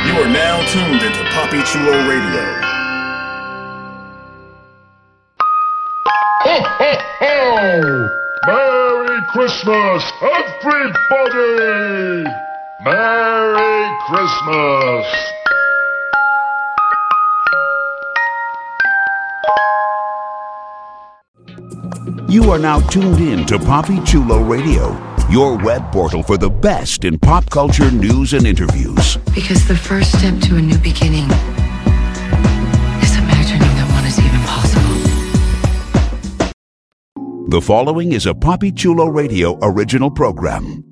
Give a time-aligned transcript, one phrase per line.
[0.00, 2.44] You are now tuned into Poppy Chulo Radio.
[6.44, 8.08] Ho, ho, ho!
[8.46, 12.24] Merry Christmas, everybody!
[12.84, 15.06] Merry Christmas!
[22.28, 24.94] You are now tuned in to Poppy Chulo Radio,
[25.32, 29.16] your web portal for the best in pop culture news and interviews.
[29.34, 31.24] Because the first step to a new beginning
[33.00, 34.92] is imagining that one is even possible.
[37.48, 40.91] The following is a Poppy Chulo Radio original program.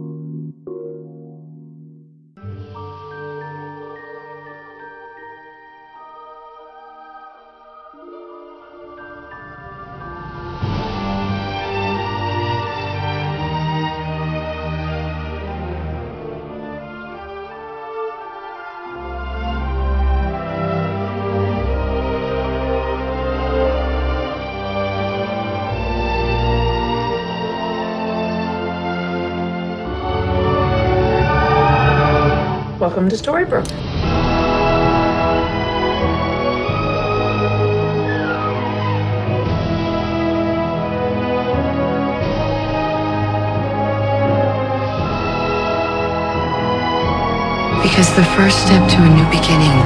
[47.83, 49.77] Because the first step to a new beginning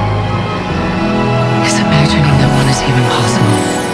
[1.66, 3.85] is imagining that one is even possible.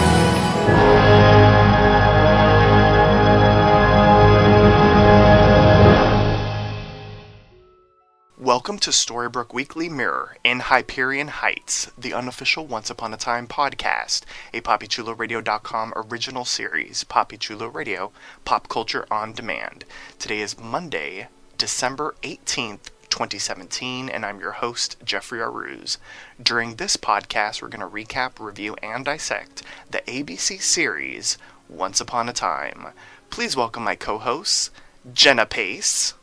[8.63, 14.21] Welcome to Storybrooke Weekly Mirror in Hyperion Heights, the unofficial Once Upon a Time podcast,
[14.53, 18.13] a PoppyChuloRadio.com original series, Poppy Chulo Radio,
[18.45, 19.83] Pop Culture on Demand.
[20.17, 21.27] Today is Monday,
[21.57, 25.97] December 18th, 2017, and I'm your host, Jeffrey Aruz.
[26.41, 29.61] During this podcast, we're going to recap, review, and dissect
[29.91, 32.93] the ABC series Once Upon a Time.
[33.29, 34.71] Please welcome my co hosts,
[35.13, 36.13] Jenna Pace.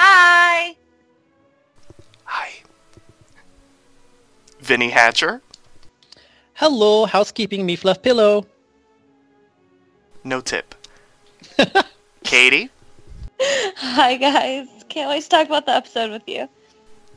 [0.00, 0.74] Hi.
[2.24, 2.50] Hi.
[4.60, 5.42] Vinny Hatcher.
[6.54, 8.46] Hello, housekeeping me fluff pillow.
[10.22, 10.74] No tip.
[12.24, 12.70] Katie.
[13.40, 14.68] Hi, guys.
[14.88, 16.48] Can't wait to talk about the episode with you.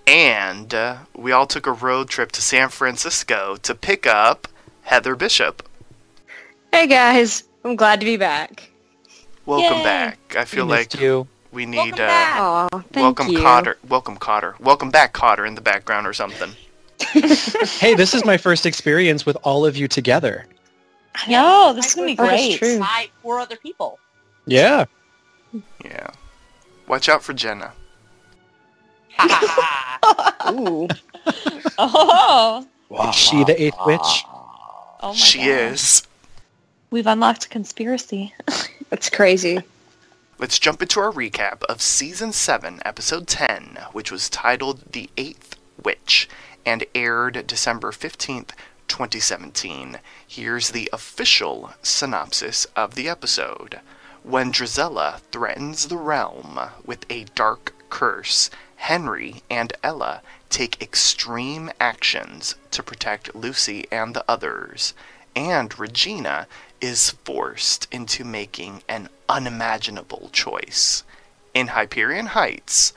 [0.08, 4.48] And uh, we all took a road trip to San Francisco to pick up
[4.84, 5.68] Heather Bishop.
[6.72, 8.70] Hey guys, I'm glad to be back.
[9.46, 9.84] Welcome Yay.
[9.84, 10.36] back.
[10.38, 11.28] I feel We like you.
[11.52, 12.40] We need Welcome uh, back.
[12.40, 13.40] Aw, thank welcome you.
[13.40, 13.78] Cotter.
[13.88, 14.56] Welcome Cotter.
[14.60, 16.52] Welcome back Cotter in the background or something.
[17.80, 20.46] Hey, this is my first experience with all of you together.
[21.28, 22.58] Yo, this is gonna be Oh, great.
[22.58, 22.80] true.
[22.80, 24.00] by four other people.
[24.46, 24.86] Yeah.
[25.84, 26.08] Yeah.
[26.88, 27.72] Watch out for Jenna.
[30.52, 30.88] Ooh.
[31.80, 32.66] Oh,
[33.10, 34.00] Is she the eighth witch?
[34.02, 35.48] oh my she God.
[35.48, 36.04] is.
[36.90, 38.34] We've unlocked a conspiracy.
[38.90, 39.60] That's crazy.
[40.40, 45.56] Let's jump into our recap of Season 7, Episode 10, which was titled The Eighth
[45.84, 46.30] Witch
[46.64, 48.52] and aired December 15th,
[48.88, 49.98] 2017.
[50.28, 53.80] Here's the official synopsis of the episode.
[54.22, 60.22] When Drizella threatens the realm with a dark curse, Henry and Ella
[60.52, 64.94] take extreme actions to protect Lucy and the others,
[65.36, 66.48] and Regina
[66.82, 71.04] is forced into making an unimaginable choice.
[71.54, 72.94] In Hyperion Heights,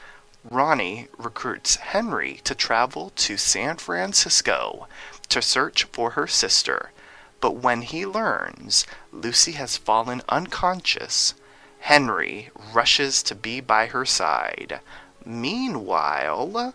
[0.49, 4.89] Ronnie recruits Henry to travel to San Francisco
[5.29, 6.93] to search for her sister,
[7.41, 11.35] but when he learns Lucy has fallen unconscious,
[11.81, 14.81] Henry rushes to be by her side.
[15.25, 16.75] Meanwhile,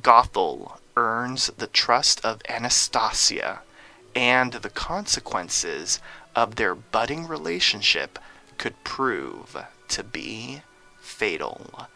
[0.00, 3.60] Gothel earns the trust of Anastasia,
[4.14, 6.00] and the consequences
[6.34, 8.18] of their budding relationship
[8.58, 9.56] could prove
[9.88, 10.62] to be
[11.00, 11.88] fatal.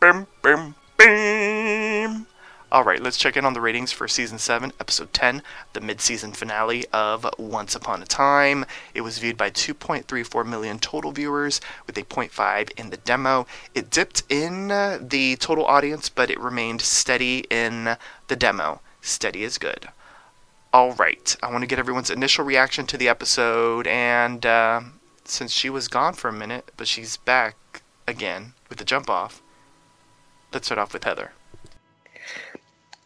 [0.00, 2.26] Bim, bim, bim.
[2.70, 5.42] All right, let's check in on the ratings for season 7, episode 10,
[5.72, 8.66] the mid-season finale of Once Upon a Time.
[8.92, 13.46] It was viewed by 2.34 million total viewers with a 0.5 in the demo.
[13.74, 17.96] It dipped in uh, the total audience, but it remained steady in
[18.26, 18.82] the demo.
[19.00, 19.88] Steady is good.
[20.72, 24.82] All right, I want to get everyone's initial reaction to the episode, and uh,
[25.24, 29.42] since she was gone for a minute, but she's back again with the jump off,
[30.52, 31.32] let's start off with Heather.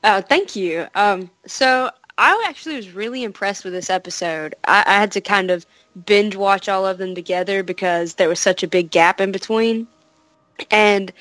[0.02, 0.86] Uh, thank you.
[0.96, 4.54] Um, so I actually was really impressed with this episode.
[4.64, 5.64] I, I had to kind of
[6.06, 9.86] binge watch all of them together because there was such a big gap in between.
[10.70, 11.12] And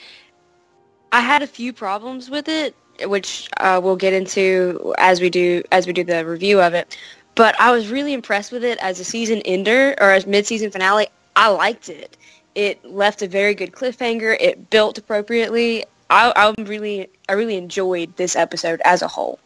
[1.12, 2.76] I had a few problems with it,
[3.10, 6.98] which uh, we'll get into as we do as we do the review of it.
[7.36, 11.08] But I was really impressed with it as a season ender or as mid-season finale.
[11.36, 12.18] I liked it.
[12.56, 14.36] It left a very good cliffhanger.
[14.40, 15.86] It built appropriately.
[16.10, 19.40] I, I'm really, I really enjoyed this episode as a whole.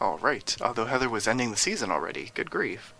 [0.00, 0.56] All right.
[0.62, 2.30] Although Heather was ending the season already.
[2.34, 2.94] Good grief.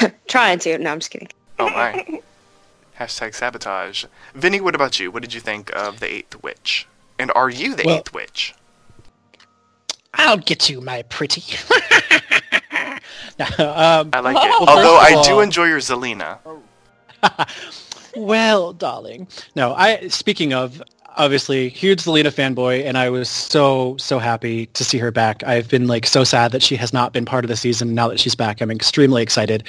[0.28, 0.78] Trying to.
[0.78, 1.28] No, I'm just kidding.
[1.58, 2.20] Oh my.
[2.98, 4.06] Hashtag sabotage.
[4.34, 5.10] Vinny, what about you?
[5.10, 6.88] What did you think of the Eighth Witch?
[7.18, 8.54] And are you the Well- Eighth Witch?
[10.14, 11.42] I'll get you, my pretty.
[13.38, 14.40] No, um, I like it.
[14.60, 16.38] Well, Although first of I do all- enjoy your Zelena.
[18.16, 19.28] well, darling.
[19.54, 20.08] No, I.
[20.08, 20.82] Speaking of,
[21.16, 25.44] obviously, huge Zelena fanboy, and I was so so happy to see her back.
[25.44, 27.94] I've been like so sad that she has not been part of the season.
[27.94, 29.62] Now that she's back, I'm extremely excited.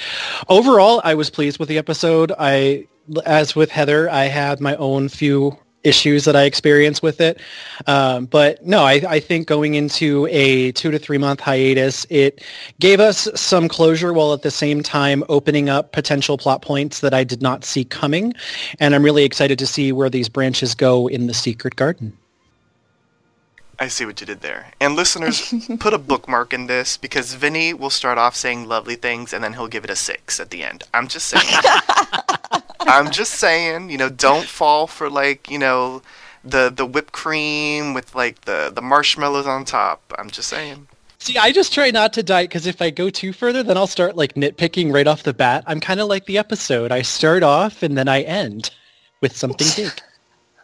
[0.48, 2.32] Overall, I was pleased with the episode.
[2.40, 2.88] I,
[3.24, 7.40] as with Heather, I had my own few issues that I experienced with it.
[7.86, 12.42] Um, but no, I, I think going into a two to three month hiatus, it
[12.78, 17.14] gave us some closure while at the same time opening up potential plot points that
[17.14, 18.34] I did not see coming.
[18.78, 22.16] And I'm really excited to see where these branches go in the Secret Garden.
[23.78, 24.72] I see what you did there.
[24.78, 29.32] And listeners, put a bookmark in this because Vinny will start off saying lovely things
[29.32, 30.82] and then he'll give it a six at the end.
[30.92, 31.48] I'm just saying.
[32.80, 36.02] I'm just saying, you know, don't fall for like, you know,
[36.44, 40.14] the the whipped cream with like the the marshmallows on top.
[40.18, 40.88] I'm just saying.
[41.18, 43.86] See, I just try not to diet because if I go too further, then I'll
[43.86, 45.64] start like nitpicking right off the bat.
[45.66, 46.92] I'm kind of like the episode.
[46.92, 48.70] I start off and then I end
[49.20, 49.92] with something big.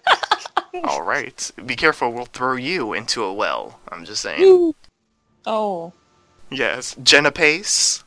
[0.85, 1.51] All right.
[1.65, 3.81] Be careful, we'll throw you into a well.
[3.91, 4.73] I'm just saying.
[5.45, 5.93] Oh.
[6.51, 6.97] Yes.
[7.03, 8.03] Jenna Pace.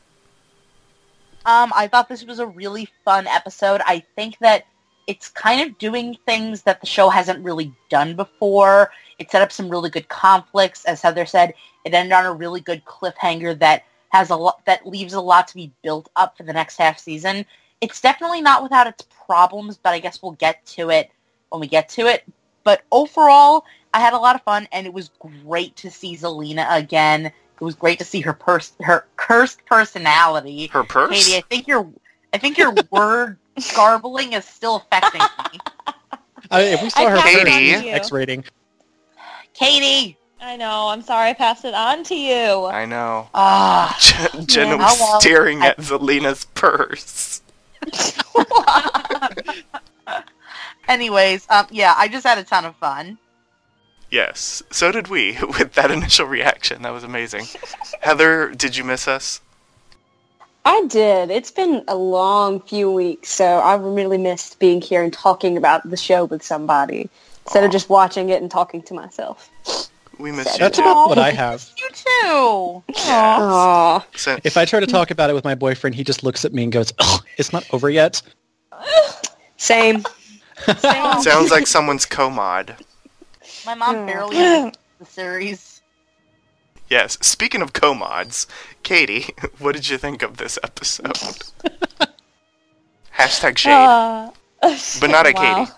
[1.46, 3.82] Um, I thought this was a really fun episode.
[3.86, 4.66] I think that
[5.08, 8.92] it's kind of doing things that the show hasn't really done before.
[9.18, 11.54] It set up some really good conflicts, as Heather said.
[11.84, 15.48] It ended on a really good cliffhanger that has a lot that leaves a lot
[15.48, 17.46] to be built up for the next half season.
[17.82, 21.10] It's definitely not without its problems, but I guess we'll get to it
[21.50, 22.24] when we get to it.
[22.64, 25.10] But overall, I had a lot of fun, and it was
[25.44, 27.32] great to see Zelena again.
[27.60, 30.68] It was great to see her pers- her cursed personality.
[30.68, 31.12] Her purse?
[31.26, 31.88] Katie, I think your
[32.34, 33.38] I think your word
[33.76, 35.60] garbling is still affecting me.
[36.52, 37.92] Uh, if we saw I her passed first, it on to you.
[37.94, 38.44] X rating.
[39.54, 40.16] Katie.
[40.42, 40.88] I know.
[40.88, 42.66] I'm sorry I passed it on to you.
[42.68, 43.28] I know.
[43.34, 43.94] Ah.
[44.00, 44.76] Je- Jenna Yeah.
[44.78, 45.20] was Oh, well.
[45.20, 47.42] staring I- at Zelena's purse.
[50.88, 53.18] Anyways, um, yeah, I just had a ton of fun.
[54.12, 56.82] Yes, so did we with that initial reaction.
[56.82, 57.46] That was amazing.
[58.02, 59.42] Heather, did you miss us?
[60.66, 61.32] I did.
[61.32, 65.90] It's been a long few weeks, so I really missed being here and talking about
[65.90, 67.10] the show with somebody
[67.46, 69.50] instead of just watching it and talking to myself.
[70.20, 70.60] We missed you.
[70.60, 70.84] That's too.
[70.84, 71.68] about what I have.
[71.80, 72.84] You too.
[72.94, 74.04] Aww.
[74.18, 76.54] So, If I try to talk about it with my boyfriend, he just looks at
[76.54, 78.22] me and goes, "Oh, it's not over yet."
[79.58, 80.04] Same.
[80.78, 82.76] sounds like someone's co-mod.
[83.66, 85.82] My mom barely understands the series.
[86.90, 87.18] Yes.
[87.22, 88.48] Speaking of co-mods,
[88.84, 89.28] Katie,
[89.60, 91.18] what did you think of this episode?
[93.18, 94.32] Hashtag shade, Uh,
[95.00, 95.66] but not at wow.
[95.66, 95.72] Katie.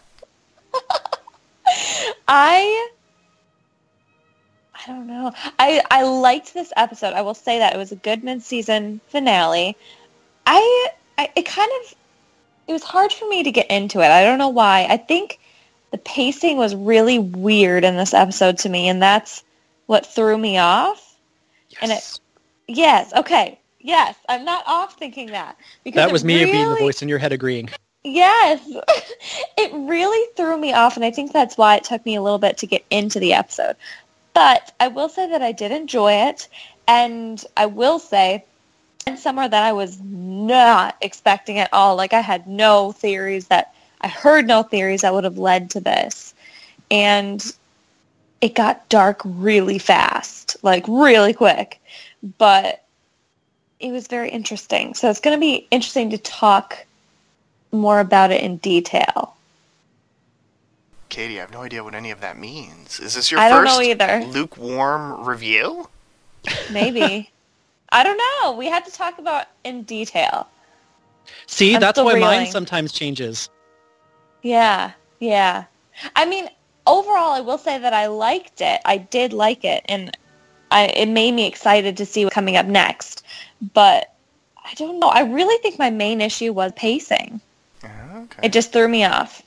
[2.27, 2.89] I
[4.75, 5.32] I don't know.
[5.60, 7.13] I I liked this episode.
[7.13, 9.77] I will say that it was a good mid-season finale.
[10.46, 11.96] I, I it kind of
[12.67, 14.08] it was hard for me to get into it.
[14.10, 14.86] I don't know why.
[14.89, 15.39] I think
[15.91, 19.43] the pacing was really weird in this episode to me, and that's
[19.86, 21.15] what threw me off.
[21.81, 22.19] And it
[22.67, 23.60] yes, okay.
[23.79, 25.57] Yes, I'm not off thinking that.
[25.83, 27.69] Because That was me being the voice in your head agreeing.
[28.03, 28.62] Yes.
[29.57, 32.39] it really threw me off, and I think that's why it took me a little
[32.39, 33.75] bit to get into the episode.
[34.33, 36.48] But I will say that I did enjoy it,
[36.88, 38.45] and I will say,
[39.07, 41.95] and somewhere that I was not expecting at all.
[41.95, 45.79] Like I had no theories that I heard no theories that would have led to
[45.79, 46.34] this,
[46.89, 47.43] and
[48.41, 51.79] it got dark really fast, like really quick.
[52.38, 52.84] But
[53.79, 54.93] it was very interesting.
[54.93, 56.86] So it's going to be interesting to talk
[57.72, 59.36] more about it in detail.
[61.10, 63.00] Katie, I have no idea what any of that means.
[63.00, 64.25] Is this your I don't first know either.
[64.27, 65.89] lukewarm review?
[66.72, 67.29] Maybe.
[67.91, 68.53] I don't know.
[68.58, 70.48] We had to talk about in detail.
[71.48, 72.51] See, I'm that's still why mine reeling.
[72.51, 73.50] sometimes changes.
[74.41, 75.65] Yeah, yeah.
[76.15, 76.50] I mean,
[76.88, 78.81] overall, I will say that I liked it.
[78.86, 80.15] I did like it, and
[80.71, 83.24] I, it made me excited to see what's coming up next.
[83.74, 84.13] But
[84.63, 85.10] I don't know.
[85.10, 87.41] I really think my main issue was pacing.
[87.83, 88.48] Okay.
[88.48, 89.41] It just threw me off.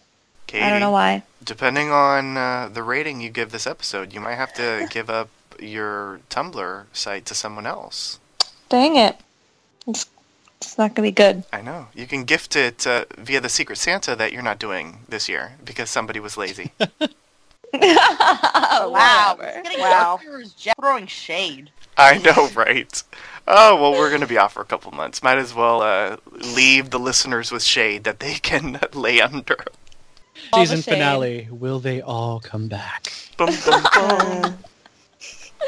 [0.47, 1.23] Katie, I don't know why.
[1.43, 5.29] Depending on uh, the rating you give this episode, you might have to give up
[5.59, 8.19] your Tumblr site to someone else.
[8.69, 9.17] Dang it.
[9.87, 10.07] It's,
[10.65, 11.45] it's not going to be good.
[11.53, 11.89] I know.
[11.95, 15.53] You can gift it uh, via the Secret Santa that you're not doing this year
[15.65, 16.73] because somebody was lazy.
[17.73, 19.37] wow.
[19.39, 19.63] Whatever.
[19.79, 20.21] Wow.
[20.25, 21.71] darker Jeff throwing shade.
[21.97, 23.03] I know, right?
[23.47, 25.23] Oh, well, we're going to be off for a couple months.
[25.23, 29.57] Might as well uh, leave the listeners with shade that they can lay under.
[30.53, 31.49] All Season finale.
[31.51, 33.13] Will they all come back?
[33.37, 34.59] Bum, bum, bum.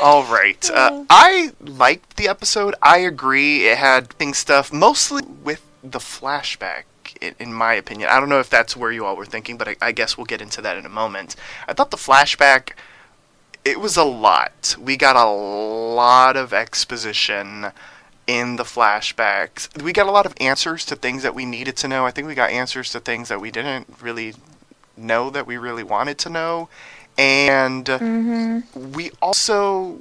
[0.02, 0.70] All right.
[0.70, 2.74] Uh, I liked the episode.
[2.82, 3.66] I agree.
[3.66, 6.84] It had thing stuff, mostly with the flashback,
[7.20, 8.08] in, in my opinion.
[8.10, 10.26] I don't know if that's where you all were thinking, but I, I guess we'll
[10.26, 11.36] get into that in a moment.
[11.66, 12.72] I thought the flashback,
[13.64, 14.76] it was a lot.
[14.78, 17.72] We got a lot of exposition
[18.26, 19.82] in the flashbacks.
[19.82, 22.04] We got a lot of answers to things that we needed to know.
[22.04, 24.34] I think we got answers to things that we didn't really
[24.96, 26.68] know that we really wanted to know.
[27.18, 30.00] And we also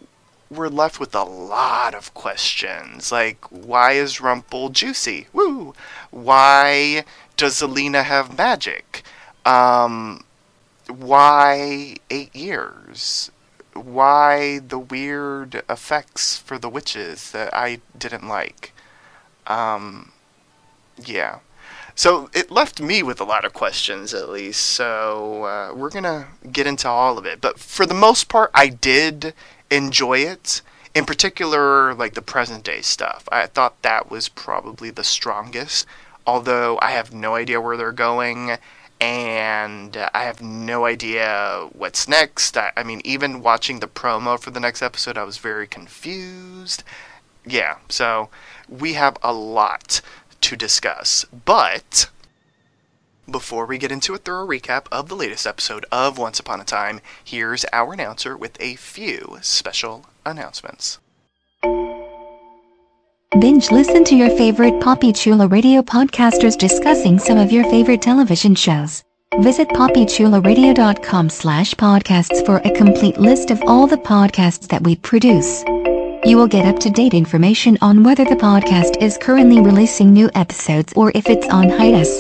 [0.50, 3.12] were left with a lot of questions.
[3.12, 5.28] Like, why is Rumple juicy?
[5.34, 5.74] Woo!
[6.12, 7.06] Why
[7.38, 9.04] does Zelena have magic?
[9.46, 10.24] Um,
[10.88, 13.32] why eight years?
[13.74, 18.74] Why the weird effects for the witches that I didn't like?
[19.48, 20.12] Um,
[21.04, 21.40] yeah.
[21.96, 24.62] So it left me with a lot of questions, at least.
[24.62, 27.40] So uh, we're gonna get into all of it.
[27.40, 29.34] But for the most part, I did
[29.72, 30.62] enjoy it.
[30.94, 33.28] In particular, like the present day stuff.
[33.32, 35.86] I thought that was probably the strongest.
[36.28, 38.58] Although I have no idea where they're going,
[39.00, 42.58] and I have no idea what's next.
[42.58, 46.84] I, I mean, even watching the promo for the next episode, I was very confused.
[47.46, 48.30] Yeah, so
[48.68, 50.02] we have a lot
[50.46, 51.26] to discuss.
[51.46, 52.10] But
[53.30, 56.64] before we get into a thorough recap of the latest episode of Once Upon a
[56.64, 61.00] Time, here's our announcer with a few special announcements.
[63.40, 68.54] Binge listen to your favorite Poppy Chula radio podcasters discussing some of your favorite television
[68.54, 69.04] shows.
[69.42, 75.64] Visit poppychularadio.com slash podcasts for a complete list of all the podcasts that we produce.
[76.26, 81.12] You will get up-to-date information on whether the podcast is currently releasing new episodes or
[81.14, 82.18] if it's on hiatus.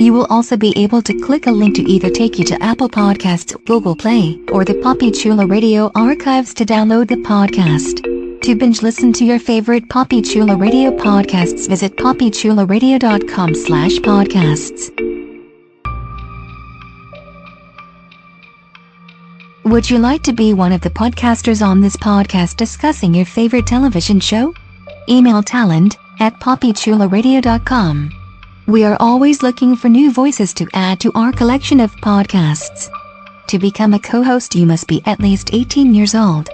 [0.00, 2.88] You will also be able to click a link to either take you to Apple
[2.88, 8.02] Podcasts, Google Play, or the Poppy Chula Radio archives to download the podcast.
[8.42, 15.09] To binge listen to your favorite Poppy Chula Radio podcasts, visit poppychularadio.com slash podcasts.
[19.70, 23.68] Would you like to be one of the podcasters on this podcast discussing your favorite
[23.68, 24.52] television show?
[25.08, 28.10] Email talent at poppychularadio.com.
[28.66, 32.90] We are always looking for new voices to add to our collection of podcasts.
[33.46, 36.48] To become a co-host you must be at least 18 years old.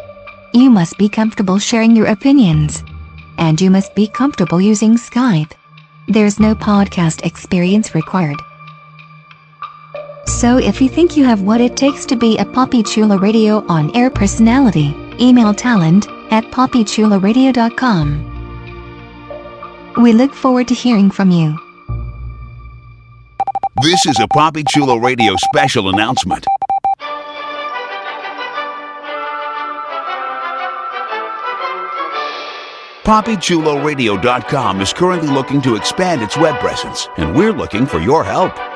[0.53, 2.85] You must be comfortable sharing your opinions.
[3.39, 5.53] And you must be comfortable using Skype.
[6.07, 8.43] There's no podcast experience required.
[10.27, 13.65] So if you think you have what it takes to be a Poppy Chula Radio
[13.69, 18.33] on-air personality, email talent at poppychularadio.com.
[20.03, 21.57] We look forward to hearing from you.
[23.83, 26.45] This is a Poppy Chula Radio special announcement.
[33.05, 38.76] PoppyChuloRadio.com is currently looking to expand its web presence, and we're looking for your help.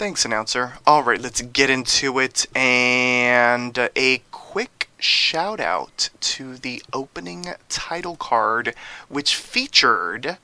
[0.00, 0.78] Thanks, announcer.
[0.86, 2.46] All right, let's get into it.
[2.56, 8.74] And a quick shout out to the opening title card,
[9.10, 10.38] which featured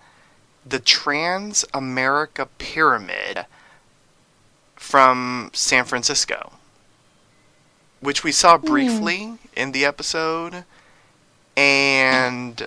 [0.67, 3.47] the Transamerica Pyramid
[4.75, 6.53] from San Francisco,
[8.01, 8.67] which we saw hmm.
[8.67, 10.65] briefly in the episode.
[11.57, 12.67] And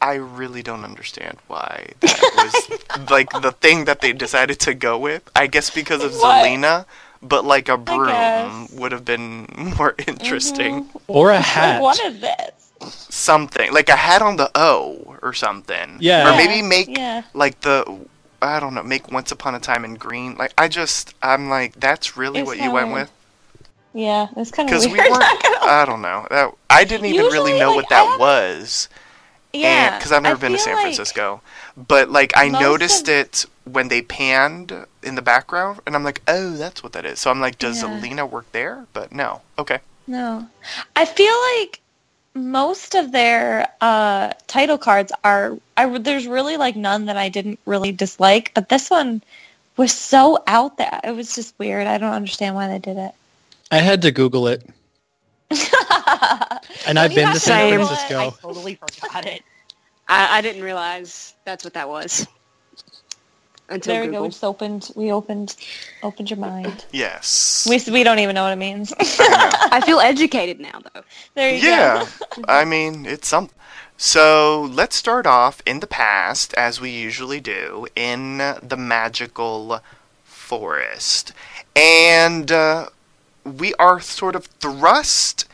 [0.00, 4.98] I really don't understand why that was like the thing that they decided to go
[4.98, 5.28] with.
[5.34, 6.44] I guess because of What?
[6.44, 6.84] Zelena,
[7.22, 9.46] but like a broom would have been
[9.78, 10.10] more mm-hmm.
[10.10, 10.88] interesting.
[11.08, 11.82] Or a Like, hat.
[11.82, 12.50] what is this?
[13.08, 15.96] Something like a hat on the O or something.
[15.98, 16.28] Yeah.
[16.32, 17.22] Or maybe make Yeah.
[17.34, 17.84] like the
[18.42, 20.36] I don't know, make Once Upon a Time in Green.
[20.36, 23.10] Like I just I'm like that's really It's what you went kinda- with
[23.94, 25.06] Yeah, it's kind of because weird.
[25.06, 25.24] we weren't.
[25.64, 26.26] I don't know.
[26.30, 28.88] That I didn't even really know like, what that haven't- was.
[29.62, 31.40] Yeah, because I've never I been to San like- Francisco.
[31.76, 34.72] But like I most noticed of- it when they panned
[35.02, 37.18] in the background, and I'm like, oh, that's what that is.
[37.18, 37.98] So I'm like, does Yeah.
[37.98, 38.86] Alina work there?
[38.92, 39.42] But no.
[39.58, 39.78] Okay.
[40.06, 40.46] No,
[40.94, 41.80] I feel like
[42.34, 45.58] most of their uh, title cards are.
[45.76, 49.22] I there's really like none that I didn't really dislike, but this one
[49.76, 51.00] was so out there.
[51.02, 51.86] It was just weird.
[51.86, 53.12] I don't understand why they did it.
[53.70, 54.68] I had to Google it.
[56.86, 57.86] And I've been have to to San Google.
[57.86, 58.18] Francisco.
[58.18, 59.42] I totally forgot it.
[60.08, 62.26] I, I didn't realize that's what that was
[63.68, 64.22] until there we go.
[64.22, 64.90] We just opened.
[64.94, 65.56] We opened.
[66.02, 66.84] Opened your mind.
[66.92, 67.66] Yes.
[67.68, 68.92] We we don't even know what it means.
[68.98, 71.02] I feel educated now, though.
[71.34, 72.06] there you yeah.
[72.36, 72.44] go.
[72.48, 73.50] I mean, it's some.
[73.96, 79.80] So let's start off in the past, as we usually do, in the magical
[80.24, 81.32] forest,
[81.74, 82.88] and uh,
[83.46, 85.46] we are sort of thrust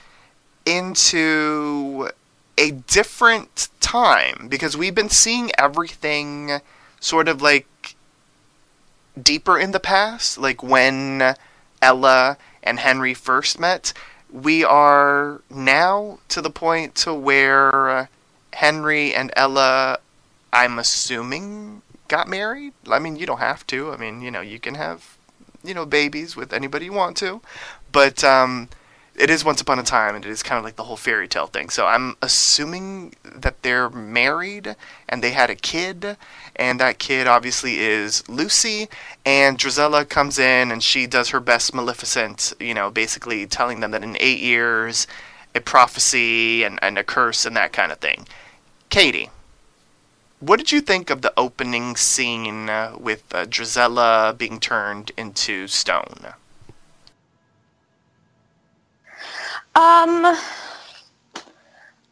[0.64, 2.08] into
[2.56, 6.60] a different time because we've been seeing everything
[7.00, 7.96] sort of like
[9.20, 11.34] deeper in the past, like when
[11.80, 13.92] Ella and Henry first met.
[14.32, 18.08] We are now to the point to where
[18.54, 19.98] Henry and Ella,
[20.52, 22.72] I'm assuming, got married.
[22.90, 23.92] I mean, you don't have to.
[23.92, 25.18] I mean, you know, you can have,
[25.62, 27.42] you know, babies with anybody you want to,
[27.92, 28.68] but um,
[29.14, 31.28] it is once upon a time, and it is kind of like the whole fairy
[31.28, 31.68] tale thing.
[31.68, 34.74] So I'm assuming that they're married
[35.08, 36.16] and they had a kid,
[36.56, 38.88] and that kid obviously is Lucy.
[39.26, 43.90] And Drizella comes in and she does her best Maleficent, you know, basically telling them
[43.90, 45.06] that in eight years,
[45.54, 48.26] a prophecy and, and a curse and that kind of thing.
[48.88, 49.30] Katie,
[50.40, 55.68] what did you think of the opening scene uh, with uh, Drizella being turned into
[55.68, 56.32] stone?
[59.74, 60.36] Um,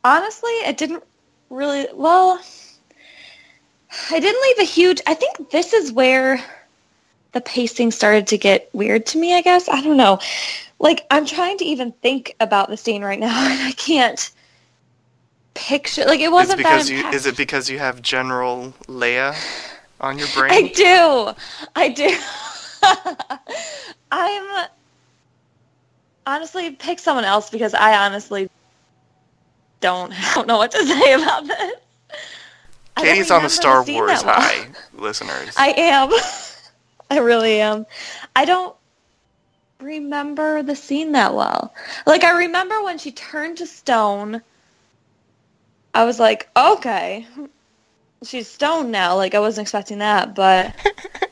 [0.05, 1.05] honestly, it didn't
[1.51, 1.87] really.
[1.94, 2.40] Well,
[4.11, 5.01] I didn't leave a huge.
[5.07, 6.42] I think this is where
[7.33, 9.35] the pacing started to get weird to me.
[9.35, 10.18] I guess I don't know.
[10.79, 14.31] Like I'm trying to even think about the scene right now, and I can't
[15.55, 16.05] picture.
[16.07, 19.37] Like it wasn't because you is it because you have General Leia
[20.01, 20.51] on your brain?
[20.53, 21.35] I do.
[21.77, 22.16] I do.
[24.12, 24.68] I'm
[26.31, 28.49] honestly pick someone else because I honestly
[29.81, 31.75] don't don't know what to say about this.
[32.97, 35.55] Katie's on the Star Wars high, listeners.
[35.57, 36.11] I am.
[37.11, 37.87] I really am.
[38.37, 38.77] I don't
[39.81, 41.75] remember the scene that well.
[42.07, 44.43] Like I remember when she turned to stone.
[45.93, 47.27] I was like, okay,
[48.23, 49.16] she's stone now.
[49.16, 50.73] Like I wasn't expecting that, but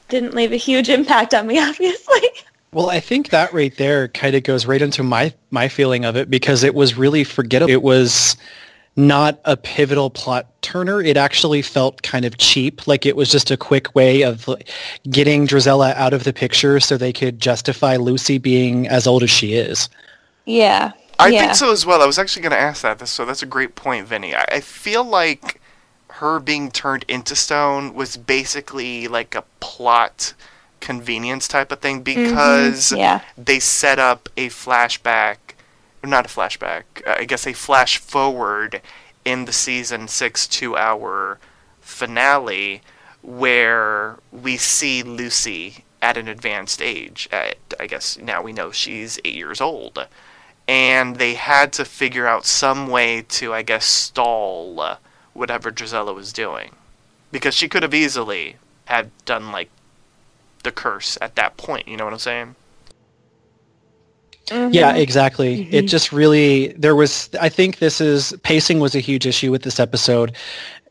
[0.08, 2.22] didn't leave a huge impact on me, obviously.
[2.72, 6.16] Well, I think that right there kind of goes right into my my feeling of
[6.16, 7.72] it because it was really forgettable.
[7.72, 8.36] It was
[8.98, 11.00] not a pivotal plot turner.
[11.00, 14.48] It actually felt kind of cheap, like it was just a quick way of
[15.08, 19.30] getting Drizella out of the picture so they could justify Lucy being as old as
[19.30, 19.88] she is.
[20.44, 20.92] Yeah.
[21.20, 21.40] I yeah.
[21.40, 22.02] think so as well.
[22.02, 24.34] I was actually going to ask that, so that's a great point, Vinny.
[24.34, 25.60] I, I feel like
[26.08, 30.34] her being turned into stone was basically like a plot
[30.80, 33.22] convenience type of thing because yeah.
[33.36, 35.36] they set up a flashback,
[36.04, 38.80] not a flashback, uh, I guess a flash forward
[39.24, 41.38] in the season six two hour
[41.80, 42.82] finale
[43.22, 47.28] where we see Lucy at an advanced age.
[47.32, 50.06] At, I guess now we know she's eight years old.
[50.66, 54.98] And they had to figure out some way to, I guess, stall
[55.32, 56.72] whatever Drizella was doing.
[57.32, 59.70] Because she could have easily had done, like,
[60.62, 61.88] the curse at that point.
[61.88, 62.56] You know what I'm saying?
[64.50, 65.68] Yeah, exactly.
[65.70, 67.28] It just really there was.
[67.40, 70.34] I think this is pacing was a huge issue with this episode.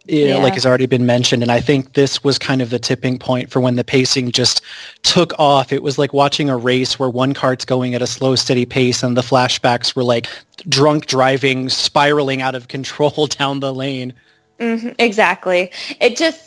[0.06, 2.80] You know, like has already been mentioned, and I think this was kind of the
[2.80, 4.62] tipping point for when the pacing just
[5.04, 5.74] took off.
[5.74, 9.04] It was like watching a race where one cart's going at a slow, steady pace,
[9.04, 10.28] and the flashbacks were like
[10.70, 14.14] drunk driving, spiraling out of control down the lane.
[14.62, 15.72] hmm exactly.
[16.00, 16.47] It just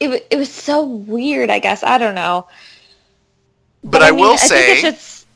[0.00, 1.50] it it was so weird.
[1.50, 2.46] I guess I don't know.
[3.82, 5.26] But, I, mean, will I think say, it's just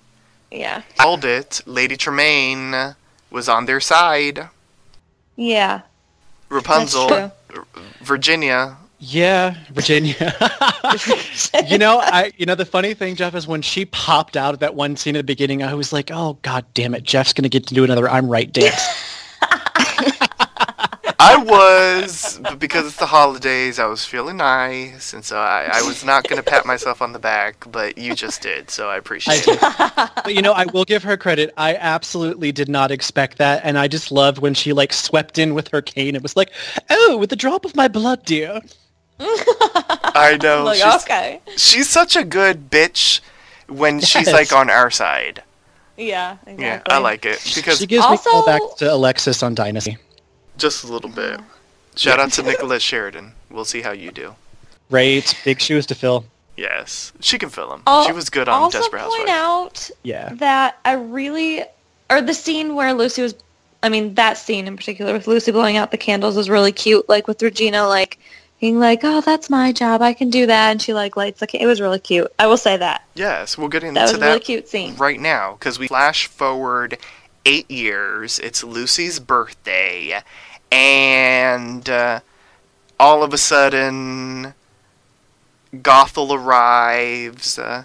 [0.50, 1.60] yeah, called it.
[1.66, 2.94] Lady Tremaine
[3.30, 4.48] was on their side.
[5.36, 5.82] yeah.
[6.50, 7.30] Rapunzel, true.
[7.54, 10.14] Uh, Virginia Yeah, Virginia.
[11.66, 14.60] you know, I you know the funny thing, Jeff, is when she popped out of
[14.60, 17.50] that one scene at the beginning, I was like, oh god damn it, Jeff's gonna
[17.50, 18.80] get to do another I'm right dance.
[21.20, 25.82] I was, but because it's the holidays, I was feeling nice, and so I, I
[25.82, 28.96] was not going to pat myself on the back, but you just did, so I
[28.98, 30.22] appreciate I it.
[30.24, 31.52] but you know, I will give her credit.
[31.56, 35.54] I absolutely did not expect that, and I just loved when she like swept in
[35.54, 36.14] with her cane.
[36.14, 36.52] It was like,
[36.88, 38.60] oh, with a drop of my blood, dear.
[39.20, 40.62] I know.
[40.64, 41.40] Like, she's, okay.
[41.56, 43.20] she's such a good bitch
[43.66, 45.42] when she's like on our side.
[45.96, 46.64] Yeah, exactly.
[46.64, 49.98] Yeah, I like it because She gives Also- me callbacks to Alexis on Dynasty.
[50.58, 51.40] Just a little bit.
[51.96, 53.32] Shout out to Nicollette Sheridan.
[53.50, 54.34] We'll see how you do.
[54.90, 56.24] Right, big shoes to fill.
[56.56, 57.82] Yes, she can fill them.
[57.86, 60.30] I'll she was good on also Desperate point out Yeah.
[60.34, 61.62] that I really,
[62.10, 63.34] or the scene where Lucy was,
[63.82, 67.08] I mean, that scene in particular with Lucy blowing out the candles was really cute.
[67.08, 68.18] Like with Regina, like
[68.60, 70.02] being like, "Oh, that's my job.
[70.02, 71.46] I can do that," and she like lights the.
[71.46, 72.32] Ca- it was really cute.
[72.40, 73.04] I will say that.
[73.14, 74.96] Yes, we'll get into That was a that really cute scene.
[74.96, 76.98] right now because we flash forward
[77.46, 78.40] eight years.
[78.40, 80.20] It's Lucy's birthday,
[80.70, 82.20] and uh,
[82.98, 84.54] all of a sudden,
[85.72, 87.58] Gothel arrives.
[87.58, 87.84] Uh,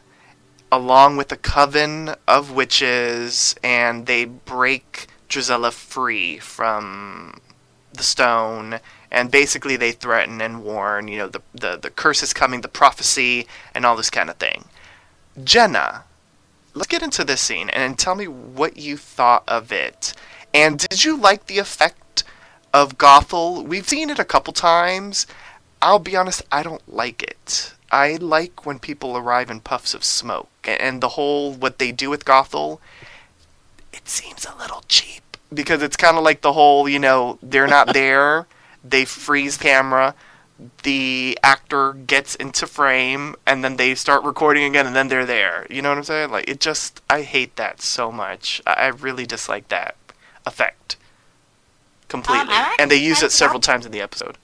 [0.74, 7.40] along with a coven of witches, and they break Drizella free from
[7.94, 8.80] the stone.
[9.12, 12.68] And basically, they threaten and warn, you know, the, the, the curse is coming, the
[12.68, 14.66] prophecy, and all this kind of thing.
[15.44, 16.06] Jenna,
[16.74, 20.16] let's get into this scene and tell me what you thought of it.
[20.56, 22.03] And did you like the effect
[22.74, 23.64] of Gothel?
[23.66, 25.28] We've seen it a couple times.
[25.82, 27.74] I'll be honest, I don't like it.
[27.92, 30.50] I like when people arrive in puffs of smoke.
[30.64, 32.80] And the whole, what they do with Gothel,
[33.92, 35.38] it seems a little cheap.
[35.54, 38.48] Because it's kind of like the whole, you know, they're not there,
[38.84, 40.16] they freeze the camera,
[40.84, 45.68] the actor gets into frame, and then they start recording again, and then they're there.
[45.70, 46.32] You know what I'm saying?
[46.32, 48.62] Like, it just, I hate that so much.
[48.66, 49.96] I, I really dislike that
[50.46, 50.96] effect.
[52.14, 52.46] Completely.
[52.48, 53.72] I'm and they use it several opposite.
[53.72, 54.38] times in the episode.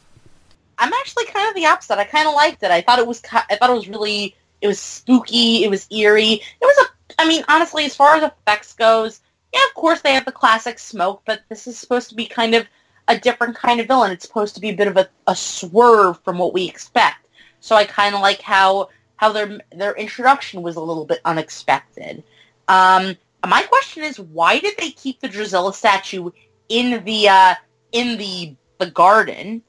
[0.79, 1.99] I'm actually kind of the opposite.
[1.99, 2.71] I kind of liked it.
[2.71, 3.21] I thought it was.
[3.31, 4.35] I thought it was really.
[4.61, 5.63] It was spooky.
[5.63, 6.33] It was eerie.
[6.33, 7.21] It was a.
[7.21, 9.21] I mean, honestly, as far as effects goes,
[9.53, 12.55] yeah, of course they have the classic smoke, but this is supposed to be kind
[12.55, 12.65] of
[13.07, 14.11] a different kind of villain.
[14.11, 17.27] It's supposed to be a bit of a, a swerve from what we expect.
[17.59, 22.23] So I kind of like how how their their introduction was a little bit unexpected.
[22.67, 23.15] Um,
[23.47, 26.31] my question is, why did they keep the Drizella statue
[26.69, 27.55] in the uh,
[27.91, 29.61] in the the garden?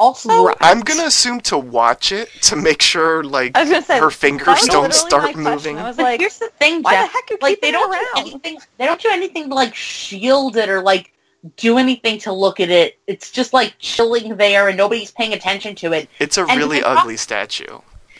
[0.00, 4.00] Also, I'm gonna assume to watch it to make sure, like, I was gonna say
[4.00, 5.78] her fingers don't start moving.
[5.78, 7.12] I was like, here's the thing, why the Jeff.
[7.12, 8.58] heck are like they don't do anything.
[8.78, 11.12] They don't do anything to like shield it or like
[11.56, 12.98] do anything to look at it.
[13.06, 16.08] It's just like chilling there and nobody's paying attention to it.
[16.18, 17.78] It's a And really the- ugly statue.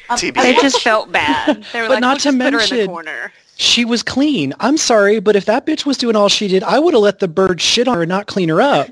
[0.09, 0.35] Um, TBH.
[0.43, 1.65] They I just felt bad.
[1.73, 3.33] They were But like, not "We'll to just put her in the mention- corner.
[3.61, 4.55] She was clean.
[4.59, 7.19] I'm sorry, but if that bitch was doing all she did, I would have let
[7.19, 8.89] the bird shit on her and not clean her up.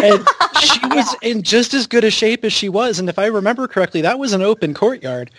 [0.00, 0.24] And
[0.60, 3.00] she was in just as good a shape as she was.
[3.00, 5.32] And if I remember correctly, that was an open courtyard.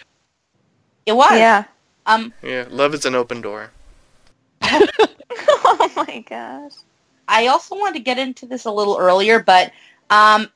[1.06, 1.40] It was.
[1.40, 1.64] yeah.
[2.08, 2.34] Um.
[2.44, 3.72] Yeah, love is an open door.
[4.64, 6.74] oh my gosh.
[7.30, 9.72] I also wanted to get into this a little earlier, but
[10.10, 10.50] um,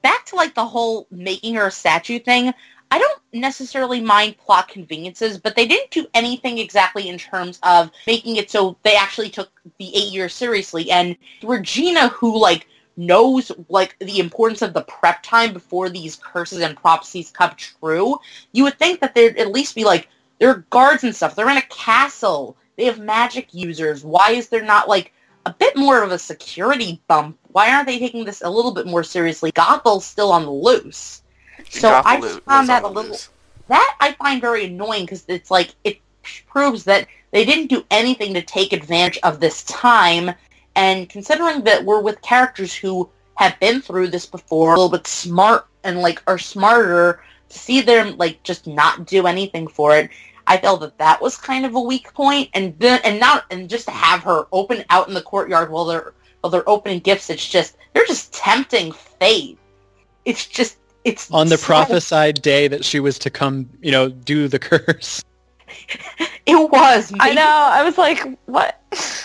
[0.00, 2.54] back to like the whole making her a statue thing.
[2.90, 7.90] I don't necessarily mind plot conveniences, but they didn't do anything exactly in terms of
[8.06, 10.90] making it so they actually took the eight years seriously.
[10.90, 16.60] And Regina, who like knows like the importance of the prep time before these curses
[16.60, 18.18] and prophecies come true,
[18.52, 21.34] you would think that there'd at least be like there are guards and stuff.
[21.34, 22.56] They're in a castle.
[22.76, 24.04] They have magic users.
[24.04, 25.12] Why is there not like
[25.46, 27.38] a bit more of a security bump?
[27.48, 29.50] Why aren't they taking this a little bit more seriously?
[29.52, 31.22] Gothel's still on the loose.
[31.70, 33.30] So I just found that a little loose.
[33.68, 35.98] that I find very annoying because it's like it
[36.46, 40.32] proves that they didn't do anything to take advantage of this time.
[40.76, 45.06] And considering that we're with characters who have been through this before, a little bit
[45.06, 50.10] smart and like are smarter, to see them like just not do anything for it,
[50.46, 52.48] I felt that that was kind of a weak point.
[52.54, 55.84] And then and not and just to have her open out in the courtyard while
[55.84, 59.58] they're while they're opening gifts, it's just they're just tempting fate.
[60.24, 64.08] It's just it's On the so- prophesied day that she was to come, you know,
[64.08, 65.24] do the curse.
[66.46, 67.12] It was.
[67.20, 67.42] I know.
[67.46, 68.80] I was like, what?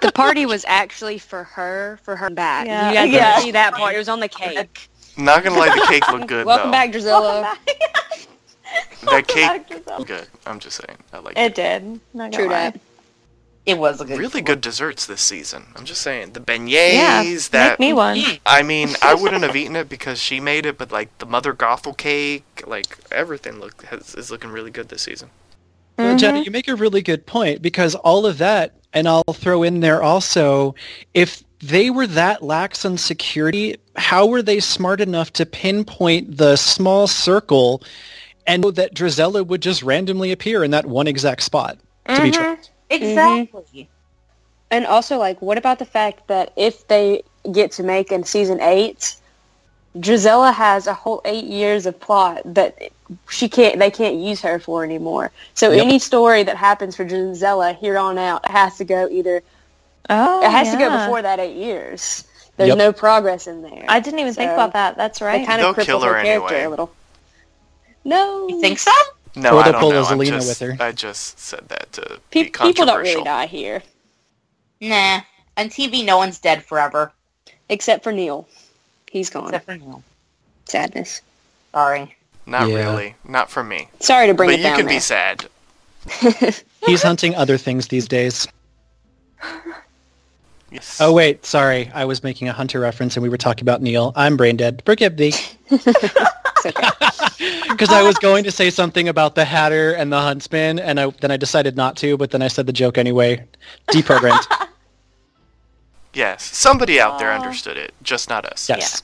[0.00, 2.66] The party was actually for her, for her back.
[2.66, 2.88] Yeah.
[2.88, 3.30] You guys Yeah.
[3.32, 3.94] didn't see that part.
[3.94, 4.88] It was on the cake.
[5.18, 6.72] Not gonna lie, the cake looked good Welcome though.
[6.72, 7.54] back, Drizella.
[9.10, 10.26] That cake back, looked good.
[10.46, 10.98] I'm just saying.
[11.12, 11.84] I like It did.
[12.14, 12.70] Not gonna True lie.
[12.70, 12.80] that.
[13.68, 15.66] It was a good really good desserts this season.
[15.76, 18.18] I'm just saying the beignets Yeah, that make me one.
[18.46, 21.52] I mean, I wouldn't have eaten it because she made it, but like the Mother
[21.52, 25.28] Gothel cake, like everything look has, is looking really good this season.
[25.98, 29.62] Well, Jenna, you make a really good point because all of that, and I'll throw
[29.64, 30.74] in there also,
[31.12, 36.56] if they were that lax on security, how were they smart enough to pinpoint the
[36.56, 37.82] small circle
[38.46, 42.30] and know that Drizella would just randomly appear in that one exact spot to be
[42.30, 42.32] Mhm.
[42.32, 42.70] trapped?
[42.90, 43.04] Mm-hmm.
[43.04, 43.88] Exactly.
[44.70, 47.22] And also, like, what about the fact that if they
[47.52, 49.16] get to make in season eight,
[49.96, 52.76] Drizella has a whole eight years of plot that
[53.28, 55.32] she can't, they can't use her for anymore.
[55.54, 55.86] So Yep.
[55.86, 59.42] any story that happens for Drizella here on out has to go either,
[60.10, 62.24] Oh, it has to go before that eight years.
[62.56, 62.78] There's Yep.
[62.78, 63.84] no progress in there.
[63.88, 64.96] I didn't even think about that.
[64.96, 65.46] That's They right.
[65.46, 66.90] kind They'll of cripple kill her her character a little.
[68.04, 68.92] No, You think so?
[69.36, 70.02] No, Or I they'll don't pull know.
[70.02, 70.84] a I'm Zelena just, with her.
[70.84, 73.82] I just said that to Pe- be people don't really die here,
[74.80, 75.20] Nah.
[75.56, 77.12] On TV, no one's dead forever.
[77.68, 78.48] except for Neil.
[79.10, 79.46] He's gone.
[79.46, 80.02] Except for Neil.
[80.66, 81.20] Sadness.
[81.72, 82.14] Sorry.
[82.46, 82.76] Not Yeah.
[82.76, 83.14] really.
[83.26, 83.88] Not from me.
[84.00, 84.94] Sorry to bring but it you can there.
[84.94, 85.46] be sad.
[86.86, 88.46] He's hunting other things these days.
[90.70, 90.98] Yes.
[91.00, 94.12] Oh wait, sorry, I was making a hunter reference and we were talking about Neil.
[94.14, 94.82] I'm brain dead.
[94.84, 95.32] Forgive me.
[96.64, 96.88] It's okay.
[97.68, 101.10] Because I was going to say something about the Hatter and the Huntsman, and I,
[101.20, 103.46] then I decided not to, but then I said the joke anyway.
[103.88, 104.46] Deprogrammed.
[106.14, 106.42] Yes.
[106.42, 108.68] Somebody out there understood it, just not us.
[108.68, 109.02] yes.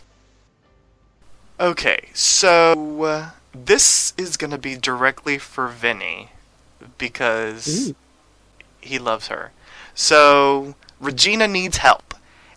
[1.60, 6.30] Okay, so uh, this is going to be directly for Vinny
[6.98, 7.94] because Ooh.
[8.80, 9.52] he loves her.
[9.94, 12.14] So Regina needs help,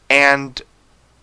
[0.09, 0.59] and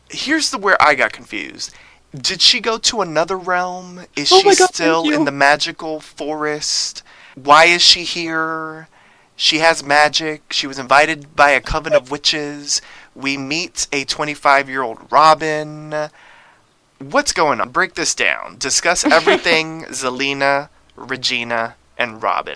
[0.09, 1.75] here's the where I got confused.
[2.15, 4.05] Did she go to another realm?
[4.17, 7.03] Is Oh she God, still in the magical forest?
[7.35, 8.89] Why is she here?
[9.37, 10.53] She has magic.
[10.53, 12.81] She was invited by a coven of witches.
[13.17, 16.09] We meet a 25 year old Robin.
[16.99, 17.71] What's going on?
[17.71, 18.57] Break this down.
[18.59, 22.55] Discuss everything Zelena, Regina, and Robin.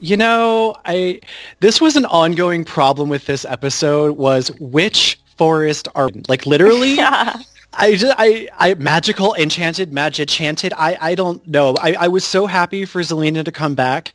[0.00, 1.20] You know, I
[1.60, 7.36] this was an ongoing problem with this episode was which forest are like literally Yeah.
[7.72, 10.72] I just, I, I, magical, enchanted, magic enchanted.
[10.76, 11.76] I, I don't know.
[11.80, 14.12] I, I was so happy for Zelena to come back.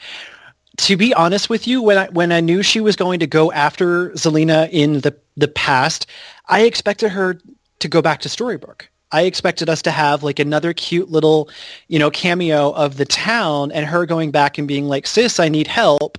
[0.77, 3.51] To be honest with you, when I, when I knew she was going to go
[3.51, 6.07] after Zelena in the, the past,
[6.47, 7.39] I expected her
[7.79, 8.83] to go back to Storybrooke.
[9.11, 11.49] I expected us to have like another cute little,
[11.87, 15.49] you know, cameo of the town and her going back and being like, sis, I
[15.49, 16.17] need help.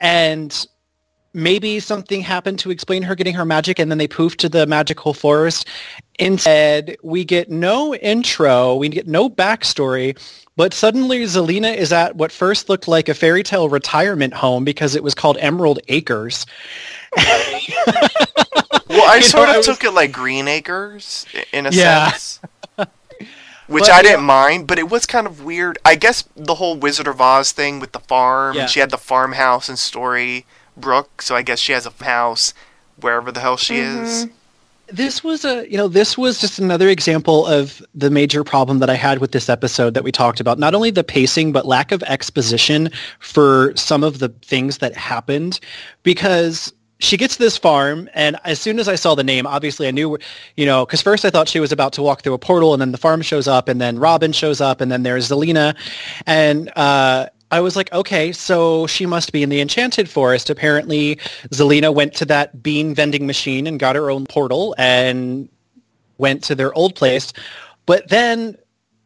[0.00, 0.66] And
[1.32, 4.66] maybe something happened to explain her getting her magic and then they poof to the
[4.66, 5.66] magical forest.
[6.18, 10.18] Instead, we get no intro, we get no backstory,
[10.56, 14.94] but suddenly Zelena is at what first looked like a fairy tale retirement home because
[14.94, 16.46] it was called Emerald Acres.
[18.88, 21.70] Well, I You know, sort of I was- took it like Green Acres in a
[21.70, 22.10] Yeah.
[22.10, 22.40] sense.
[23.68, 25.78] Which But, I didn't know- mind, but it was kind of weird.
[25.84, 28.62] I guess the whole Wizard of Oz thing with the farm, Yeah.
[28.62, 29.76] and she had the farmhouse in
[30.80, 32.54] Storybrooke, so I guess she has a house
[33.00, 34.26] wherever the hell she is.
[34.88, 38.90] This was a, you know, this was just another example of the major problem that
[38.90, 40.58] I had with this episode that we talked about.
[40.58, 42.90] Not only the pacing, but lack of exposition
[43.20, 45.60] for some of the things that happened
[46.02, 49.88] because she gets to this farm and as soon as I saw the name, obviously
[49.88, 50.18] I knew,
[50.56, 52.80] you know, because first I thought she was about to walk through a portal and
[52.80, 55.74] then the farm shows up and then Robin shows up and then there's Zelena
[56.26, 60.50] and, uh, I was like, okay, so she must be in the Enchanted Forest.
[60.50, 61.16] Apparently,
[61.50, 65.48] Zelena went to that bean vending machine and got her own portal and
[66.18, 67.32] went to their old place.
[67.86, 68.56] But then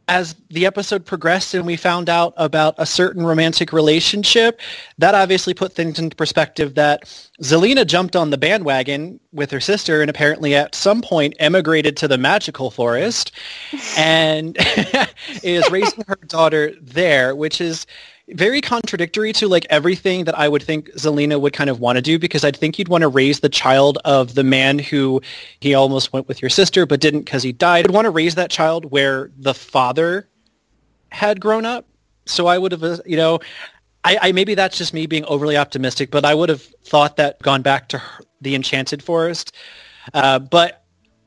[0.08, 4.60] as the episode progressed and we found out about a certain romantic relationship,
[4.98, 7.04] that obviously put things into perspective that
[7.40, 12.08] Zelena jumped on the bandwagon with her sister and apparently at some point emigrated to
[12.08, 13.32] the magical forest
[13.96, 14.56] and
[15.42, 17.86] is raising her daughter there, which is
[18.28, 22.02] very contradictory to like everything that I would think Zelena would kind of want to
[22.02, 25.20] do because I'd think you'd want to raise the child of the man who
[25.60, 27.84] he almost went with your sister but didn't because he died.
[27.86, 30.28] I'd want to raise that child where the father
[31.10, 31.86] had grown up.
[32.26, 33.40] So I would have, uh, you know,
[34.04, 37.40] I, I maybe that's just me being overly optimistic, but I would have thought that
[37.42, 39.54] gone back to her, the Enchanted Forest.
[40.12, 40.83] Uh, but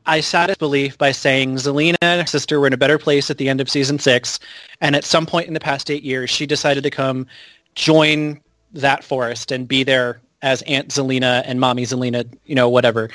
[0.07, 3.29] I sat at belief by saying Zelena and her sister were in a better place
[3.29, 4.39] at the end of season six,
[4.81, 7.27] and at some point in the past eight years, she decided to come
[7.75, 8.41] join
[8.73, 13.09] that forest and be there as Aunt Zelena and Mommy Zelena, you know, whatever.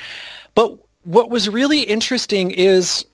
[0.55, 3.05] But what was really interesting is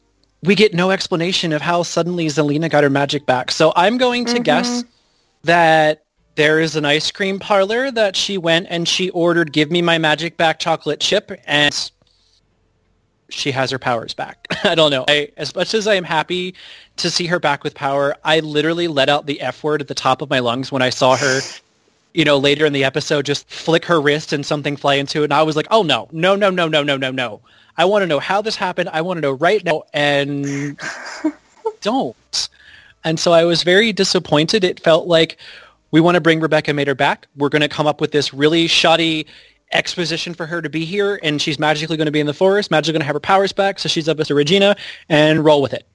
[0.44, 3.52] we get no explanation of how suddenly Zelena got her magic back.
[3.52, 4.44] So I'm going to mm-hmm.
[4.44, 4.84] guess
[5.44, 6.04] that
[6.36, 9.98] there is an ice cream parlor that she went and she ordered give me my
[9.98, 11.92] magic back chocolate chip and
[13.30, 14.48] she has her powers back.
[14.64, 15.06] I don't know.
[15.08, 16.56] I, as much as I am happy
[16.98, 19.96] to see her back with power, I literally let out the F word at the
[19.96, 21.42] top of my lungs when I saw her,
[22.14, 25.26] you know, later in the episode just flick her wrist and something fly into it.
[25.26, 27.42] And I was like, oh no, no, no, no, no, no, no, no.
[27.78, 28.90] I want to know how this happened.
[28.92, 29.84] I want to know right now.
[29.94, 30.78] And
[31.82, 32.50] don't.
[33.04, 34.64] And so I was very disappointed.
[34.64, 35.38] It felt like
[35.92, 37.28] we want to bring Rebecca Mader back.
[37.38, 39.26] We're going to come up with this really shoddy
[39.72, 42.72] exposition for her to be here, and she's magically going to be in the forest,
[42.72, 44.76] magically going to have her powers back, so she's up as a Regina,
[45.10, 45.86] and roll with it.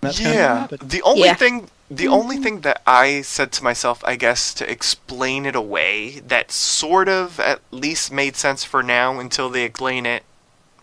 [0.00, 0.66] That's kind of yeah.
[0.80, 1.34] The only Yeah.
[1.34, 6.20] thing the only thing that I said to myself, I guess, to explain it away
[6.20, 10.22] that sort of at least made sense for now until they explain it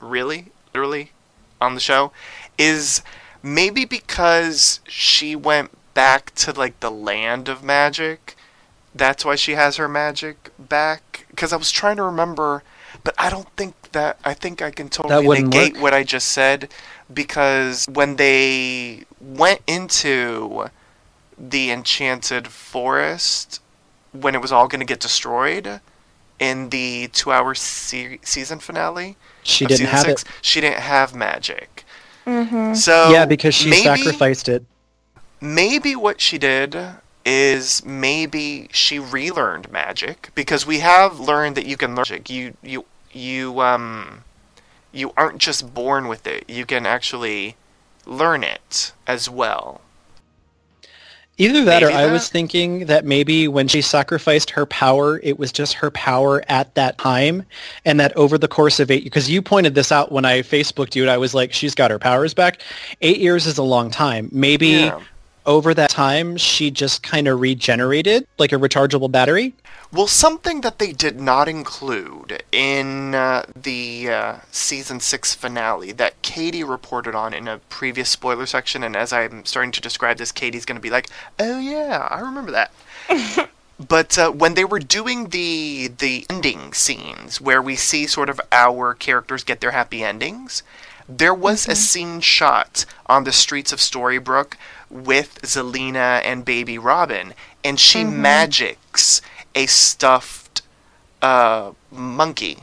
[0.02, 1.12] really, literally
[1.62, 2.12] on the show,
[2.58, 3.04] is
[3.44, 8.36] maybe because she went back to like the land of magic.
[8.96, 11.15] That's why she has her magic back.
[11.36, 12.64] Because I was trying to remember,
[13.04, 14.18] but I don't think that.
[14.24, 15.82] I think I can totally negate work?
[15.84, 16.70] what I just said
[17.14, 20.66] because when they went into
[21.38, 23.62] the enchanted forest
[24.12, 25.82] when it was all going to get destroyed
[26.40, 30.30] in the two-hour se- season finale She didn't have six, it.
[30.42, 31.84] she didn't have magic
[32.26, 32.74] Mm-hmm.
[32.74, 34.64] so yeah, because she maybe, sacrificed it.
[35.40, 36.76] maybe what she did
[37.26, 42.56] is maybe she relearned magic because we have learned that you can learn magic you
[42.62, 44.24] you you um
[44.92, 47.56] you aren't just born with it you can actually
[48.06, 49.82] learn it as well
[51.38, 55.38] Either that Maybe or I was thinking that maybe when she sacrificed her power, it
[55.38, 57.44] was just her power at that time.
[57.84, 60.96] And that over the course of eight, because you pointed this out when I Facebooked
[60.96, 62.62] you, and I was like, she's got her powers back.
[63.02, 64.30] Eight years is a long time.
[64.32, 65.02] Maybe Yeah.
[65.46, 69.54] Over that time, she just kind of regenerated like a rechargeable battery.
[69.92, 76.22] Well, something that they did not include in uh, the uh, season six finale that
[76.22, 80.32] Katie reported on in a previous spoiler section, and as I'm starting to describe this,
[80.32, 82.72] Katie's going to be like, "Oh yeah, I remember that."
[83.88, 88.42] but uh, when they were doing the the ending scenes where we see sort of
[88.52, 90.64] our characters get their happy endings,
[91.08, 94.56] there was a scene shot on the streets of Storybrooke
[95.04, 99.22] with Zelena and baby Robin, and she magics
[99.54, 100.62] a stuffed
[101.22, 102.60] uh, monkey.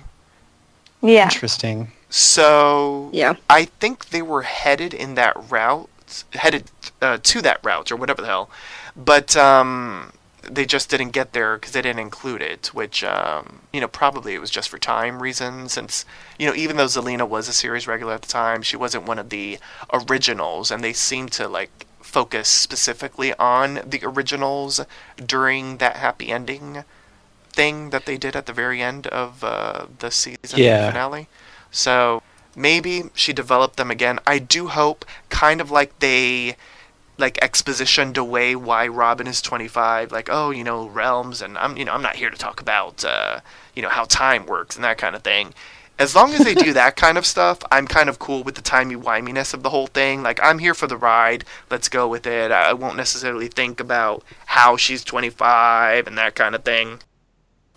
[1.03, 1.25] Yeah.
[1.25, 1.93] Interesting.
[2.09, 3.35] So Yeah.
[3.49, 5.89] I think they were headed in that route,
[6.35, 8.51] headed uh, to that route or whatever the hell,
[8.95, 12.71] but um, they just didn't get there because they didn't include it.
[12.75, 16.05] Which um, you know probably it was just for time reasons, since
[16.39, 19.19] you know even though Zelena was a series regular at the time, she wasn't one
[19.19, 19.59] of the
[19.93, 24.81] originals, and they seemed to like focus specifically on the originals
[25.35, 26.85] during that happy ending
[27.53, 30.89] thing that they did at the very end of uh, the season Yeah.
[30.91, 31.29] finale.
[31.71, 32.23] So
[32.55, 34.19] maybe she developed them again.
[34.27, 36.57] I do hope, kind of like they
[37.19, 40.13] like expositioned away why Robin is 25.
[40.13, 43.05] Like, oh, you know, realms, and I'm, you know, I'm not here to talk about,
[43.05, 43.41] uh,
[43.75, 45.55] you know, how time works and that kind of thing.
[46.03, 48.61] As long as they do that kind of stuff, I'm kind of cool with the
[48.61, 50.25] timey wiminess of the whole thing.
[50.25, 51.45] Like, I'm here for the ride.
[51.71, 52.51] Let's go with it.
[52.51, 56.99] I won't necessarily think about how she's 25 and that kind of thing.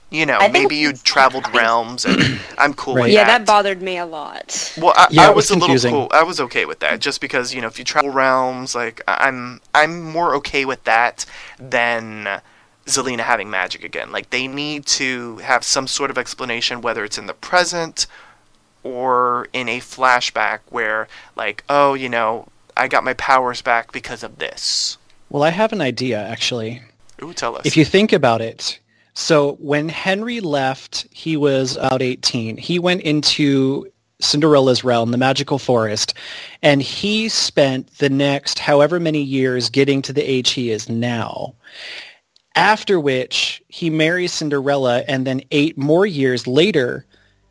[0.09, 3.03] You know, I maybe you it's- traveled realms, and I'm cool Right.
[3.03, 3.39] with Yeah, that.
[3.39, 4.73] that bothered me a lot.
[4.81, 6.07] Well, I, Yeah, I was was, a little cool.
[6.11, 9.27] I was okay with that, just because you know, if you travel realms, like I-
[9.27, 11.25] I'm, I'm more okay with that
[11.59, 12.41] than
[12.85, 14.11] Zelena having magic again.
[14.11, 18.07] Like they need to have some sort of explanation, whether it's in the present
[18.83, 24.21] or in a flashback, where like, oh, you know, I got my powers back because
[24.23, 24.97] of this.
[25.29, 26.81] Well, I have an idea, actually.
[27.23, 27.65] Ooh, tell us.
[27.65, 28.79] If you think about it,
[29.13, 32.57] so when Henry left, he was about 18.
[32.57, 36.13] He went into Cinderella's realm, the magical forest,
[36.61, 41.53] and he spent the next however many years getting to the age he is now.
[42.55, 47.05] After which he marries Cinderella, and then eight more years later,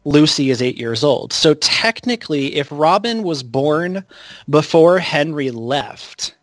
[0.04, 1.32] Lucy is eight years old.
[1.32, 4.04] So technically, if Robin was born
[4.48, 6.36] before Henry left,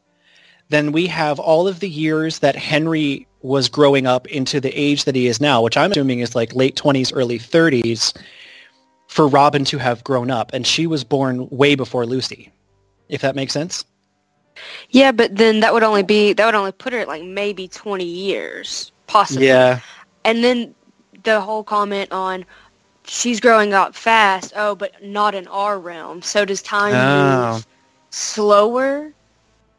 [0.69, 5.05] then we have all of the years that Henry was growing up into the age
[5.05, 8.15] that he is now, which I'm assuming is like late 20s, early 30s,
[9.07, 10.51] for Robin to have grown up.
[10.53, 12.51] And she was born way before Lucy,
[13.09, 13.83] if that makes sense.
[14.89, 17.67] Yeah, but then that would only be that would only put her at like maybe
[17.67, 19.47] twenty years, possibly.
[19.47, 19.79] Yeah.
[20.25, 20.75] And then
[21.23, 22.45] the whole comment on
[23.05, 24.53] she's growing up fast.
[24.55, 26.21] Oh, but not in our realm.
[26.21, 27.53] So does time Oh.
[27.53, 27.67] move
[28.11, 29.13] slower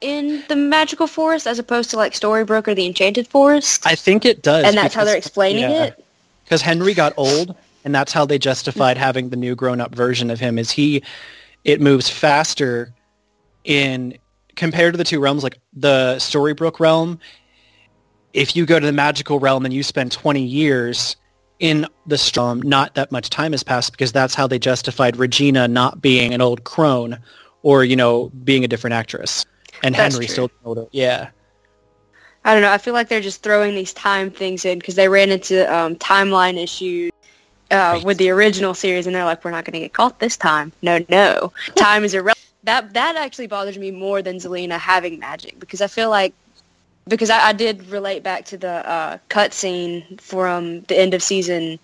[0.00, 3.86] in the magical forest as opposed to like Storybrooke or the Enchanted Forest?
[3.86, 4.64] I think it does.
[4.64, 5.84] and that's how they're explaining yeah.
[5.84, 6.04] it.
[6.44, 7.54] because Henry got old,
[7.84, 10.58] and that's how they justified having the new grown-up version of him.
[10.58, 11.02] Is he?
[11.64, 12.92] It moves faster
[13.64, 14.18] in
[14.56, 15.42] compared to the two realms.
[15.42, 17.18] Like the Storybrooke realm,
[18.32, 21.16] if you go to the magical realm and you spend twenty years
[21.60, 25.68] in the storm, not that much time has passed because that's how they justified Regina
[25.68, 27.18] not being an old crone
[27.62, 29.46] or you know being a different actress,
[29.82, 30.32] and That's Henry true.
[30.32, 30.86] still older.
[30.92, 31.30] Yeah.
[32.44, 32.72] I don't know.
[32.72, 35.94] I feel like they're just throwing these time things in because they ran into um,
[35.96, 37.12] timeline issues
[37.70, 40.36] uh, with the original series, and they're like, "We're not going to get caught this
[40.36, 42.41] time." No, no, time is irrelevant.
[42.64, 46.32] That that actually bothers me more than Zelena having magic because I feel like
[47.08, 51.78] because I, I did relate back to the uh, cutscene from the end of season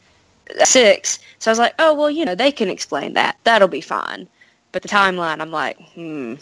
[0.65, 3.37] six, so I was like, "Oh well, you know, they can explain that.
[3.45, 4.29] That'll be fine."
[4.73, 6.35] But the timeline, I'm like, hmm,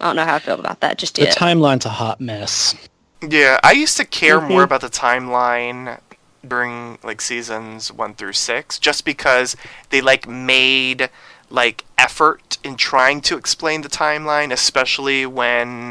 [0.00, 1.36] I don't know how I feel about that just The yet.
[1.36, 2.74] timeline's a hot mess.
[3.20, 4.64] Yeah, I used to care more Mhm.
[4.64, 5.98] about the timeline
[6.46, 9.56] during like seasons one through six, just because
[9.90, 11.10] they like made
[11.54, 15.90] like effort in trying to explain the timeline, especially when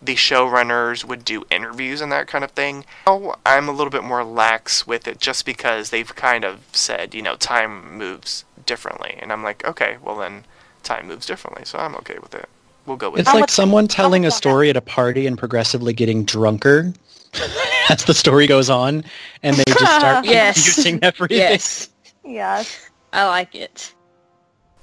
[0.00, 2.84] the showrunners would do interviews and that kind of thing.
[3.06, 7.14] Now I'm a little bit more lax with it, just because they've kind of said,
[7.14, 10.44] you know, time moves differently, and I'm like, okay, well then,
[10.82, 12.48] time moves differently, so I'm okay with it.
[12.86, 13.22] We'll go with it.
[13.22, 13.40] It's it.
[13.40, 16.92] like someone telling a story at a party and progressively getting drunker
[17.90, 19.04] as the story goes on,
[19.42, 20.66] and they just start Yes.
[20.76, 21.38] using everything.
[21.38, 21.88] yes,
[22.24, 22.90] Yes.
[23.12, 23.94] I like it.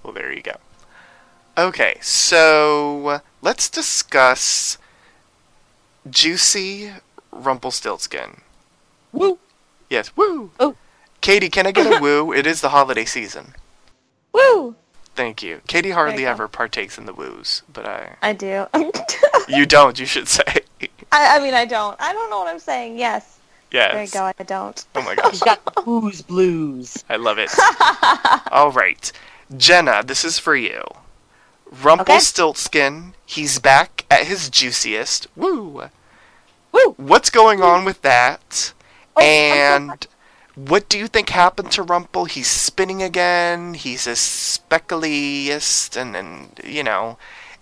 [0.05, 0.57] Well, there you go.
[1.57, 4.77] Okay, so let's discuss
[6.07, 6.91] Juicy
[7.31, 8.41] Rumpelstiltskin.
[9.11, 9.39] Woo.
[9.89, 10.51] Yes, woo.
[10.59, 10.75] Oh.
[11.21, 12.31] Katie, can I get a woo?
[12.31, 13.55] It is the holiday season.
[14.31, 14.75] Woo!
[15.15, 15.61] Thank you.
[15.65, 18.17] Katie hardly you ever partakes in the woos, but I.
[18.21, 18.67] I do.
[19.47, 19.99] You don't.
[19.99, 20.43] You should say.
[21.11, 21.99] I, I mean, I don't.
[21.99, 22.99] I don't know what I'm saying.
[22.99, 23.39] Yes.
[23.71, 23.91] yes.
[23.91, 24.31] There you go.
[24.37, 24.85] I don't.
[24.95, 27.03] Oh my gosh, She's got the booze blues.
[27.09, 27.51] I love it.
[28.51, 29.11] All right,
[29.55, 30.83] Jenna, this is for you.
[31.83, 33.13] Rumpelstiltskin.
[33.25, 35.27] He's back at his juiciest.
[35.35, 35.89] Woo.
[36.71, 36.93] Woo.
[36.97, 38.73] What's going on with that?
[39.15, 40.07] Oh, and
[40.55, 42.25] what do you think happened to Rumple?
[42.25, 43.73] He's spinning again.
[43.73, 47.17] He's a speckliest, and and you know,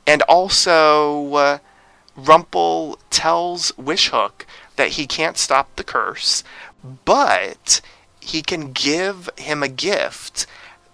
[0.05, 1.57] and also uh,
[2.15, 6.43] Rumple tells Wishhook that he can't stop the curse,
[7.05, 7.81] but
[8.19, 10.45] he can give him a gift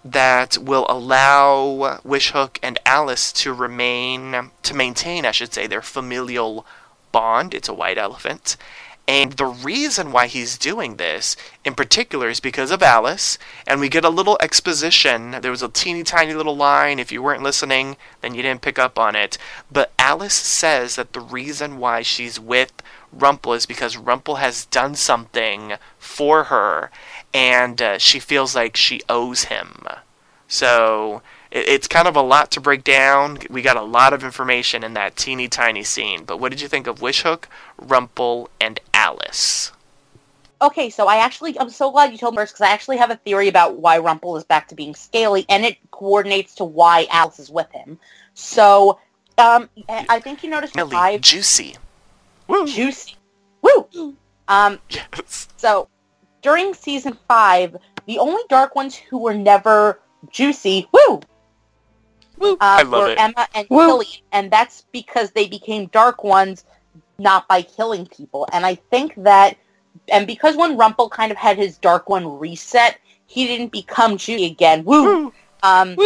[0.04, 6.66] that will allow Wishhook and Alice to remain to maintain, I should say, their familial
[7.12, 7.54] bond.
[7.54, 8.56] It's a white elephant.
[9.10, 11.34] And the reason why he's doing this
[11.64, 13.38] in particular is because of Alice.
[13.66, 15.32] And we get a little exposition.
[15.40, 17.00] There was a teeny tiny little line.
[17.00, 19.36] If you weren't listening, then you didn't pick up on it.
[19.68, 22.72] But Alice says that the reason why she's with
[23.12, 26.92] Rumple is because Rumple has done something for her.
[27.32, 29.84] And uh, she feels like she owes him.
[30.48, 33.38] So it, it's kind of a lot to break down.
[33.48, 36.24] We got a lot of information in that teeny tiny scene.
[36.24, 39.72] But what did you think of Wishhook, Rumple, and Alice?
[40.62, 43.10] Okay, so I actually, I'm so glad you told me first because I actually have
[43.10, 47.06] a theory about why Rumple is back to being scaly, and it coordinates to why
[47.10, 47.98] Alice is with him.
[48.34, 48.98] So,
[49.38, 51.76] um, I I think you noticed Millie, five juicy.
[52.46, 52.66] Woo!
[52.66, 53.16] juicy.
[53.62, 54.16] Woo!
[54.48, 55.48] Um, Yes.
[55.56, 55.88] so
[56.42, 57.76] during season five,
[58.06, 61.20] the only dark ones who were never juicy, woo,
[62.38, 62.54] Woo.
[62.54, 63.20] uh, I love were it.
[63.20, 63.86] Emma and Woo.
[63.86, 66.64] Killian, and that's because they became dark ones
[67.18, 68.48] not by killing people.
[68.52, 69.56] And I think that,
[70.08, 74.46] and because when Rumple kind of had his dark one reset, he didn't become juicy
[74.46, 74.84] again.
[74.84, 75.04] Woo!
[75.04, 75.32] Woo!
[75.62, 75.96] Um,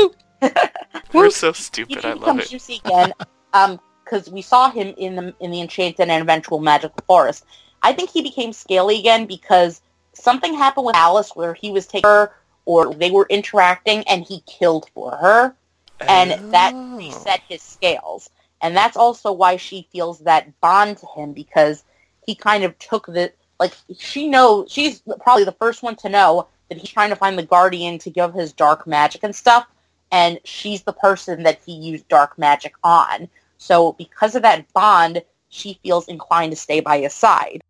[1.12, 1.98] We're so he stupid.
[1.98, 2.48] I didn't love become it.
[2.48, 3.12] juicy again.
[3.54, 7.46] um, because we saw him in the in the Enchanted and eventual Magical Forest.
[7.82, 9.80] I think he became scaly again because
[10.24, 12.32] something happened with Alice where he was taking her
[12.64, 15.54] or they were interacting and he killed for her
[16.00, 16.96] and that Oh.
[16.96, 18.30] reset his scales.
[18.62, 21.84] And that's also why she feels that bond to him because
[22.26, 26.48] he kind of took the like she knows she's probably the first one to know
[26.68, 29.66] that he's trying to find the guardian to give his dark magic and stuff
[30.10, 33.28] and she's the person that he used dark magic on.
[33.58, 37.60] So because of that bond, she feels inclined to stay by his side.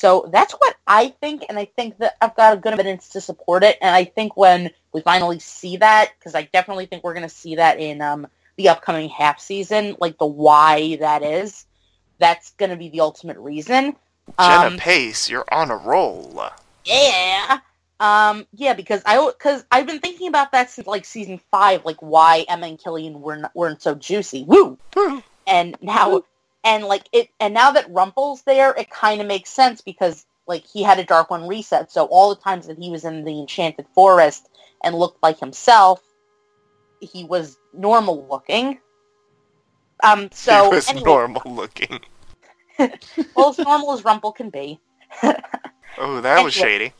[0.00, 3.20] So that's what I think, and I think that I've got a good evidence to
[3.20, 3.76] support it.
[3.82, 7.34] And I think when we finally see that, because I definitely think we're going to
[7.34, 8.26] see that in um,
[8.56, 11.66] the upcoming half season, like the why that is,
[12.18, 13.94] that's going to be the ultimate reason.
[14.40, 16.48] Jenna Um, Pace, you're on a roll.
[16.86, 17.58] yeah.
[18.00, 22.00] Um, yeah, because I because I've been thinking about that since like season five, like
[22.00, 24.44] why Emma and Killian were not, weren't so juicy.
[24.44, 24.78] Woo.
[25.46, 26.22] And now
[26.64, 30.64] and like it and now that Rumple's there, it kind of makes sense because like
[30.64, 33.40] he had a Dark One reset, so all the times that he was in the
[33.40, 34.48] Enchanted Forest
[34.82, 36.02] and looked like himself,
[37.00, 38.78] he was normal looking.
[40.02, 42.00] Um, so he was anyway, normal looking.
[43.34, 44.80] well, as normal as Rumple can be.
[45.98, 46.92] Oh, that was shady.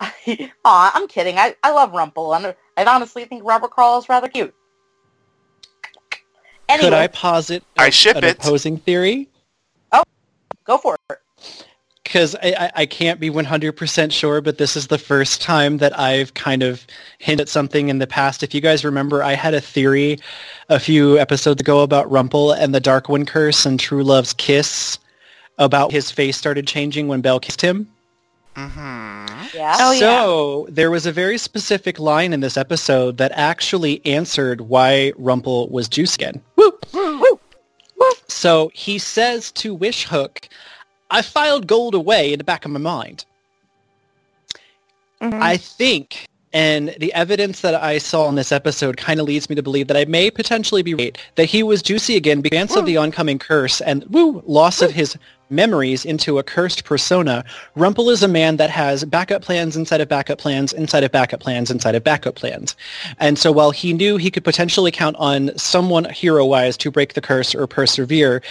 [0.64, 1.38] Aw, I'm kidding.
[1.38, 4.54] I, I love Rumple, and I honestly think Robert Carlyle is rather cute.
[6.70, 8.38] Anyway, Could I posit I a- ship an it.
[8.38, 9.28] opposing theory?
[9.92, 10.02] Oh,
[10.64, 11.18] go for it.
[12.04, 15.96] Because I, I, I can't be 100% sure, but this is the first time that
[15.96, 16.84] I've kind of
[17.18, 18.42] hinted at something in the past.
[18.42, 20.18] If you guys remember, I had a theory
[20.68, 24.98] a few episodes ago about Rumple and the Dark Darkwind Curse and True Love's kiss,
[25.58, 27.86] about his face started changing when Belle kissed him.
[28.56, 29.56] Mm-hmm.
[29.56, 29.76] Yeah.
[29.78, 29.98] Oh, yeah.
[30.00, 35.68] so there was a very specific line in this episode that actually answered why Rumple
[35.68, 36.42] was juice again.
[38.30, 38.34] Woo!
[38.34, 40.48] So he says to Wishhook,
[41.10, 43.24] I filed gold away in the back of my mind.
[45.20, 45.42] Mhm.
[45.42, 49.56] I think, and the evidence that I saw in this episode kind of leads me
[49.56, 52.86] to believe that I may potentially be right, that he was juicy again because of
[52.86, 55.16] the oncoming curse and woo, loss of his
[55.50, 57.44] memories into a cursed persona.
[57.74, 61.40] Rumple is a man that has backup plans inside of backup plans inside of backup
[61.40, 62.76] plans inside of backup plans.
[63.18, 67.20] And so while he knew he could potentially count on someone hero-wise to break the
[67.20, 68.42] curse or persevere,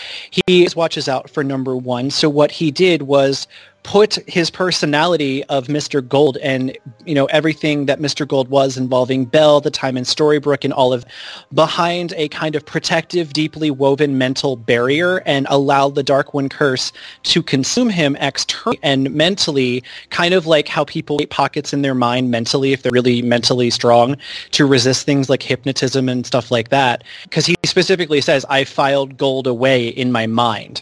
[0.47, 2.09] he watches out for number one.
[2.09, 3.47] So what he did was
[3.83, 6.05] put his personality of Mr.
[6.05, 8.27] Gold and you know everything that Mr.
[8.27, 11.05] Gold was involving Belle, the time in Storybrooke, and all of
[11.53, 16.88] behind a kind of protective, deeply woven mental barrier, and allowed the Dark One curse
[17.23, 21.95] to consume him externally and mentally, kind of like how people create pockets in their
[21.95, 24.15] mind mentally if they're really mentally strong
[24.51, 27.03] to resist things like hypnotism and stuff like that.
[27.23, 30.81] Because he specifically says, "I filed gold away in my mind."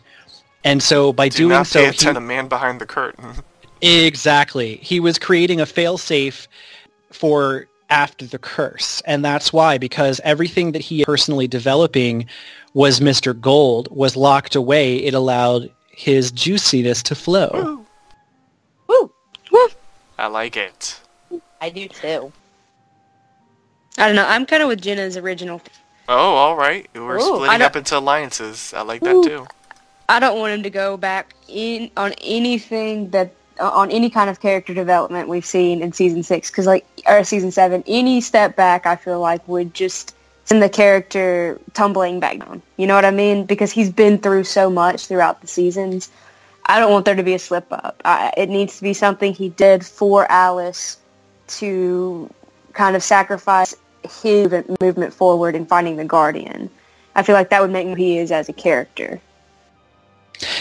[0.64, 3.26] And so by Do doing not so, he- the man behind the curtain.
[3.82, 4.78] Exactly.
[4.78, 6.48] He was creating a failsafe
[7.12, 9.02] for after the curse.
[9.06, 12.26] And that's why, because everything that he personally developing
[12.74, 13.40] was Mr.
[13.40, 17.84] Gold, was locked away, it allowed his juiciness to flow.
[18.88, 19.12] Woo!
[19.52, 19.68] Woo!
[20.20, 21.00] I like it.
[21.60, 22.32] I do too.
[23.98, 24.28] I don't know.
[24.28, 25.60] I'm kind of with Jenna's original.
[26.08, 26.88] Oh, all right.
[26.94, 28.76] We're Ooh, splitting up into alliances.
[28.76, 29.48] I like that too.
[30.08, 34.30] I don't want him to go back in on anything that uh, on any kind
[34.30, 38.56] of character development we've seen in season six because like or season seven any step
[38.56, 40.16] back I feel like would just
[40.48, 42.62] send the character tumbling back down.
[42.78, 43.46] You know what I mean?
[43.46, 46.10] Because he's been through so much throughout the seasons.
[46.68, 48.02] I don't want there to be a slip up.
[48.06, 51.00] I, it needs to be something he did for Alice
[51.48, 52.34] to
[52.72, 53.76] kind of sacrifice
[54.24, 56.70] his movement forward in finding the guardian.
[57.16, 59.20] I feel like that would make him who he is as a character.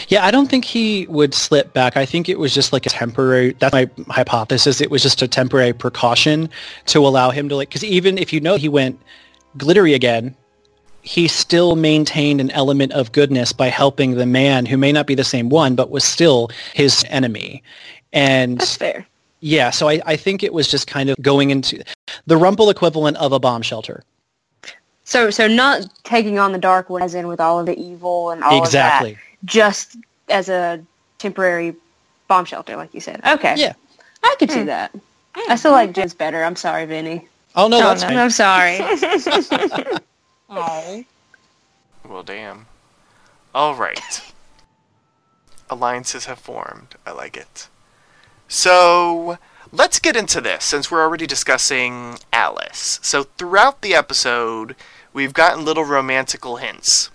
[0.08, 1.96] Yeah, I don't think he would slip back.
[1.96, 4.80] I think it was just like a temporary, that's my hypothesis.
[4.80, 6.48] It was just a temporary precaution
[6.86, 8.98] to allow him to like, because even if you know he went
[9.56, 10.34] glittery again,
[11.02, 15.14] he still maintained an element of goodness by helping the man who may not be
[15.14, 17.62] the same one, but was still his enemy.
[18.12, 19.06] And that's fair
[19.40, 21.82] yeah, so I, I think it was just kind of going into
[22.26, 24.02] the Rumple equivalent of a bomb shelter.
[25.04, 28.30] So, so not taking on the dark one as in with all of the evil
[28.30, 29.12] and all Exactly.
[29.12, 29.96] of that, just
[30.28, 30.82] as a
[31.18, 31.76] temporary
[32.26, 33.20] bomb shelter, like you said.
[33.24, 33.54] Okay.
[33.56, 33.74] Yeah.
[34.24, 34.66] I could see hmm.
[34.66, 34.92] that.
[35.48, 36.42] I still like Jen's better.
[36.42, 37.28] I'm sorry, Vinny.
[37.56, 38.08] Oh, no, Oh, that's no.
[38.08, 38.18] fine.
[38.18, 39.98] I'm sorry.
[40.48, 41.04] Oh.
[42.08, 42.66] Well, damn.
[43.52, 44.20] All right.
[45.68, 46.94] Alliances have formed.
[47.04, 47.68] I like it.
[48.46, 49.38] So,
[49.72, 53.00] let's get into this since we're already discussing Alice.
[53.02, 54.76] So, throughout the episode,
[55.12, 57.10] we've gotten little romantical hints.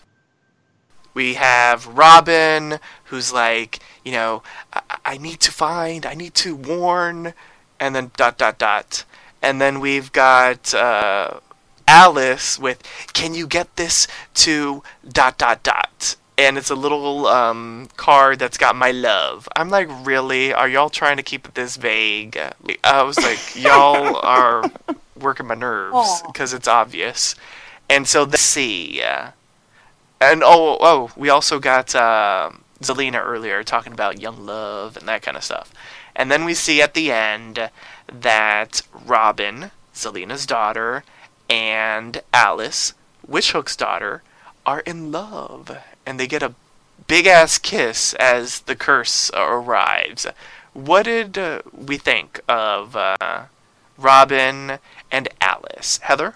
[1.13, 6.53] We have Robin, who's like, you know, I, I need to find, I need to
[6.53, 7.33] warn,
[7.79, 9.05] and then dot dot dot.
[9.41, 11.39] And then we've got uh,
[11.87, 12.81] Alice with,
[13.13, 16.15] can you get this to dot dot dot?
[16.37, 19.47] And it's a little um, card that's got my love.
[19.55, 20.53] I'm like, really?
[20.53, 22.39] Are y'all trying to keep it this vague?
[22.83, 24.63] I was like, y'all are
[25.19, 27.35] working my nerves because it's obvious.
[27.89, 29.01] And so let's see.
[29.01, 29.31] uh,
[30.19, 35.21] And oh, oh, we also got uh, Zelena earlier talking about young love and that
[35.21, 35.71] kind of stuff.
[36.15, 37.69] And then we see at the end
[38.11, 41.03] that Robin, Zelena's daughter,
[41.49, 42.93] and Alice,
[43.27, 44.23] Wishhook's daughter,
[44.65, 45.77] are in love.
[46.05, 46.55] And they get a
[47.07, 50.25] big ass kiss as the curse arrives.
[50.73, 53.43] What did uh, we think of uh,
[53.97, 54.79] Robin
[55.11, 55.99] and Alice?
[56.03, 56.35] Heather?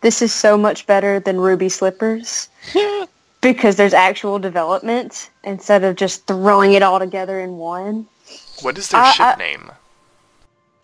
[0.00, 2.48] this is so much better than Ruby Slippers.
[3.40, 8.06] because there's actual development instead of just throwing it all together in one.
[8.62, 9.70] What is their I- ship I- name?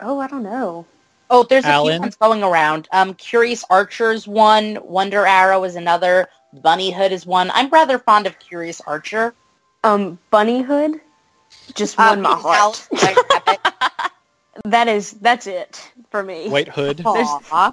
[0.00, 0.86] Oh, I don't know.
[1.30, 2.88] Oh, there's a few ones going around.
[2.92, 4.78] Um, Curious Archer's one.
[4.82, 6.28] Wonder Arrow is another.
[6.52, 7.50] Bunny Hood is one.
[7.54, 9.34] I'm rather fond of Curious Archer.
[9.82, 11.00] Um, Bunny Hood
[11.74, 12.88] just Uh, won my heart.
[12.92, 14.10] Out,
[14.66, 16.48] That is that's it for me.
[16.48, 17.02] White Hood.
[17.04, 17.72] Aw.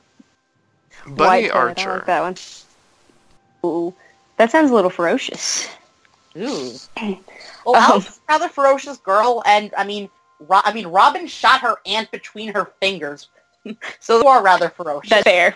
[1.05, 1.93] Bunny White Hood, I Archer.
[1.95, 2.35] like that one.
[3.63, 3.93] Ooh,
[4.37, 5.67] that sounds a little ferocious.
[6.37, 6.73] Ooh.
[7.63, 10.09] Well, Um, Alice is a rather ferocious girl, and I mean,
[10.47, 13.29] Ro- I mean, Robin shot her aunt between her fingers,
[13.99, 15.09] so they are rather ferocious.
[15.09, 15.55] That's fair.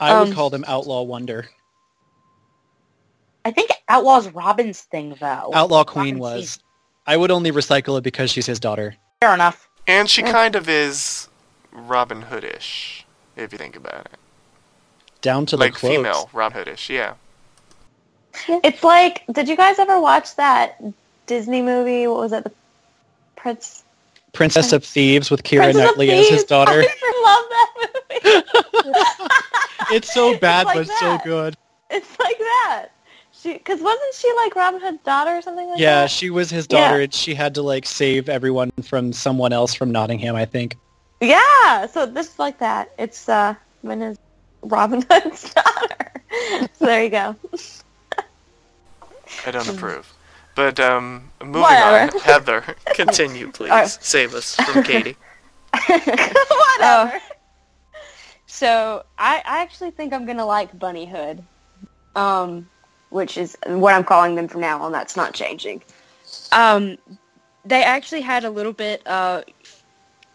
[0.00, 1.48] I would Um, call them Outlaw Wonder.
[3.44, 5.50] I think Outlaw's Robin's thing, though.
[5.54, 6.50] Outlaw Queen Robin was.
[6.54, 6.58] sees-
[7.06, 8.96] I would only recycle it because she's his daughter.
[9.20, 9.68] Fair enough.
[9.86, 11.28] And she kind of is
[11.70, 13.04] Robin Hoodish,
[13.36, 14.18] if you think about it.
[15.20, 15.94] Down to Like the quotes.
[15.96, 17.14] female Robin Hoodish, yeah.
[18.48, 20.82] It's like, did you guys ever watch that
[21.26, 22.08] Disney movie?
[22.08, 22.42] What was it?
[22.44, 22.52] The
[23.46, 23.84] Prince.
[24.32, 26.82] Princess of Thieves with Keira Princess Knightley as his daughter.
[26.84, 29.94] I love that movie.
[29.94, 31.54] it's so bad, like but so good.
[31.90, 32.88] it's like that.
[33.30, 36.00] She, because wasn't she like Robin Hood's daughter or something like Yeah, that?
[36.02, 36.88] Yeah, she was his Yeah.
[36.88, 40.76] daughter, and she had to like save everyone from someone else from Nottingham, I think.
[41.20, 41.86] Yeah.
[41.86, 42.90] So this is like that.
[42.98, 44.16] It's uh, when is
[44.62, 46.12] Robin Hood's daughter?
[46.74, 47.36] so there you go.
[49.46, 50.12] I don't approve.
[50.56, 52.16] But um, moving Whatever.
[52.16, 53.70] on, Heather, continue, please.
[53.70, 53.98] Alright.
[54.00, 55.16] Save us from Katie.
[55.88, 57.20] Whatever.
[58.46, 61.44] So I, I actually think I'm gonna like Bunny Hood,
[62.16, 62.68] um,
[63.10, 64.92] which is what I'm calling them from now on.
[64.92, 65.82] That's not changing.
[66.52, 66.96] Um,
[67.66, 69.06] they actually had a little bit.
[69.06, 69.42] Uh,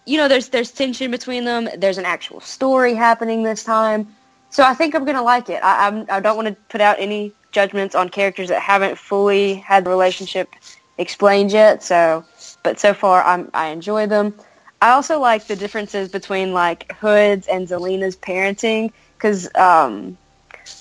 [0.06, 1.68] you know, there's there's tension between them.
[1.78, 4.08] There's an actual story happening this time,
[4.52, 5.64] so I think I'm gonna like it.
[5.64, 9.56] I I'm, I don't want to put out any judgments on characters that haven't fully
[9.56, 10.50] had the relationship
[10.98, 11.84] explained yet.
[11.84, 12.26] So,
[12.64, 14.34] but so far I'm I enjoy them.
[14.82, 20.18] I also like the differences between like Hood's and Zelena's parenting because um,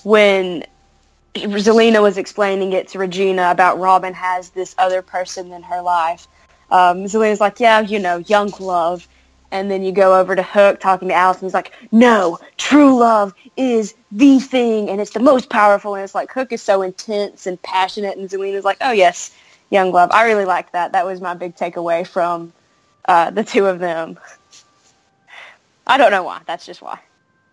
[0.03, 0.65] when
[1.35, 6.27] Zelena was explaining it to Regina about Robin has this other person in her life,
[6.71, 9.07] um, Zelena's like, yeah, you know, young love.
[9.51, 12.97] And then you go over to Hook talking to Alice, and he's like, no, true
[12.97, 15.95] love is the thing, and it's the most powerful.
[15.95, 19.35] And it's like Hook is so intense and passionate, and Zelena's like, oh yes,
[19.69, 20.09] young love.
[20.11, 20.93] I really liked that.
[20.93, 22.53] That was my big takeaway from
[23.05, 24.17] uh, the two of them.
[25.87, 26.41] I don't know why.
[26.45, 26.99] That's just why.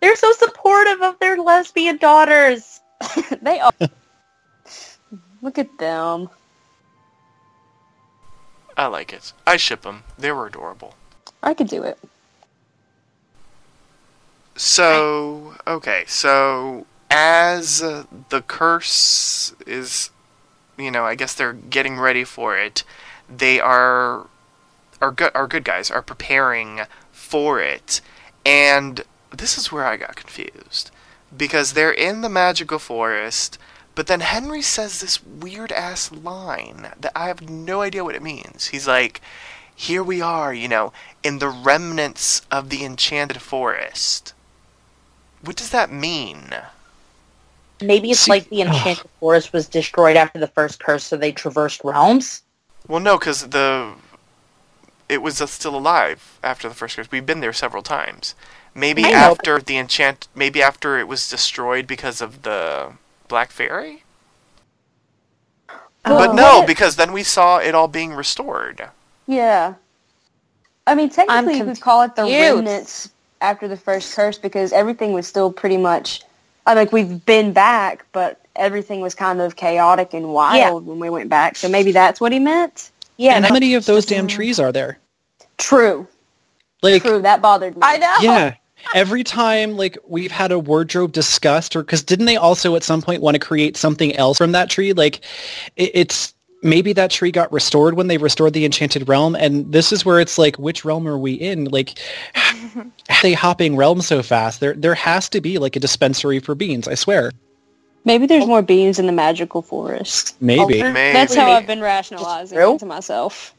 [0.01, 2.81] They're so supportive of their lesbian daughters.
[3.43, 3.73] they are.
[5.43, 6.29] Look at them.
[8.77, 9.33] I like it.
[9.47, 10.05] I ship them.
[10.19, 10.95] They were adorable.
[11.43, 11.99] I could do it.
[14.57, 20.11] So, okay, so as uh, the curse is,
[20.77, 22.83] you know, I guess they're getting ready for it.
[23.29, 24.27] They are,
[25.01, 26.81] our good, our good guys are preparing
[27.13, 28.01] for it,
[28.45, 29.03] and
[29.37, 30.91] this is where I got confused
[31.37, 33.59] because they're in the magical forest,
[33.95, 38.23] but then Henry says this weird ass line that I have no idea what it
[38.23, 38.69] means.
[38.69, 39.21] He's like,
[39.81, 44.35] "Here we are, you know, in the remnants of the enchanted forest."
[45.41, 46.53] What does that mean?
[47.81, 51.31] Maybe it's See- like the enchanted forest was destroyed after the first curse, so they
[51.31, 52.43] traversed realms.
[52.89, 53.95] Well, no, because the
[55.09, 57.11] it was uh, still alive after the first curse.
[57.11, 58.35] We've been there several times.
[58.75, 62.93] Maybe I know, after the enchant, maybe after it was destroyed because of the
[63.29, 64.03] Black Fairy.
[66.03, 66.67] but no, What?
[66.67, 68.91] because then we saw it all being restored.
[69.29, 69.75] Yeah.
[70.89, 73.11] I mean, technically, you could call it the remnants
[73.41, 76.23] after the first curse because everything was still pretty much.
[76.67, 81.11] I like we've been back, but everything was kind of chaotic and wild when we
[81.11, 81.57] went back.
[81.57, 82.91] So maybe that's what he meant.
[83.19, 84.31] Yeah, and how many of those damn mm.
[84.31, 84.99] trees are there?
[85.59, 86.07] True.
[86.83, 87.21] Like, True.
[87.21, 87.83] That bothered me.
[87.83, 88.15] I know.
[88.21, 88.55] yeah.
[88.95, 93.03] Every time, like, we've had a wardrobe discussed, or because didn't they also at some
[93.03, 94.93] point want to create something else from that tree?
[94.93, 95.21] Like,
[95.77, 99.93] it, it's maybe that tree got restored when they restored the enchanted realm, and this
[99.93, 101.67] is where it's like, which realm are we in?
[101.67, 101.99] Like,
[102.35, 102.81] how
[103.11, 104.61] are they hopping realms so fast?
[104.61, 106.89] There, there has to be like a dispensary for beans.
[106.89, 107.33] I swear.
[108.05, 108.49] Maybe there's oh.
[108.49, 110.37] more beans in the magical forest.
[110.41, 110.83] Maybe.
[110.83, 111.13] Maybe.
[111.13, 112.75] That's how I've been rationalizing True.
[112.75, 113.55] it to myself.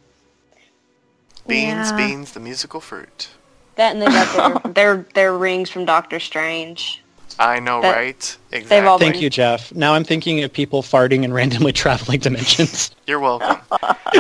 [1.48, 1.98] Beans, Yeah.
[1.98, 3.30] beans, the musical fruit.
[3.76, 7.02] That and they got their their, their rings from Doctor Strange.
[7.40, 8.38] I know, That- right?
[8.52, 8.88] Exactly.
[8.88, 9.74] all Thank been- you, Jeff.
[9.74, 12.92] Now I'm thinking of people farting and randomly traveling dimensions.
[13.08, 13.58] You're welcome.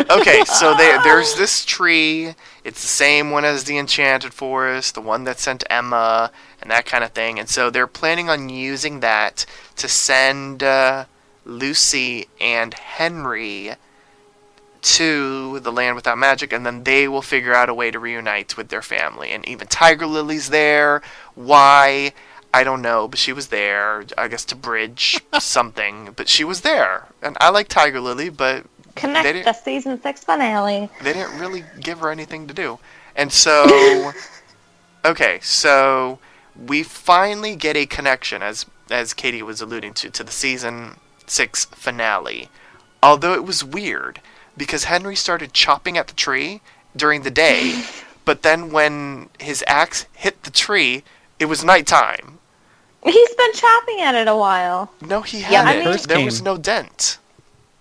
[0.09, 2.33] okay, so they, there's this tree.
[2.63, 6.85] It's the same one as the Enchanted Forest, the one that sent Emma, and that
[6.85, 7.39] kind of thing.
[7.39, 9.45] And so they're planning on using that
[9.75, 11.05] to send uh,
[11.43, 13.73] Lucy and Henry
[14.81, 18.55] to the land without magic, and then they will figure out a way to reunite
[18.55, 19.31] with their family.
[19.31, 21.01] And even Tiger Lily's there.
[21.35, 22.13] Why?
[22.53, 24.03] I don't know, but she was there.
[24.17, 27.07] I guess to bridge something, but she was there.
[27.21, 30.89] And I like Tiger Lily, but Connect didn't- the season six finale.
[31.03, 32.79] they didn't really give her anything to do.
[33.15, 34.11] And so,
[35.05, 36.19] okay, so
[36.67, 40.95] we finally get a connection, as as Katie was alluding to, to the season
[41.27, 42.49] six finale.
[43.03, 44.19] Although it was weird
[44.57, 46.61] because Henry started chopping at the tree
[46.95, 47.83] during the day,
[48.25, 51.03] but then when his axe hit the tree,
[51.39, 52.38] it was nighttime.
[53.03, 54.91] He's been chopping at it a while.
[55.01, 55.87] No, he Yeah, hadn't.
[55.87, 57.17] I mean- there was no dent.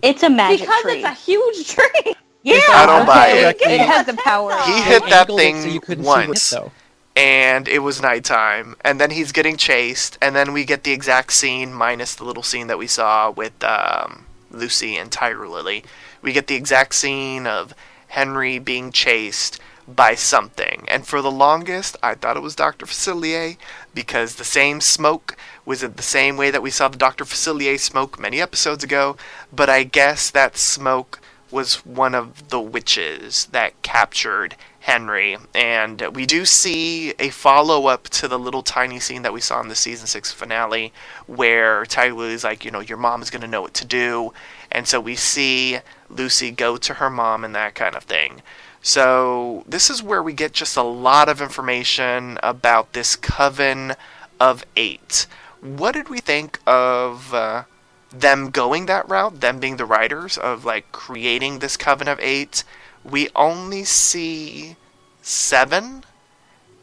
[0.03, 1.03] It's a magic because tree.
[1.03, 2.15] it's a huge tree.
[2.45, 3.61] Yeah, I don't buy it.
[3.63, 4.53] it has the power.
[4.65, 6.51] He hit that angled it thing so you couldn't see where once.
[6.51, 6.71] though.
[7.17, 11.33] and it was nighttime and then he's getting chased and then we get the exact
[11.33, 15.83] scene minus the little scene that we saw with um, lucy and tiger lily
[16.23, 17.75] we get the exact scene of
[18.07, 23.57] henry being chased by something and for the longest i thought it was dr facilier
[23.99, 27.77] because the same smoke was it the same way that we saw the dr facilier
[27.77, 29.17] smoke many episodes ago
[29.53, 31.21] but i guess that smoke
[31.51, 35.37] was one of the witches that captured Henry.
[35.53, 39.61] And we do see a follow up to the little tiny scene that we saw
[39.61, 40.93] in the season six finale
[41.27, 44.33] where Tiger Lily's like, you know, your mom is going to know what to do.
[44.71, 45.79] And so we see
[46.09, 48.43] Lucy go to her mom and that kind of thing.
[48.89, 53.93] So this is where we get just a lot of information about this coven
[54.41, 55.27] of eight.
[55.61, 57.65] What did we think of uh,
[58.09, 62.65] them going that route, them being the writers of like creating this coven of eight?
[63.05, 64.77] We only see
[65.21, 66.05] seven,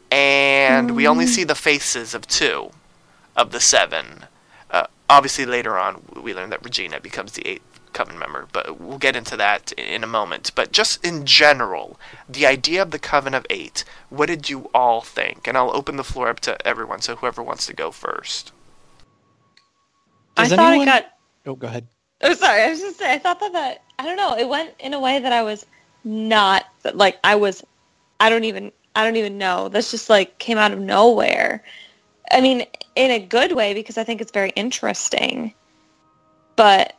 [0.08, 2.70] and we only see the faces of two
[3.34, 4.26] of the seven.
[4.70, 8.98] Uh, obviously, later on, we learn that Regina becomes the eighth coven member, but we'll
[8.98, 10.52] get into that in a moment.
[10.54, 15.00] But just in general, the idea of the coven of eight, what did you all
[15.00, 15.46] think?
[15.48, 18.52] And I'll open the floor up to everyone, so whoever wants to go first.
[20.36, 21.06] Does I thought anyone- it got.
[21.46, 21.86] Oh, go ahead.
[22.20, 22.62] Oh, sorry.
[22.62, 23.14] I was just saying.
[23.14, 24.36] I thought that that I don't know.
[24.36, 25.64] It went in a way that I was
[26.04, 27.64] not like I was.
[28.20, 28.72] I don't even.
[28.94, 29.68] I don't even know.
[29.68, 31.62] That's just like came out of nowhere.
[32.30, 35.54] I mean, in a good way because I think it's very interesting.
[36.56, 36.94] But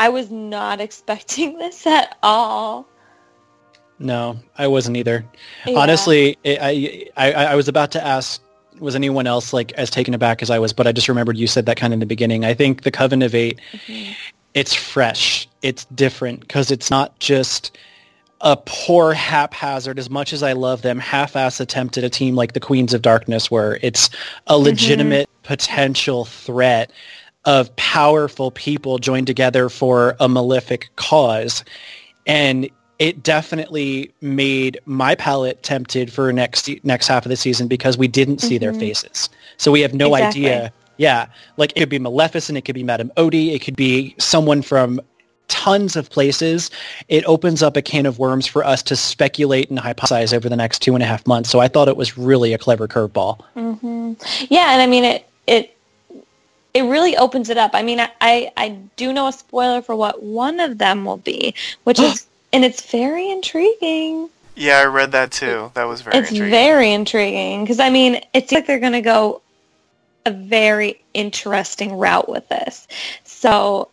[0.00, 2.88] I was not expecting this at all.
[3.98, 5.26] No, I wasn't either.
[5.66, 5.78] Yeah.
[5.78, 8.42] Honestly, it, I, I I was about to ask,
[8.78, 10.72] was anyone else like as taken aback as I was?
[10.72, 12.46] But I just remembered you said that kind of in the beginning.
[12.46, 14.12] I think the Coven of 8 mm-hmm.
[14.54, 17.76] it's fresh, it's different because it's not just
[18.40, 19.98] a poor haphazard.
[19.98, 23.02] As much as I love them, half-ass attempt at a team like the Queens of
[23.02, 24.08] Darkness, where it's
[24.46, 24.64] a mm-hmm.
[24.64, 26.90] legitimate potential threat
[27.44, 31.64] of powerful people joined together for a malefic cause
[32.26, 32.68] and
[32.98, 38.06] it definitely made my palate tempted for next next half of the season because we
[38.06, 38.78] didn't see their Mhm.
[38.80, 39.30] faces.
[39.56, 40.50] So we have no Exactly.
[40.50, 40.72] idea.
[40.98, 41.26] Yeah,
[41.56, 45.00] like it could be Maleficent, it could be Madame Odie, it could be someone from
[45.48, 46.70] tons of places.
[47.08, 50.56] It opens up a can of worms for us to speculate and hypothesize over the
[50.56, 51.48] next two and a half months.
[51.48, 53.40] So I thought it was really a clever curveball.
[53.54, 54.12] hmm
[54.50, 55.26] Yeah, and I mean it.
[55.46, 55.74] It
[56.74, 57.72] it really opens it up.
[57.74, 61.18] I mean, I, I I do know a spoiler for what one of them will
[61.18, 61.54] be,
[61.84, 64.28] which is and it's very intriguing.
[64.56, 65.70] Yeah, I read that too.
[65.74, 66.50] That was very it's intriguing.
[66.50, 69.42] very intriguing because I mean, it's like they're going to go
[70.26, 72.86] a very interesting route with this.
[73.24, 73.88] So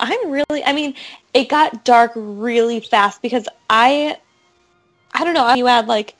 [0.00, 0.94] I'm really, I mean,
[1.34, 4.16] it got dark really fast because I,
[5.12, 6.16] I don't know, you add like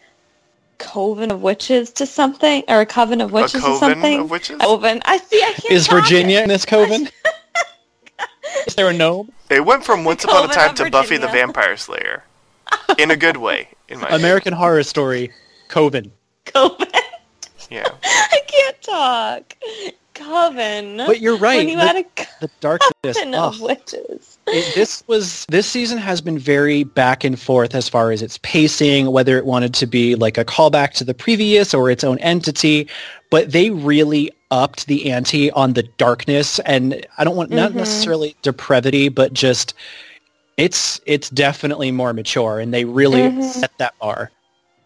[0.81, 4.21] Coven of Witches to something or a Coven of Witches to coven something.
[4.21, 4.59] of witches?
[4.59, 5.01] Coven.
[5.05, 5.41] I see.
[5.41, 6.43] I can't Is Virginia it.
[6.45, 7.09] in this coven?
[8.67, 9.31] Is there a gnome?
[9.49, 12.25] They went from Once Upon a Time of to Buffy the Vampire Slayer.
[12.99, 15.31] In a good way, in my American Horror Story,
[15.69, 16.11] Coven.
[16.47, 16.89] Coven.
[17.71, 17.87] Yeah.
[18.03, 19.57] I can't talk.
[20.21, 20.99] Coven.
[20.99, 21.57] But you're right.
[21.57, 22.05] When you the, add a
[22.41, 23.17] the darkness.
[23.17, 24.39] Coven oh, of Witches.
[24.47, 28.39] it- this was this season has been very back and forth as far as its
[28.43, 32.19] pacing, whether it wanted to be like a callback to the previous or its own
[32.19, 32.89] entity.
[33.31, 37.77] But they really upped the ante on the darkness, and I don't want not Mhm.
[37.77, 39.75] necessarily depravity, but just
[40.57, 43.43] it's it's definitely more mature, and they really Mhm.
[43.45, 44.31] set that bar.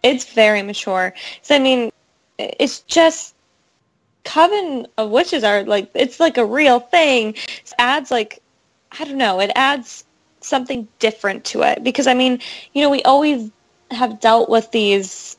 [0.03, 1.14] It's very mature.
[1.43, 1.91] So I mean,
[2.39, 3.34] it's just
[4.25, 7.35] Coven of Witches are like it's like a real thing.
[7.35, 8.43] It adds like
[8.99, 9.41] I don't know.
[9.41, 10.05] It adds
[10.41, 12.41] something different to it because I mean,
[12.72, 13.51] you know, we always
[13.91, 15.37] have dealt with these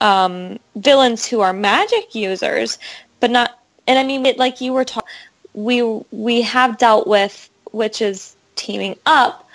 [0.00, 2.78] um, villains who are magic users,
[3.20, 3.58] but not.
[3.86, 5.08] And I mean, it, like you were talking,
[5.54, 9.48] we we have dealt with witches teaming up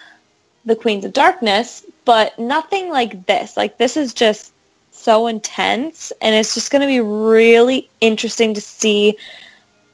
[0.65, 3.57] the Queens of Darkness, but nothing like this.
[3.57, 4.52] Like this is just
[5.03, 9.17] so intense and it's just going to be really interesting to see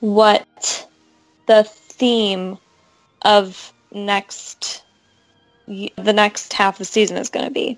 [0.02, 0.88] what
[1.48, 2.58] the theme
[3.24, 4.84] of next
[5.68, 7.78] the next half of the season is going to be.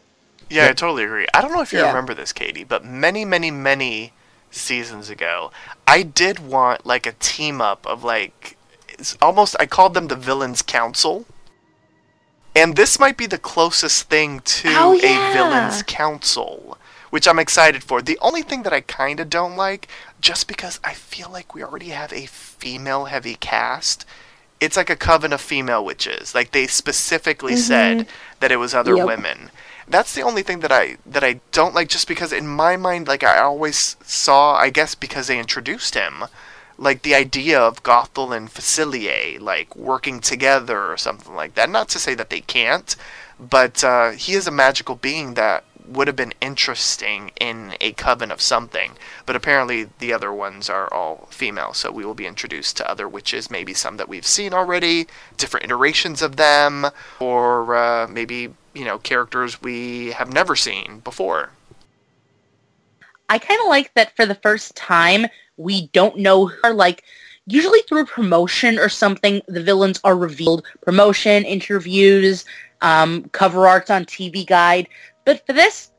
[0.50, 1.28] Yeah, I totally agree.
[1.34, 1.88] I don't know if you Yeah.
[1.88, 4.14] remember this, Katie, but many, many, many
[4.50, 5.52] seasons ago,
[5.88, 8.58] I did want like a team up of like
[8.90, 11.26] it's almost I called them the villains council.
[12.56, 16.78] And this might be the closest thing to Oh, a villains council,
[17.12, 18.02] which I'm excited for.
[18.02, 19.88] The only thing that I kind of don't like,
[20.20, 24.06] just because I feel like we already have a female heavy cast,
[24.60, 26.34] it's like a coven of female witches.
[26.34, 28.08] Like they specifically said
[28.40, 29.06] that it was other Yep.
[29.06, 29.52] women.
[29.88, 33.08] That's the only thing that I that I don't like just because in my mind
[33.08, 36.26] like I always saw I guess because they introduced him
[36.78, 41.70] like the idea of Gothel and Facilier like working together or something like that.
[41.70, 42.96] Not to say that they can't,
[43.40, 48.32] but uh, he is a magical being that would have been interesting in a coven
[48.32, 48.94] of something.
[49.26, 53.08] But apparently the other ones are all female, so we will be introduced to other
[53.08, 55.08] witches, maybe some that we've seen already,
[55.38, 56.88] different iterations of them,
[57.20, 61.52] or uh, maybe you know characters we have never seen before.
[63.30, 65.26] I kind of like that for the first time,
[65.56, 67.04] we don't know are like,
[67.46, 70.66] usually through promotion or something, the villains are revealed.
[70.82, 72.46] Promotion, interviews,
[72.82, 74.88] um, cover arts on TV Guide.
[75.26, 75.92] But for this,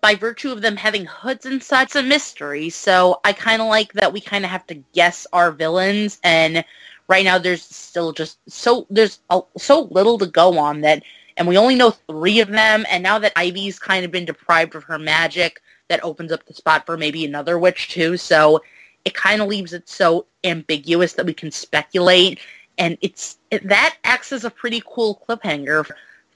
[0.00, 2.70] by virtue of them having hoods inside, it's a mystery.
[2.70, 6.18] So I kind of like that we kind of have to guess our villains.
[6.22, 6.64] And
[7.08, 11.02] right now there's still just so, there's a, so little to go on that,
[11.36, 12.84] and we only know three of them.
[12.90, 16.54] And now that Ivy's kind of been deprived of her magic, that opens up the
[16.54, 18.16] spot for maybe another witch too.
[18.16, 18.62] So
[19.04, 22.40] it kind of leaves it so ambiguous that we can speculate,
[22.76, 25.88] and it's it, that acts as a pretty cool cliffhanger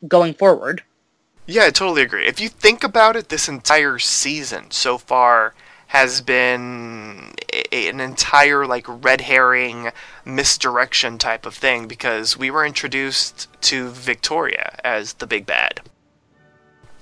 [0.06, 0.82] going forward.
[1.46, 2.26] Yeah, I totally agree.
[2.26, 5.54] If you think about it, this entire season so far
[5.88, 9.90] has been a, an entire like red herring
[10.24, 15.80] misdirection type of thing because we were introduced to Victoria as the big bad.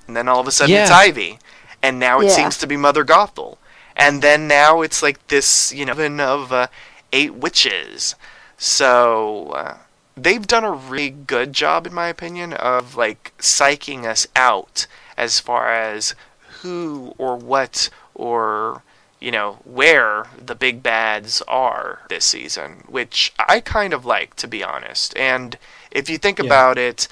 [0.07, 1.39] And then all of a sudden it's Ivy.
[1.83, 2.31] And now it Yeah.
[2.37, 3.59] seems to be Mother Gothel.
[3.95, 6.69] And then now it's like this, you know, of uh,
[7.13, 8.15] eight witches.
[8.57, 9.77] So uh,
[10.19, 15.41] they've done a really good job, in my opinion, of like psyching us out as
[15.41, 16.15] far as
[16.63, 18.83] who or what or
[19.21, 24.49] you know where the big bads are this season, which I kind of like, to
[24.49, 25.17] be honest.
[25.17, 25.59] And
[25.91, 26.47] if you think Yeah.
[26.47, 27.09] about it,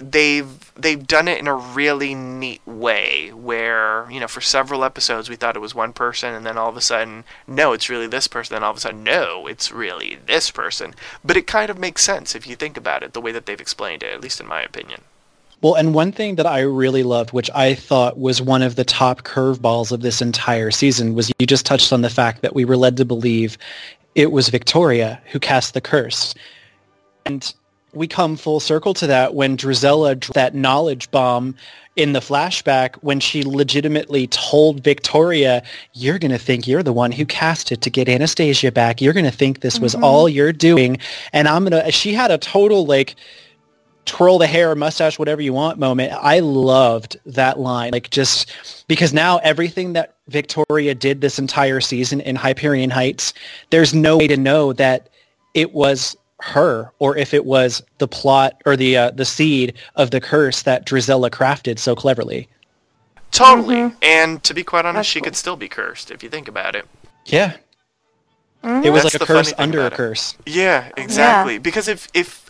[0.00, 5.28] they've they've done it in a really neat way where you know for several episodes
[5.28, 8.06] we thought it was one person and then all of a sudden no it's really
[8.06, 10.94] this person and all of a sudden no it's really this person
[11.24, 13.60] but it kind of makes sense if you think about it the way that they've
[13.60, 15.00] explained it at least in my opinion
[15.60, 18.84] Well, and one thing that I really loved, which I thought was one of the
[18.84, 22.66] top curveballs of this entire season, was you just touched on the fact that we
[22.66, 23.56] were led to believe
[24.14, 26.34] it was Victoria who cast the curse.
[27.24, 27.54] And
[27.96, 31.54] we come full circle to that when Drizella dropped that knowledge bomb
[31.96, 37.12] in the flashback when she legitimately told Victoria, you're going to think you're the one
[37.12, 39.00] who cast it to get Anastasia back.
[39.00, 40.04] You're going to think this was mm-hmm.
[40.04, 40.98] all you're doing.
[41.32, 43.14] And I'm going to, she had a total like,
[44.06, 46.12] twirl the hair, mustache, whatever you want moment.
[46.12, 47.92] I loved that line.
[47.92, 48.52] Like just
[48.86, 53.32] because now everything that Victoria did this entire season in Hyperion Heights,
[53.70, 55.08] there's no way to know that
[55.54, 60.10] it was her or if it was the plot or the uh, the seed of
[60.10, 62.48] the curse that Drizella crafted so cleverly.
[63.30, 65.24] totally and to be quite honest That's she cool.
[65.24, 66.86] could still be cursed if you think about it
[67.26, 67.56] Yeah.
[68.62, 68.84] Mhm.
[68.84, 69.96] It was That's like a curse under a about it.
[69.96, 70.34] curse.
[70.46, 71.58] Yeah, exactly.
[71.58, 72.48] Because if if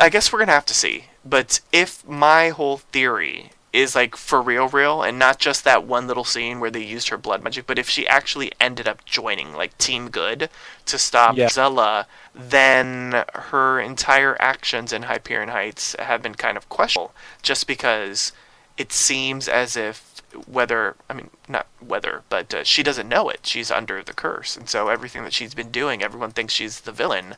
[0.00, 4.42] I guess we're gonna have to see, but if my whole theory is like for
[4.42, 7.64] real, real, and not just that one little scene where they used her blood magic,
[7.68, 10.50] but if she actually ended up joining like Team Good
[10.86, 11.48] to stop Yeah.
[11.48, 18.32] Zella, then her entire actions in Hyperion Heights have been kind of questionable, just because
[18.76, 23.40] it seems as if whether I mean not whether, but uh, she doesn't know it.
[23.44, 26.92] She's under the curse, and so everything that she's been doing, everyone thinks she's the
[26.92, 27.36] villain,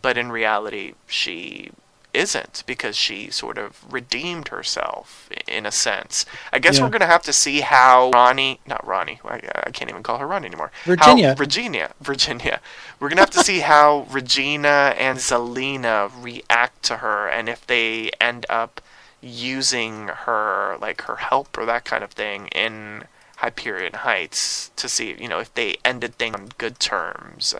[0.00, 1.70] but in reality, she
[2.12, 6.26] isn't because she sort of redeemed herself in a sense.
[6.52, 6.84] I guess Yeah.
[6.84, 10.26] we're gonna have to see how Ronnie, not Ronnie, I, I can't even call her
[10.26, 10.70] Ronnie anymore.
[10.84, 11.28] Virginia.
[11.28, 12.60] How Virginia, Virginia.
[12.98, 18.10] We're gonna have to see how Regina and Zelena react to her, and if they
[18.20, 18.80] end up
[19.22, 23.04] using her like her help or that kind of thing in
[23.36, 27.54] Hyperion Heights to see, you know, if they ended things on good terms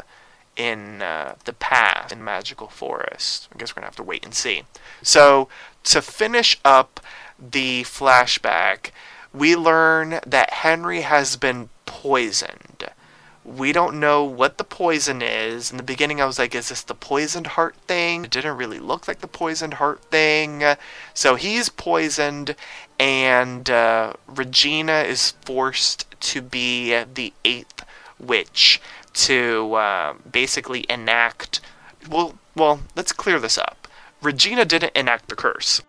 [0.56, 3.48] in uh, the past in Magical Forest.
[3.54, 4.64] I guess we're gonna have to wait and see.
[5.02, 5.48] So
[5.84, 7.00] to finish up
[7.38, 8.90] the flashback,
[9.32, 12.90] we learn that Henry has been poisoned.
[13.44, 15.70] We don't know what the poison is.
[15.70, 18.24] In the beginning, I was like, is this the poisoned heart thing?
[18.24, 20.62] It didn't really look like the poisoned heart thing.
[21.14, 22.54] So he's poisoned,
[22.98, 27.84] and uh, Regina is forced to be the eighth
[28.18, 28.80] witch
[29.14, 31.60] to uh, basically enact.
[32.08, 33.88] Well, well, let's clear this up.
[34.22, 35.82] Regina didn't enact the curse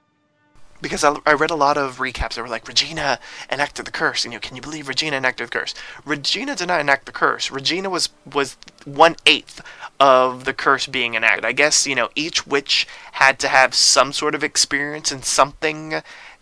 [0.81, 3.19] because I, I, read a lot of recaps that were like Regina
[3.51, 5.73] enacted the curse, and you know, can you believe Regina enacted the curse?
[6.05, 7.51] Regina did not enact the curse.
[7.51, 9.61] Regina was was one eighth
[9.99, 11.45] of the curse being enacted.
[11.45, 16.01] I guess you know each witch had to have some sort of experience in something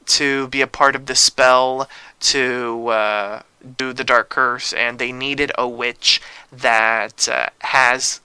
[0.10, 1.88] to be a part of the spell
[2.20, 3.42] to uh,
[3.78, 8.20] do the dark curse, and they needed a witch that uh, has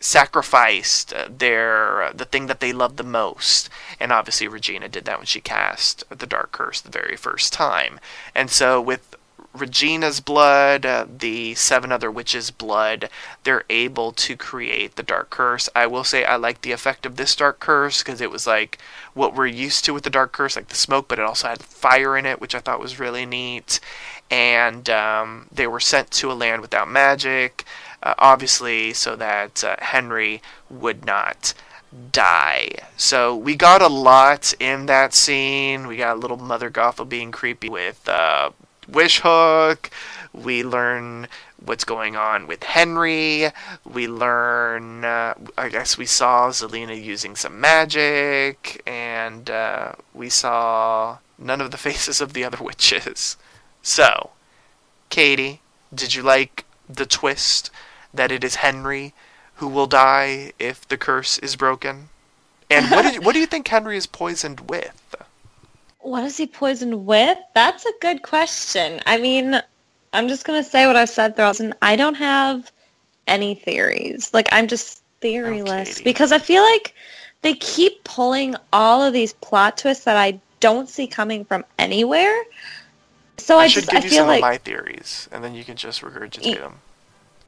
[0.00, 3.70] sacrificed uh, their uh, the thing that they loved the most.
[3.98, 7.98] And obviously Regina did that when she cast the dark curse the very first time.
[8.34, 9.13] And so with
[9.54, 13.08] Regina's blood, uh, the seven other witches' blood,
[13.44, 15.68] they're able to create the dark curse.
[15.74, 18.78] I will say I like the effect of this dark curse because it was like
[19.14, 21.62] what we're used to with the dark curse, like the smoke, but it also had
[21.62, 23.78] fire in it, which I thought was really neat.
[24.30, 27.64] And um, they were sent to a land without magic
[28.04, 31.54] uh, obviously, so that uh, Henry would not
[32.12, 32.70] die.
[32.96, 35.86] So we got a lot in that scene.
[35.86, 38.50] We got a little Mother Gothel being creepy with uh,
[38.88, 39.90] Wishhook.
[40.32, 41.28] We learn
[41.64, 43.50] what's going on with Henry.
[43.84, 51.18] We learn, uh, I guess we saw Zelena using some magic, and uh, we saw
[51.38, 53.36] none of the faces of the other witches.
[53.82, 54.30] So,
[55.08, 55.60] Katie,
[55.94, 57.70] did you like the twist?
[58.14, 59.12] that it is Henry
[59.56, 62.08] who will die if the curse is broken?
[62.70, 65.14] And what did, what do you think Henry is poisoned with?
[66.04, 67.38] What is he poisoned with?
[67.54, 69.00] That's a good question.
[69.06, 69.60] I mean,
[70.12, 72.70] I'm just gonna say what I've said throughout, and I don't have
[73.26, 74.32] any theories.
[74.32, 76.94] Like I'm just theoryless oh, because I feel like
[77.42, 82.44] they keep pulling all of these plot twists that I don't see coming from anywhere.
[83.38, 85.54] So I, I should just give I you some like of my theories, and then
[85.54, 86.74] you can just regurgitate them.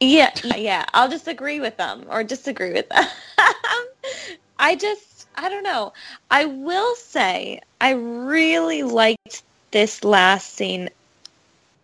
[0.01, 0.85] Yeah, yeah.
[0.93, 3.05] I'll just agree with them or disagree with them.
[4.59, 5.93] I just, I don't know.
[6.31, 10.89] I will say I really liked this last scene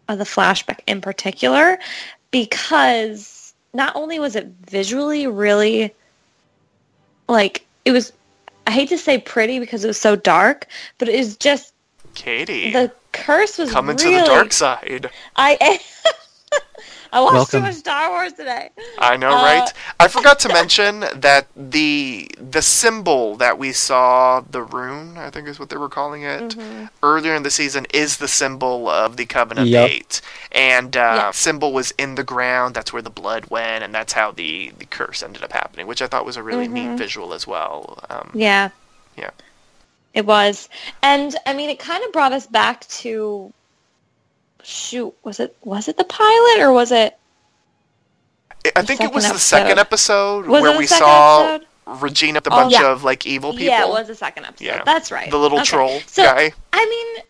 [0.09, 1.79] of the flashback in particular
[2.31, 5.95] because not only was it visually really
[7.29, 8.13] like it was
[8.67, 10.67] I hate to say pretty because it was so dark,
[10.99, 11.75] but it was just
[12.15, 12.73] Katie.
[12.73, 15.11] The curse was coming really, to the dark side.
[15.37, 15.81] I
[17.13, 17.61] I watched Welcome.
[17.61, 18.71] too much Star Wars today.
[18.99, 19.73] I know, Uh, right?
[20.01, 25.47] I forgot to mention that the the symbol that we saw, the rune, I think
[25.47, 26.89] is what they were calling it, Mhm.
[27.03, 29.91] earlier in the season, is the symbol of the Covenant Yep.
[29.91, 30.21] Eight,
[30.53, 31.31] and uh, Yeah.
[31.33, 32.75] symbol was in the ground.
[32.75, 36.01] That's where the blood went, and that's how the the curse ended up happening, which
[36.01, 36.73] I thought was a really Mhm.
[36.73, 37.99] neat visual as well.
[38.09, 38.71] Um, Yeah.
[39.17, 39.31] Yeah.
[40.15, 40.69] It was.
[41.03, 43.53] And I mean it kind of brought us back to
[44.65, 47.17] shoot, was it was it the pilot or was it
[48.77, 50.47] I- think it was the second episode.
[50.47, 51.67] Was where we saw episode?
[52.01, 52.93] Regina with a Oh, bunch yeah.
[52.93, 53.67] of like evil people.
[53.67, 54.65] Yeah, it was the second episode.
[54.65, 54.83] Yeah.
[54.85, 55.31] That's right.
[55.31, 55.67] The little Okay.
[55.67, 56.53] troll So, guy.
[56.73, 57.25] I mean,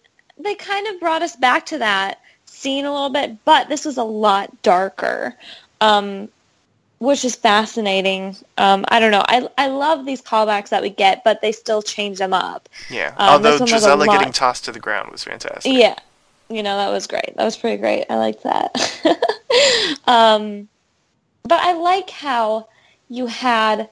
[0.44, 3.96] they kind of brought us back to that scene a little bit, but this was
[3.96, 5.36] a lot darker.
[5.80, 6.28] Um
[6.98, 8.36] which is fascinating.
[8.58, 9.24] Um, I don't know.
[9.26, 12.68] I, I love these callbacks that we get, but they still change them up.
[12.90, 13.08] Yeah.
[13.16, 15.72] Um, Although this one was a Gisela getting tossed to the ground was fantastic.
[15.72, 15.96] Yeah.
[16.54, 17.34] You know, that was great.
[17.36, 18.04] That was pretty great.
[18.10, 18.74] I liked that.
[20.06, 20.68] um,
[21.44, 22.68] but I like how
[23.08, 23.88] you had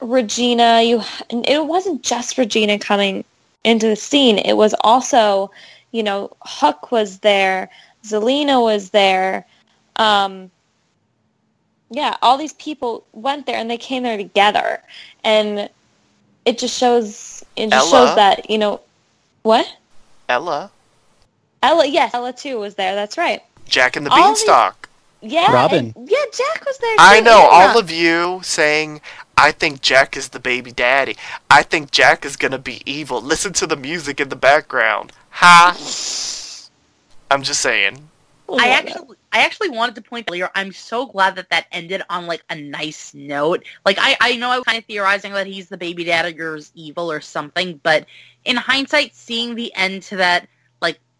[0.00, 3.24] Regina, you and it wasn't just Regina coming
[3.64, 4.38] into the scene.
[4.38, 5.50] It was also,
[5.92, 7.68] you know, Hook was there,
[8.04, 9.46] Zelena was there.
[9.96, 10.50] Um,
[11.90, 14.82] yeah, all these people went there and they came there together.
[15.24, 15.68] And
[16.44, 18.06] it just shows it just Ella.
[18.06, 18.80] shows that, you know,
[19.42, 19.70] what?
[20.28, 20.70] Ella,
[21.62, 22.94] Ella, yes, Ella too was there.
[22.94, 23.42] That's right.
[23.66, 24.88] Jack and the All these- Beanstalk.
[25.22, 25.92] Yeah, Robin.
[25.94, 26.96] and- yeah, Jack was there.
[26.98, 27.48] I know yeah.
[27.50, 29.02] all of you saying
[29.36, 31.16] I think Jack is the baby daddy.
[31.50, 33.20] I think Jack is gonna be evil.
[33.20, 35.12] Listen to the music in the background.
[35.30, 35.76] Ha!
[37.30, 38.08] I'm just saying.
[38.58, 40.50] I actually, I actually wanted to point earlier.
[40.54, 43.64] I'm so glad that that ended on like a nice note.
[43.86, 46.56] Like I, I know I was kind of theorizing that he's the baby daddy or
[46.56, 48.06] is evil or something, but
[48.44, 50.48] in hindsight, seeing the end to that like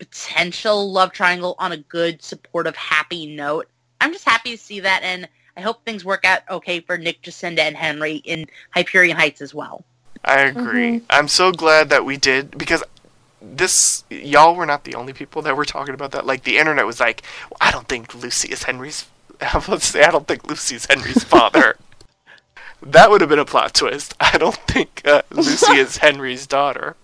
[0.01, 3.69] potential love triangle on a good, supportive, happy note,
[4.01, 5.03] I'm just happy to see that.
[5.03, 9.43] And I hope things work out okay for Nick, Jacinda, and Henry in Hyperion Heights
[9.43, 9.85] as well.
[10.25, 11.03] I agree.
[11.11, 12.83] I'm so glad that we did because
[13.43, 16.27] this y'all were not the only people that were talking about that.
[16.27, 19.07] Like the internet was like, well, I don't think Lucy is Henry's.
[19.69, 21.77] Let's say I don't think Lucy's Henry's father.
[22.83, 24.15] that would have been a plot twist.
[24.21, 26.97] I don't think uh, Lucy is Henry's daughter.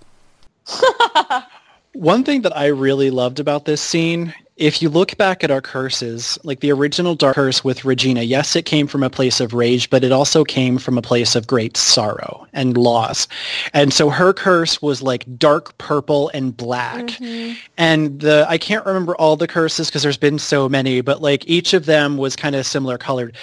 [1.97, 5.63] One thing that I really loved about this scene, if you look back at our
[5.63, 9.55] curses, like the original dark curse with Regina, yes, it came from a place of
[9.55, 13.27] rage, but it also came from a place of great sorrow and loss.
[13.73, 17.07] And so her curse was like dark purple and black.
[17.07, 17.55] Mm-hmm.
[17.79, 21.49] And the I can't remember all the curses because there's been so many, but like
[21.49, 23.35] each of them was kind of similar colored.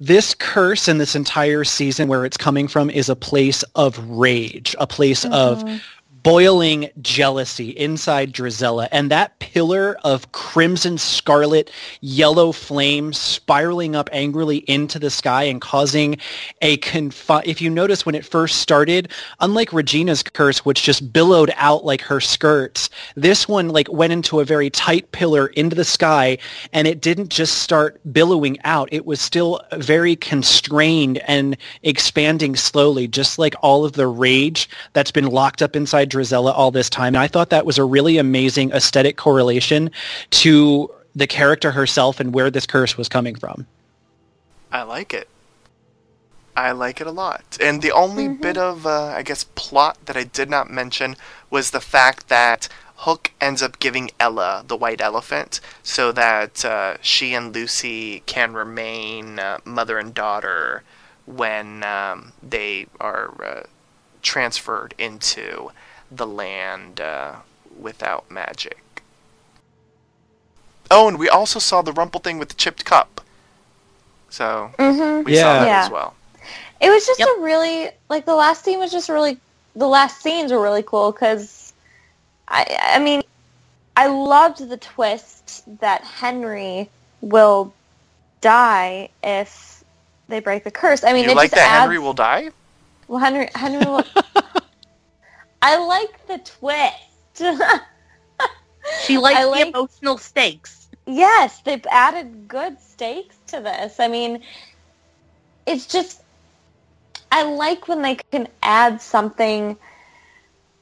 [0.00, 4.74] This curse in this entire season where it's coming from is a place of rage,
[4.80, 5.76] a place of mm-hmm.
[6.22, 14.58] Boiling jealousy inside Drizella, and that pillar of crimson scarlet yellow flame spiraling up angrily
[14.68, 16.18] into the sky and causing
[16.60, 19.10] a confi- if you notice when it first started,
[19.40, 24.40] unlike Regina's curse, which just billowed out like her skirts, this one like went into
[24.40, 26.36] a very tight pillar into the sky,
[26.72, 28.88] and it didn't just start billowing out.
[28.92, 35.10] It was still very constrained and expanding slowly, just like all of the rage that's
[35.10, 37.14] been locked up inside Drizella all this time.
[37.14, 39.90] And I thought that was a really amazing aesthetic correlation
[40.30, 43.66] to the character herself and where this curse was coming from.
[44.70, 45.28] I like it.
[46.56, 47.56] I like it a lot.
[47.60, 51.16] And the only bit of, uh, I guess, plot that I did not mention
[51.48, 56.96] was the fact that Hook ends up giving Ella the white elephant so that uh,
[57.00, 60.82] she and Lucy can remain uh, mother and daughter
[61.24, 63.62] when um, they are uh,
[64.20, 65.70] transferred into
[66.10, 67.36] the land uh,
[67.78, 69.02] without magic.
[70.90, 73.20] Oh, and we also saw the Rumple thing with the chipped cup.
[74.28, 75.24] So Mhm.
[75.24, 75.58] we saw Yeah.
[75.60, 75.84] that Yeah.
[75.84, 76.14] as well.
[76.80, 79.38] It was just a really like the last scene was just really
[79.76, 81.72] the last scenes were really cool because
[82.48, 83.22] I I mean
[83.96, 86.88] I loved the twist that Henry
[87.20, 87.72] will
[88.40, 89.84] die if
[90.28, 91.04] they break the curse.
[91.04, 92.50] I mean, you it like just that adds, Henry will die?
[93.08, 94.04] Well, Henry Henry will.
[95.62, 97.42] I like the twist.
[99.04, 100.88] She likes I the emotional stakes.
[101.06, 104.00] Yes, they've added good stakes to this.
[104.00, 104.42] I mean,
[105.66, 106.22] it's just
[107.32, 109.76] I like when they can add something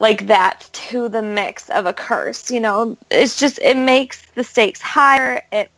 [0.01, 2.97] like that to the mix of a curse, you know.
[3.11, 5.43] It's just it makes the stakes higher.
[5.53, 5.71] It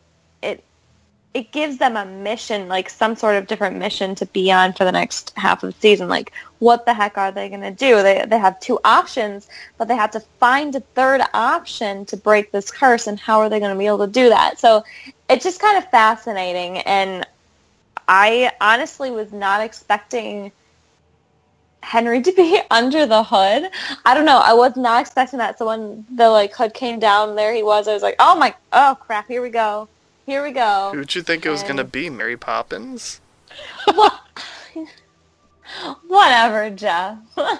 [1.33, 4.83] it gives them a mission, like some sort of different mission to be on for
[4.83, 6.09] the next half of the season.
[6.09, 8.01] Like, what the heck are they going to do?
[8.03, 12.51] They they have two options, but they have to find a third option to break
[12.51, 14.59] this curse, and how are they going to be able to do that?
[14.59, 14.83] So,
[15.29, 17.25] it's just kind of fascinating, and
[18.07, 20.51] I honestly was not expecting
[21.81, 23.69] Henry to be under the hood.
[24.05, 24.41] I don't know.
[24.43, 25.57] I was not expecting that.
[25.57, 27.87] So when the like hood came down, there he was.
[27.87, 29.87] I was like, oh my, oh crap, here we go.
[30.25, 30.91] Here we go.
[30.93, 32.09] Who'd you think it was going to be?
[32.09, 33.21] Mary Poppins?
[36.07, 37.17] Whatever, Jeff.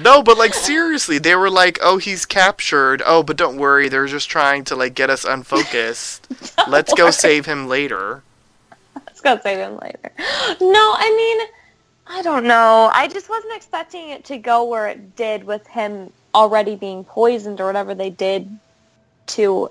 [0.00, 3.02] No, but like seriously, they were like, "Oh, he's captured.
[3.04, 6.26] Oh, but don't worry, they're just trying to like get us unfocused.
[6.68, 8.22] Let's go save him later."
[8.94, 10.12] Let's go save him later.
[10.60, 11.48] No, I mean,
[12.06, 12.90] I don't know.
[12.92, 17.60] I just wasn't expecting it to go where it did with him already being poisoned
[17.60, 18.58] or whatever they did
[19.28, 19.70] to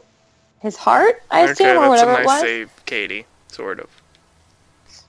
[0.59, 2.41] his heart, I assume, okay, or that's a whatever nice it was.
[2.41, 3.25] save, Katie.
[3.47, 3.89] Sort of.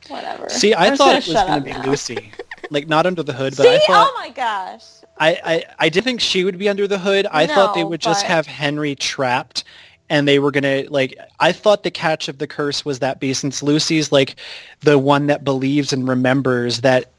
[0.08, 0.48] Whatever.
[0.48, 1.84] See, I I'm thought it was going to be now.
[1.84, 2.32] Lucy.
[2.70, 3.74] Like, not under the hood, but See?
[3.74, 4.10] I thought...
[4.12, 4.84] oh my gosh.
[5.18, 7.26] I, I, I did think she would be under the hood.
[7.30, 9.64] I thought they No, would just but- have Henry trapped
[10.10, 13.34] and they were gonna like I thought the catch of the curse was that be
[13.34, 14.36] since Lucy's like
[14.80, 17.10] the one that believes and remembers that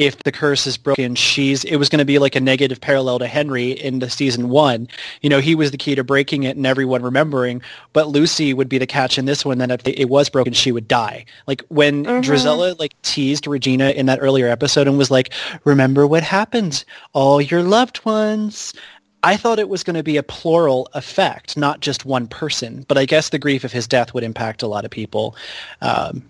[0.00, 3.26] if the curse is broken, she's it was gonna be like a negative parallel to
[3.26, 4.88] Henry in the season one.
[5.20, 7.60] You know, he was the key to breaking it and everyone remembering,
[7.92, 10.72] but Lucy would be the catch in this one that if it was broken, she
[10.72, 11.26] would die.
[11.46, 12.22] Like when Mhm.
[12.22, 15.32] Drizella like teased Regina in that earlier episode and was like,
[15.64, 16.82] remember what happened,
[17.12, 18.72] all your loved ones.
[19.22, 22.86] I thought it was going to be a plural effect, not just one person.
[22.88, 25.36] But I guess the grief of his death would impact a lot of people.
[25.82, 26.22] Um,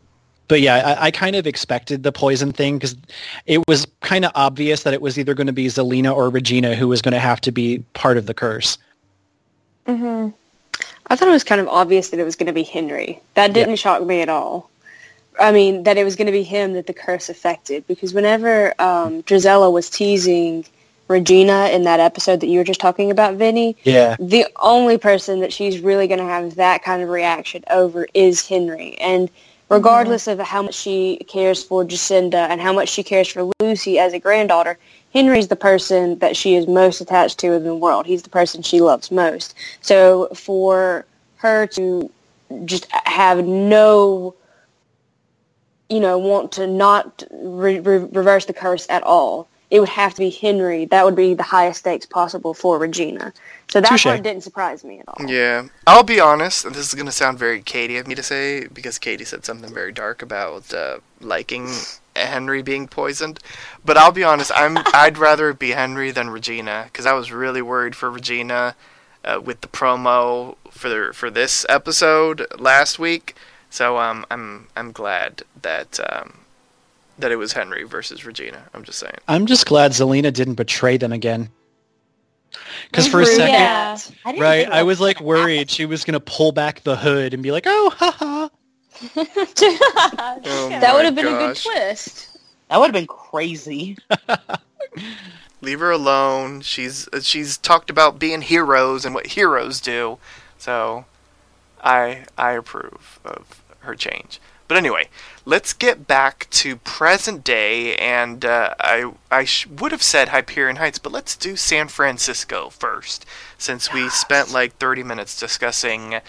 [0.51, 2.97] but yeah, I, I kind of expected the poison thing because
[3.47, 6.75] it was kind of obvious that it was either going to be Zelena or Regina
[6.75, 8.77] who was going to have to be part of the curse.
[9.87, 10.29] hmm
[11.07, 13.21] I thought it was kind of obvious that it was going to be Henry.
[13.35, 14.71] That didn't shock me at all.
[15.41, 18.75] I mean, that it was going to be him that the curse affected because whenever
[18.81, 20.65] um, Drizella was teasing
[21.09, 24.17] Regina in that episode that you were just talking about, Vinny, Yeah.
[24.21, 28.47] the only person that she's really going to have that kind of reaction over is
[28.47, 28.97] Henry.
[29.01, 29.31] And
[29.71, 29.77] Mm-hmm.
[29.77, 34.01] regardless of how much she cares for Jacinda and how much she cares for Lucy
[34.01, 34.77] as a granddaughter,
[35.15, 38.05] Henry's the person that she is most attached to in the world.
[38.05, 39.55] He's the person she loves most.
[39.81, 41.07] So for
[41.37, 42.11] her to
[42.65, 44.35] just have no,
[45.89, 50.15] you know, want to not re- re- reverse the curse at all, it would have
[50.15, 50.85] to be Henry.
[50.87, 53.33] That would be the highest stakes possible for Regina.
[53.71, 54.03] So that Touche.
[54.05, 55.31] part didn't surprise me at all.
[55.31, 58.67] Yeah, I'll be honest, and this is gonna sound very Katie of me to say
[58.67, 61.69] because Katie said something very dark about uh, liking
[62.17, 63.39] Henry being poisoned.
[63.85, 67.31] But I'll be honest, I'm I'd rather it be Henry than Regina because I was
[67.31, 68.75] really worried for Regina
[69.25, 73.37] uh, with the promo for for this episode last week.
[73.71, 76.39] So um, I'm I'm glad that um,
[77.19, 78.65] that it was Henry versus Regina.
[78.75, 79.19] I'm just saying.
[79.29, 81.51] I'm just glad Zelena didn't betray them again.
[82.91, 83.99] Because for a second, Yeah.
[84.27, 87.53] Right, think I was like worried she was gonna pull back the hood and be
[87.53, 88.49] like, "Oh, haha."
[90.43, 92.39] Oh that would have been a good twist.
[92.69, 93.97] That would have been crazy.
[95.61, 96.61] leave her alone.
[96.61, 100.19] She's uh, she's talked about being heroes and what heroes do.
[100.59, 101.07] So
[101.83, 104.41] I I approve of her change.
[104.71, 105.09] But anyway,
[105.45, 110.77] let's get back to present day and uh, I I sh- would have said Hyperion
[110.77, 113.27] Heights, but let's do San Francisco first
[113.59, 116.21] since we spent like 30 minutes discussing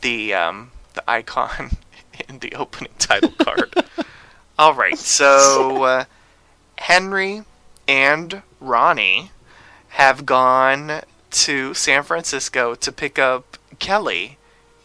[0.00, 1.72] the um the icon
[2.30, 3.84] in the opening title card.
[4.58, 4.96] All right.
[4.96, 6.04] So uh,
[6.78, 7.42] Henry
[7.86, 9.28] and Roni
[9.88, 11.02] have gone
[11.32, 14.38] to San Francisco to pick up Kelly,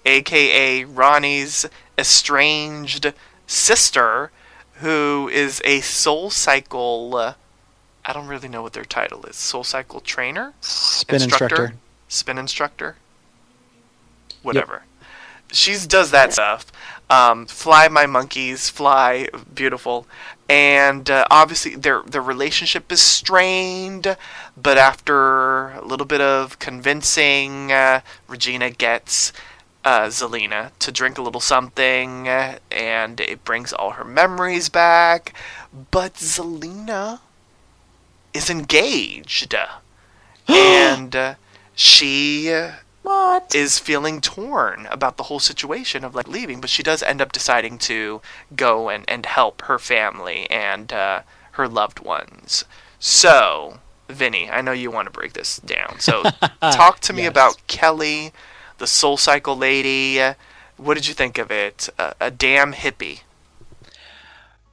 [0.07, 1.65] aka Roni's
[1.97, 3.13] estranged
[3.45, 4.31] sister,
[4.75, 7.13] who is a SoulCycle.
[7.13, 7.33] Uh,
[8.05, 9.35] I don't really know what their title is.
[9.35, 11.73] SoulCycle trainer, Spin instructor.
[12.07, 12.95] spin instructor,
[14.41, 14.83] whatever.
[15.51, 16.71] She does that stuff.
[17.09, 20.05] Um, fly my monkeys, fly, beautiful,
[20.49, 24.17] and uh, obviously their their relationship is strained.
[24.57, 29.31] But after a little bit of convincing, uh, Regina gets
[29.87, 35.33] uh, Zelena to drink a little something, and it brings all her memories back.
[35.91, 37.21] But Zelena
[38.33, 39.55] is engaged,
[40.53, 41.35] and uh,
[41.75, 42.73] she uh,
[43.03, 43.53] What?
[43.53, 47.31] is feeling torn about the whole situation of like leaving, but she does end up
[47.31, 48.21] deciding to
[48.55, 51.21] go and, and help her family and uh,
[51.53, 52.65] her loved ones.
[52.99, 55.99] So, Vinny, I know you want to break this down.
[55.99, 56.29] So,
[56.69, 57.27] talk to me Yes.
[57.27, 58.33] about Kelly,
[58.77, 60.19] the SoulCycle lady.
[60.77, 61.89] What did you think of it?
[61.97, 63.21] Uh, a damn hippie.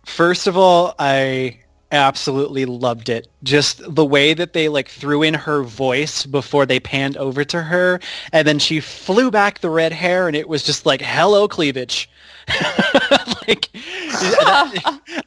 [0.05, 1.61] First of all, I
[1.91, 3.29] absolutely loved it.
[3.43, 7.63] Just the way that they like threw in her voice before they panned over to
[7.63, 8.01] her,
[8.33, 12.11] and then she flew back the red hair, and it was just like, "Hello, cleavage."
[13.49, 13.69] like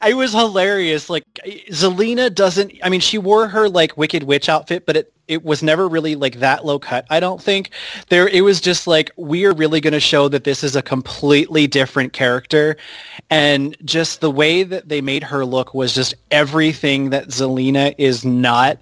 [0.00, 1.10] I was hilarious.
[1.10, 1.24] Like
[1.70, 2.72] Zelena doesn't.
[2.82, 6.16] I mean, she wore her like Wicked Witch outfit, but it it was never really
[6.16, 7.06] like that low cut.
[7.10, 7.70] I don't think
[8.08, 8.26] there.
[8.28, 11.66] It was just like we are really going to show that this is a completely
[11.66, 12.76] different character,
[13.30, 18.24] and just the way that they made her look was just everything that Zelena is
[18.24, 18.78] not.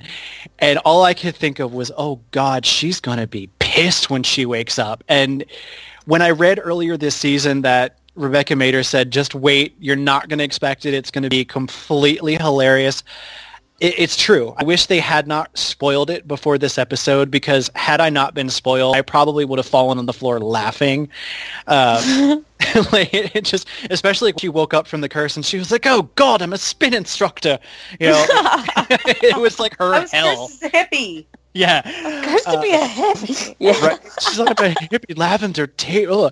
[0.60, 4.22] And all I could think of was, oh God, she's going to be pissed when
[4.22, 5.04] she wakes up.
[5.08, 5.44] And
[6.06, 10.38] when I read earlier this season that Rebecca Mader said, just wait, you're not going
[10.38, 10.94] to expect it.
[10.94, 13.04] It's going to be completely hilarious.
[13.80, 14.54] It, it's true.
[14.56, 18.48] I wish they had not spoiled it before this episode because had I not been
[18.48, 21.08] spoiled, I probably would have fallen on the floor laughing.
[21.66, 22.44] Um,
[22.92, 25.70] like it, it just, especially when she woke up from the curse and she was
[25.70, 27.58] like, "Oh God, I'm a spin instructor."
[28.00, 30.48] You know, it was like her I was hell.
[30.48, 31.26] cursed as a hippie.
[31.52, 31.82] Yeah.
[31.82, 33.56] Cursed to be a hippie.
[33.58, 33.86] Yeah.
[33.86, 34.00] right.
[34.20, 36.30] She's like a hippie lavender tail.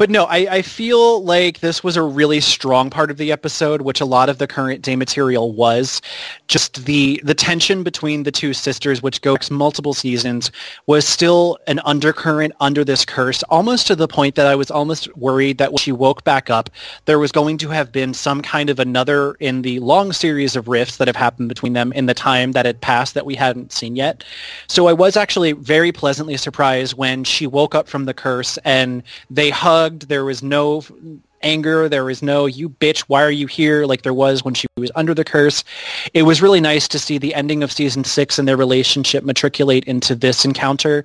[0.00, 3.82] But no, I, I feel like this was a really strong part of the episode,
[3.82, 6.00] which a lot of the current day material was.
[6.48, 10.50] Just the the tension between the two sisters, which goes multiple seasons,
[10.86, 15.14] was still an undercurrent under this curse, almost to the point that I was almost
[15.18, 16.70] worried that when she woke back up,
[17.04, 20.66] there was going to have been some kind of another in the long series of
[20.66, 23.70] rifts that have happened between them in the time that had passed that we hadn't
[23.70, 24.24] seen yet.
[24.66, 29.02] So I was actually very pleasantly surprised when she woke up from the curse and
[29.28, 29.89] they hugged.
[29.90, 30.82] There was no
[31.42, 31.88] anger.
[31.88, 33.86] There was no, you bitch, why are you here?
[33.86, 35.64] Like there was when she was under the curse.
[36.14, 39.84] It was really nice to see the ending of season six and their relationship matriculate
[39.84, 41.04] into this encounter.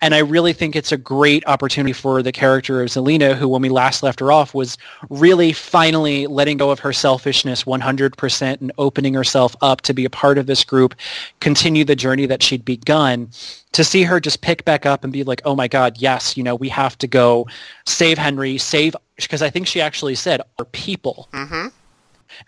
[0.00, 3.62] And I really think it's a great opportunity for the character of Zelena, who when
[3.62, 4.78] we last left her off was
[5.10, 10.10] really finally letting go of her selfishness 100% and opening herself up to be a
[10.10, 10.94] part of this group,
[11.40, 13.30] continue the journey that she'd begun.
[13.72, 16.42] To see her just pick back up and be like, oh my God, yes, you
[16.42, 17.46] know, we have to go
[17.86, 18.96] save Henry, save
[19.26, 21.68] because I think she actually said "our people Mm-hmm.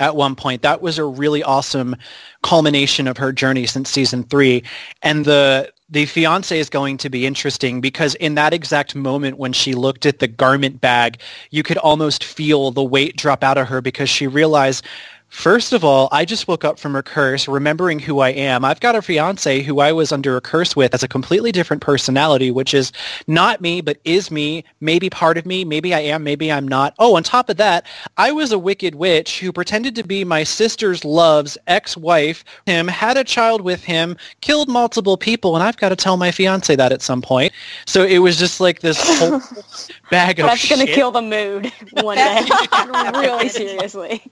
[0.00, 0.62] at one point.
[0.62, 1.96] That was a really awesome
[2.42, 4.62] culmination of her journey since season three.
[5.02, 9.52] And the the fiance is going to be interesting because in that exact moment when
[9.52, 11.20] she looked at the garment bag,
[11.50, 14.86] you could almost feel the weight drop out of her because she realized
[15.32, 18.66] First of all, I just woke up from a curse, remembering who I am.
[18.66, 21.80] I've got a fiance who I was under a curse with as a completely different
[21.80, 22.92] personality, which is
[23.26, 26.94] not me, but is me, maybe part of me, maybe I am, maybe I'm not.
[26.98, 27.86] Oh, on top of that,
[28.18, 33.16] I was a wicked witch who pretended to be my sister's love's ex-wife, him, had
[33.16, 36.92] a child with him, killed multiple people, and I've got to tell my fiance that
[36.92, 37.54] at some point.
[37.86, 39.40] So it was just like this whole
[40.12, 41.72] bag of That's gonna kill the mood
[42.02, 42.46] one day.
[43.14, 44.22] really seriously.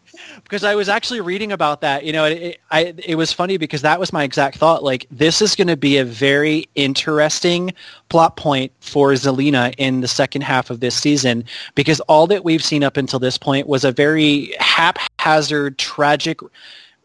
[0.44, 2.05] because I was actually reading about that.
[2.05, 4.85] You know, it, it, I, it was funny because that was my exact thought.
[4.85, 7.73] Like, this is going to be a very interesting
[8.11, 11.44] plot point for Zelena in the second half of this season
[11.74, 16.40] because all that we've seen up until this point was a very haphazard, tragic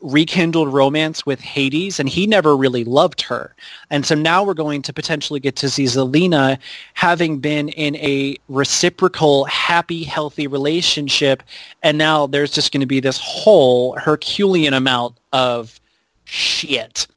[0.06, 3.56] rekindled romance with Hades and he never really loved her.
[3.90, 6.58] And so now we're going to potentially get to see Zelena
[6.94, 11.44] having been in a reciprocal, happy, healthy relationship.
[11.84, 15.80] And now there's just going to be this whole Herculean amount of
[16.26, 17.08] shit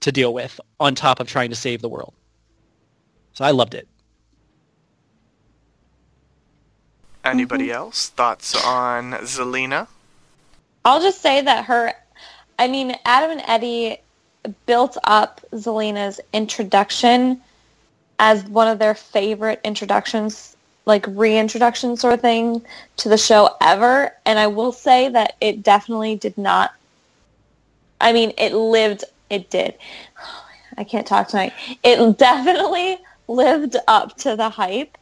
[0.00, 2.14] to deal with on top of trying to save the world.
[3.32, 3.88] So I loved it.
[7.24, 7.74] Anybody mm-hmm.
[7.74, 8.08] else?
[8.10, 9.88] Thoughts on Zelena?
[10.84, 11.92] I'll just say that her,
[12.58, 13.98] I mean, Adam and Eddy
[14.66, 17.40] built up Zelena's introduction
[18.18, 20.56] as one of their favorite introductions,
[20.86, 22.62] like reintroduction sort of thing
[22.96, 24.12] to the show ever.
[24.26, 26.74] And I will say that it definitely did not,
[28.00, 29.74] I mean, it lived, it did.
[30.76, 31.52] I can't talk tonight.
[31.82, 34.96] It definitely lived up to the hype.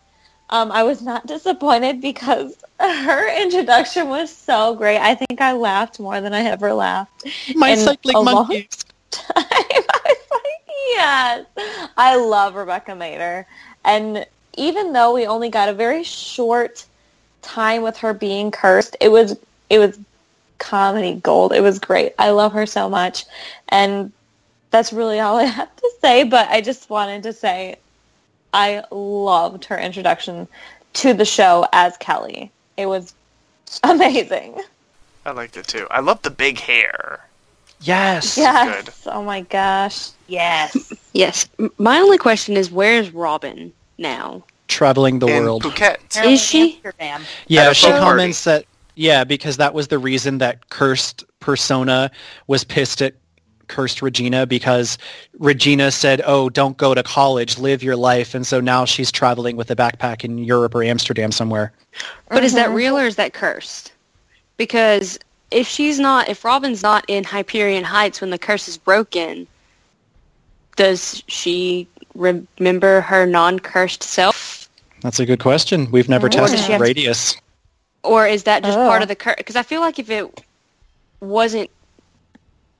[0.50, 4.98] Um, I was not disappointed because her introduction was so great.
[4.98, 7.26] I think I laughed more than I ever laughed.
[7.54, 8.68] My in cycling a long monkeys.
[9.10, 9.34] time.
[9.40, 11.46] I was like, yes.
[11.96, 13.44] I love Rebecca Mader.
[13.84, 16.84] And even though we only got a very short
[17.42, 19.36] time with her being cursed, it was
[19.70, 19.98] it was
[20.58, 21.52] comedy gold.
[21.52, 22.14] It was great.
[22.18, 23.24] I love her so much.
[23.68, 24.12] And
[24.70, 27.76] that's really all I have to say, but I just wanted to say
[28.56, 30.48] I loved her introduction
[30.94, 32.50] to the show as Kelly.
[32.78, 33.14] It was
[33.84, 34.58] amazing.
[35.26, 35.86] I liked it too.
[35.90, 37.20] I love the big hair.
[37.82, 38.38] Yes.
[38.38, 39.06] Yes.
[39.06, 40.08] Oh my gosh.
[40.26, 40.92] Yes.
[41.12, 41.48] Yes.
[41.76, 44.42] My only question is, where's Robin now?
[44.68, 45.62] Traveling the In world.
[45.62, 46.24] Phuket.
[46.24, 46.74] Is she?
[46.76, 47.22] Amsterdam.
[47.48, 48.64] Yeah, she folk comments that
[48.94, 52.10] yeah, because that was the reason that cursed persona
[52.46, 53.14] was pissed at
[53.68, 54.98] cursed Regina because
[55.38, 59.56] Regina said, "Oh, don't go to college, live your life," and so now she's traveling
[59.56, 61.72] with a backpack in Europe or Amsterdam somewhere.
[62.28, 62.76] But is that mm-hmm.
[62.76, 63.92] real or is that cursed?
[64.56, 65.18] Because
[65.50, 69.46] if she's not, if Robin's not in Hyperion Heights when the curse is broken,
[70.76, 74.68] does she remember her non-cursed self?
[75.02, 75.90] That's a good question.
[75.90, 77.36] We've never Or does tested she the to- radius.
[78.02, 79.02] Or is that just part Oh.
[79.02, 79.34] of the curse?
[79.36, 80.42] Because I feel like if it
[81.20, 81.70] wasn't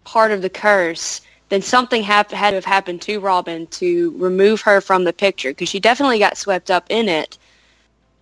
[0.07, 1.21] part of the curse,
[1.51, 5.51] then something had to have happened to Robin to remove her from the picture.
[5.51, 7.37] Because she definitely got swept up in it.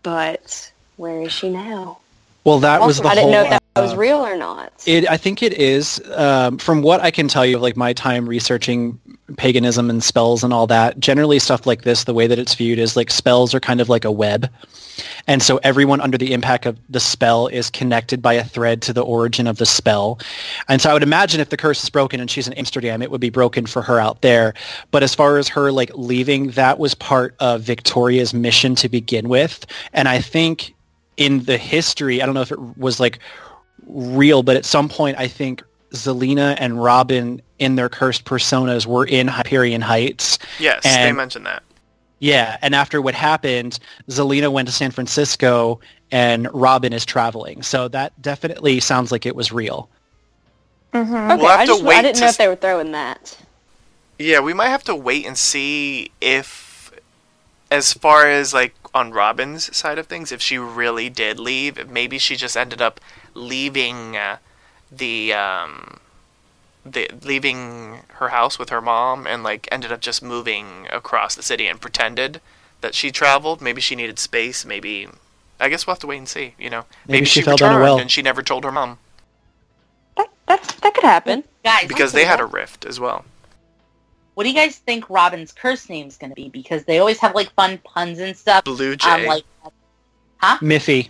[0.03, 1.99] But where is she now?
[2.45, 3.33] Well, that was the I didn't whole.
[3.33, 4.73] know if that was uh, real or not.
[4.85, 6.03] It, I think it is.
[6.15, 9.01] Um, from what I can tell you, of like my time researching
[9.37, 12.79] paganism and spells and all that, generally stuff like this, the way that it's viewed
[12.79, 14.51] is like spells are kind of like a web,
[15.27, 18.93] and so everyone under the impact of the spell is connected by a thread to
[18.93, 20.21] the origin of the spell.
[20.69, 23.11] And so I would imagine if the curse is broken and she's in Amsterdam, it
[23.11, 24.55] would be broken for her out there.
[24.91, 29.29] But as far as her like leaving, that was part of Victoria's mission to begin
[29.29, 30.75] with, and I think
[31.17, 33.21] in the history, I don't know if it was like
[33.87, 35.63] real, but at some point I think
[35.95, 40.39] Zelena and Robin in their cursed personas were in Hyperion Heights.
[40.59, 41.63] Yes, they mentioned that.
[42.19, 45.81] Yeah, and after what happened, Zelena went to San Francisco
[46.11, 47.63] and Robin is traveling.
[47.63, 49.89] So that definitely sounds like it was real.
[50.93, 51.15] Mm-hmm.
[51.15, 52.93] Okay, We'll have I to just wait I didn't to know if they were throwing
[52.93, 53.37] that.
[54.19, 56.93] Yeah, we might have to wait and see if,
[57.71, 61.91] as far as like on Robin's side of things, if she really did leave.
[61.91, 63.01] Maybe she just ended up
[63.35, 64.39] leaving uh,
[64.97, 65.99] the um,
[66.85, 71.43] the leaving her house with her mom and like ended up just moving across the
[71.43, 72.41] city and pretended
[72.81, 73.61] that she traveled.
[73.61, 74.65] Maybe she needed space.
[74.65, 75.09] Maybe
[75.61, 76.55] I guess we'll have to wait and see.
[76.59, 77.99] You know, Maybe she fell down a returned well.
[78.01, 78.99] and she never told her mom
[80.17, 81.45] That that's, that could happen.
[81.65, 83.25] Guys, because they had a rift as well.
[84.35, 86.51] what do you guys think Robin's curse name's going to be?
[86.51, 88.65] Because they always have like fun puns and stuff.
[88.65, 89.09] Blue Jay.
[89.09, 89.45] Um, like
[90.39, 90.59] huh?
[90.61, 91.09] Miffy.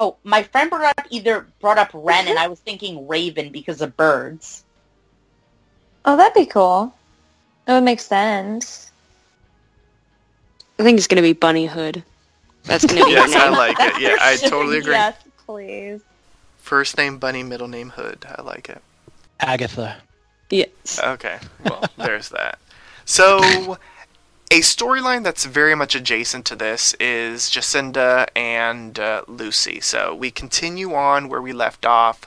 [0.00, 3.80] Oh, my friend brought up either brought up Wren, and I was thinking Raven because
[3.80, 4.64] of birds.
[6.04, 6.94] Oh, that'd be cool.
[7.64, 8.92] That would make sense.
[10.78, 12.02] I think it's gonna be Bunny Hood.
[12.64, 14.00] That's gonna be Yes, I like it.
[14.00, 14.92] Yeah, I totally agree.
[14.92, 16.00] Yes, please.
[16.58, 18.24] First name Bunny, middle name Hood.
[18.26, 18.80] I like it.
[19.40, 19.96] Agatha.
[20.50, 21.00] Yes.
[21.02, 22.58] Okay, well, there's that.
[23.04, 23.76] So,
[24.50, 29.80] a storyline that's very much adjacent to this is Jacinda and uh, Lucy.
[29.80, 32.22] So, we continue on where we left off.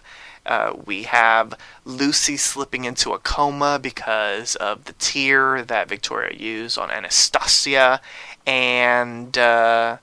[0.46, 1.54] Uh, we have
[1.86, 8.02] Lucy slipping into a coma because of the tear that Victoria used on Anastasia,
[8.46, 9.98] and uh,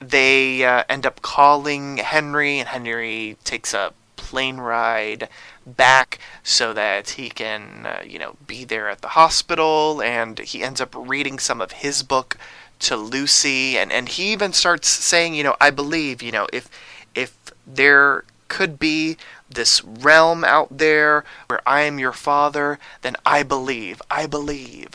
[0.00, 5.28] they uh, end up calling Henry, and Henry takes a plane ride
[5.66, 10.62] back so that he can, uh, you know, be there at the hospital, and he
[10.62, 12.36] ends up reading some of his book
[12.80, 16.68] to Lucy, and, and he even starts saying, you know, I believe, you know, if
[17.14, 17.36] if
[17.66, 19.16] there could be
[19.48, 24.94] this realm out there where I am your father, then I believe, I believe.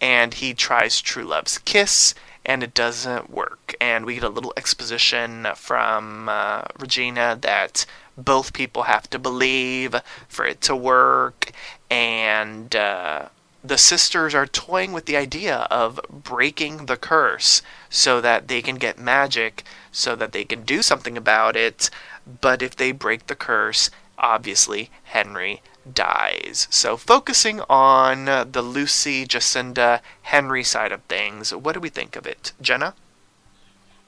[0.00, 2.14] And he tries True Love's kiss,
[2.44, 3.74] and it doesn't work.
[3.80, 7.86] And we get a little exposition from uh, Regina that
[8.16, 9.94] both people have to believe
[10.28, 11.52] for it to work,
[11.90, 13.28] and uh,
[13.62, 18.76] the sisters are toying with the idea of breaking the curse so that they can
[18.76, 21.90] get magic, so that they can do something about it.
[22.40, 25.62] But if they break the curse, obviously Henry
[25.92, 26.66] dies.
[26.70, 32.26] So, focusing on the Lucy, Jacinda, Henry side of things, what do we think of
[32.26, 32.52] it?
[32.60, 32.94] Jenna?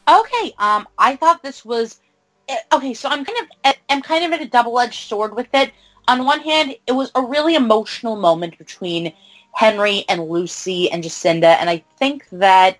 [0.08, 2.00] Okay, um, I thought this was
[2.48, 2.94] eh, okay.
[2.94, 5.72] So I'm kind of at, I'm kind of at a double-edged sword with it.
[6.08, 9.12] On one hand, it was a really emotional moment between
[9.52, 12.78] Henry and Lucy and Jacinda, and I think that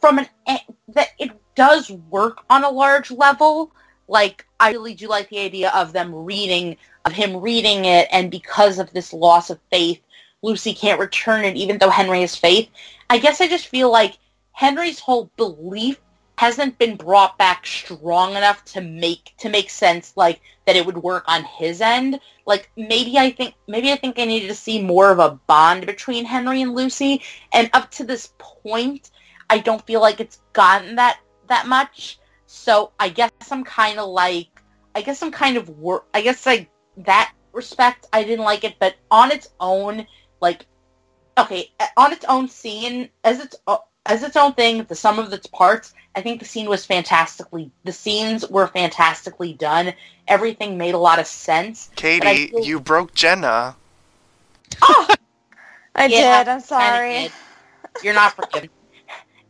[0.00, 0.58] from an eh,
[0.88, 3.72] that it does work on a large level.
[4.08, 8.30] Like I really do like the idea of them reading of him reading it, and
[8.30, 10.00] because of this loss of faith,
[10.42, 12.68] Lucy can't return it, even though Henry has faith.
[13.10, 14.18] I guess I just feel like
[14.52, 15.98] Henry's whole belief
[16.42, 20.98] hasn't been brought back strong enough to make to make sense like that it would
[20.98, 22.18] work on his end.
[22.46, 25.86] Like maybe i think maybe i think i needed to see more of a bond
[25.86, 27.22] between henry and lucy.
[27.52, 29.12] And up to this point
[29.50, 32.18] i don't feel like it's gotten that that much.
[32.46, 34.50] So i guess i'm kind of like
[34.96, 38.74] i guess i'm kind of wor- i guess like that respect i didn't like it.
[38.80, 40.04] But on its own
[40.40, 40.66] like
[41.38, 43.54] okay on its own scene as its
[44.06, 47.70] as its own thing the sum of its parts I think the scene was fantastically.
[47.84, 49.94] The scenes were fantastically done.
[50.28, 51.88] Everything made a lot of sense.
[51.96, 53.76] Katie, feel- you broke Jenna.
[54.82, 55.08] Oh,
[55.94, 56.50] I Yeah, did.
[56.50, 57.30] I'm sorry.
[58.02, 58.68] You're not forgiven.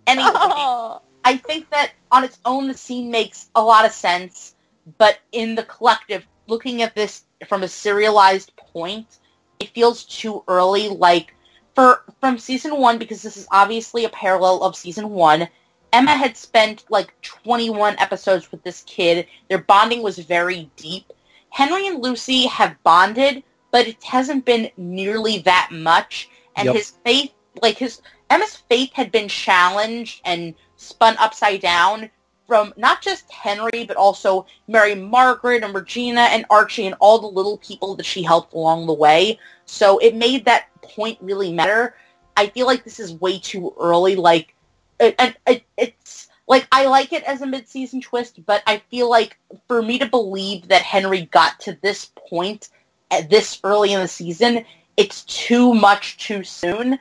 [0.06, 1.00] Anyway, Oh.
[1.24, 4.56] I think that on its own, the scene makes a lot of sense,
[4.98, 9.18] but in the collective, looking at this from a serialized point,
[9.60, 10.88] it feels too early.
[10.88, 11.34] Like
[11.74, 15.48] for from season one, because this is obviously a parallel of season one.
[15.92, 19.26] Emma had spent like 21 episodes with this kid.
[19.48, 21.12] Their bonding was very deep.
[21.50, 26.30] Henry and Lucy have bonded, but it hasn't been nearly that much.
[26.56, 26.76] And Yep.
[26.76, 28.00] his faith, like his
[28.30, 32.10] Emma's faith had been challenged and spun upside down
[32.46, 37.26] from not just Henry, but also Mary Margaret and Regina and Archie and all the
[37.26, 39.38] little people that she helped along the way.
[39.66, 41.94] So it made that point really matter.
[42.36, 44.16] I feel like this is way too early.
[44.16, 44.54] Like,
[45.00, 49.08] it, it, it, it's like I like it as a mid-season twist, but I feel
[49.08, 49.38] like
[49.68, 52.68] for me to believe that Henry got to this point
[53.10, 54.64] at this early in the season,
[54.96, 56.98] it's too much too soon.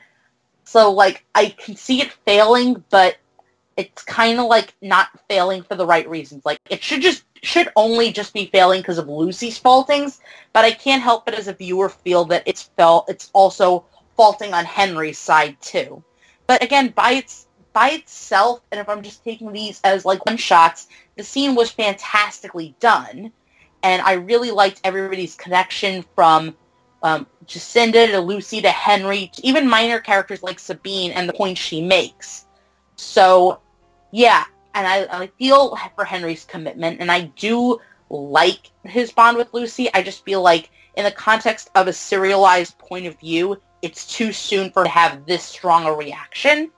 [0.64, 3.18] So like I can see it failing, but
[3.78, 6.44] it's kind of like not failing for the right reasons.
[6.46, 10.22] Like it should just should only just be failing because of Lucy's faultings,
[10.54, 13.86] but I can't help but as a viewer feel that it's felt it's also
[14.16, 16.04] faulting on Henry's side too.
[16.48, 20.38] But again, by its by itself, and if I'm just taking these as like one
[20.38, 23.32] shots, the scene was fantastically done,
[23.84, 26.56] and I really liked everybody's connection from
[27.04, 31.62] um, Jacinda to Lucy to Henry, to even minor characters like Sabine and the points
[31.62, 32.46] she makes.
[32.98, 33.60] So,
[34.12, 34.44] yeah,
[34.74, 37.80] and I, I feel for Henry's commitment, and I do
[38.10, 39.94] like his bond with Lucy.
[39.94, 44.32] I just feel like in the context of a serialized point of view, it's too
[44.32, 46.72] soon for to have this strong a reaction.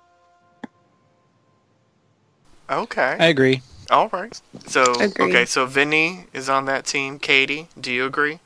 [2.70, 3.18] Okay.
[3.20, 3.61] I agree.
[3.91, 4.40] All right.
[4.68, 5.20] So Agreed.
[5.20, 7.20] okay, so Vinny is on that team.
[7.20, 8.40] Katie, do you agree?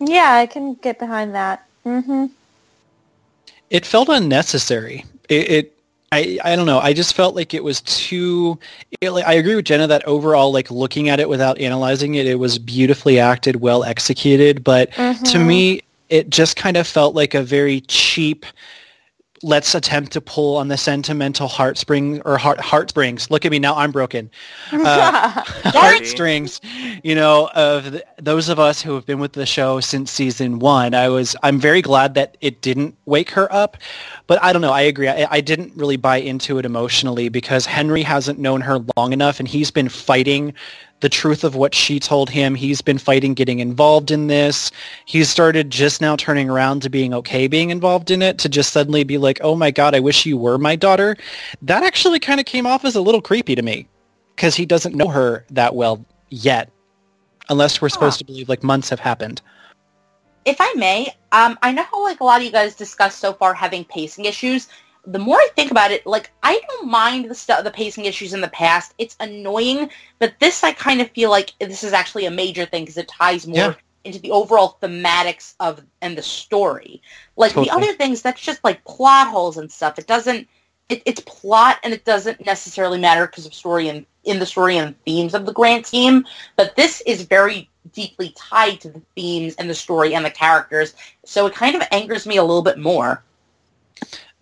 [0.00, 1.66] Yeah, I can get behind that.
[1.84, 2.26] Mm-hmm.
[3.70, 5.04] It felt unnecessary.
[5.28, 5.77] It, it
[6.10, 6.78] I, I don't know.
[6.78, 8.58] I just felt like it was too.
[9.00, 12.26] It, like, I agree with Jenna that overall, like looking at it without analyzing it,
[12.26, 14.64] it was beautifully acted, well executed.
[14.64, 15.46] But to Mhm.
[15.46, 18.46] me, it just kind of felt like a very cheap.
[19.42, 23.30] Let's attempt to pull on the sentimental heartspring or heart heartsprings.
[23.30, 23.76] Look at me now.
[23.76, 24.30] I'm broken.
[24.88, 26.60] Uh, heartstrings,
[27.02, 30.58] you know, of th those of us who have been with the show since season
[30.58, 30.94] one.
[30.94, 33.76] I was, I'm very glad that it didn't wake her up,
[34.26, 34.72] but I don't know.
[34.72, 35.08] I agree.
[35.08, 39.40] I, I didn't really buy into it emotionally because Henry hasn't known her long enough,
[39.40, 40.54] and he's been fighting
[41.00, 42.54] the truth of what she told him.
[42.54, 44.70] He's been fighting getting involved in this.
[45.04, 48.72] He's started just now turning around to being okay being involved in it to just
[48.72, 51.16] suddenly be like, oh my God, I wish you were my daughter.
[51.62, 53.88] That actually kind of came off as a little creepy to me
[54.34, 56.70] because he doesn't know her that well yet,
[57.48, 59.40] unless we're supposed to believe like months have happened.
[60.44, 63.32] if I may, um, I know how like a lot of you guys discussed so
[63.32, 64.68] far having pacing issues.
[65.06, 68.34] The more I think about it, like I don't mind the stuff, the pacing issues
[68.34, 68.94] in the past.
[68.98, 72.82] It's annoying, but this I kind of feel like this is actually a major thing
[72.82, 73.74] because it ties more Yeah.
[74.04, 77.00] into the overall thematics of and the story.
[77.36, 79.98] Like the other things, that's just like plot holes and stuff.
[79.98, 80.46] It doesn't.
[80.88, 84.78] It, it's plot and it doesn't necessarily matter because of story and in the story
[84.78, 86.24] and themes of the grand scheme.
[86.56, 90.94] But this is very deeply tied to the themes and the story and the characters.
[91.24, 93.22] So it kind of angers me a little bit more.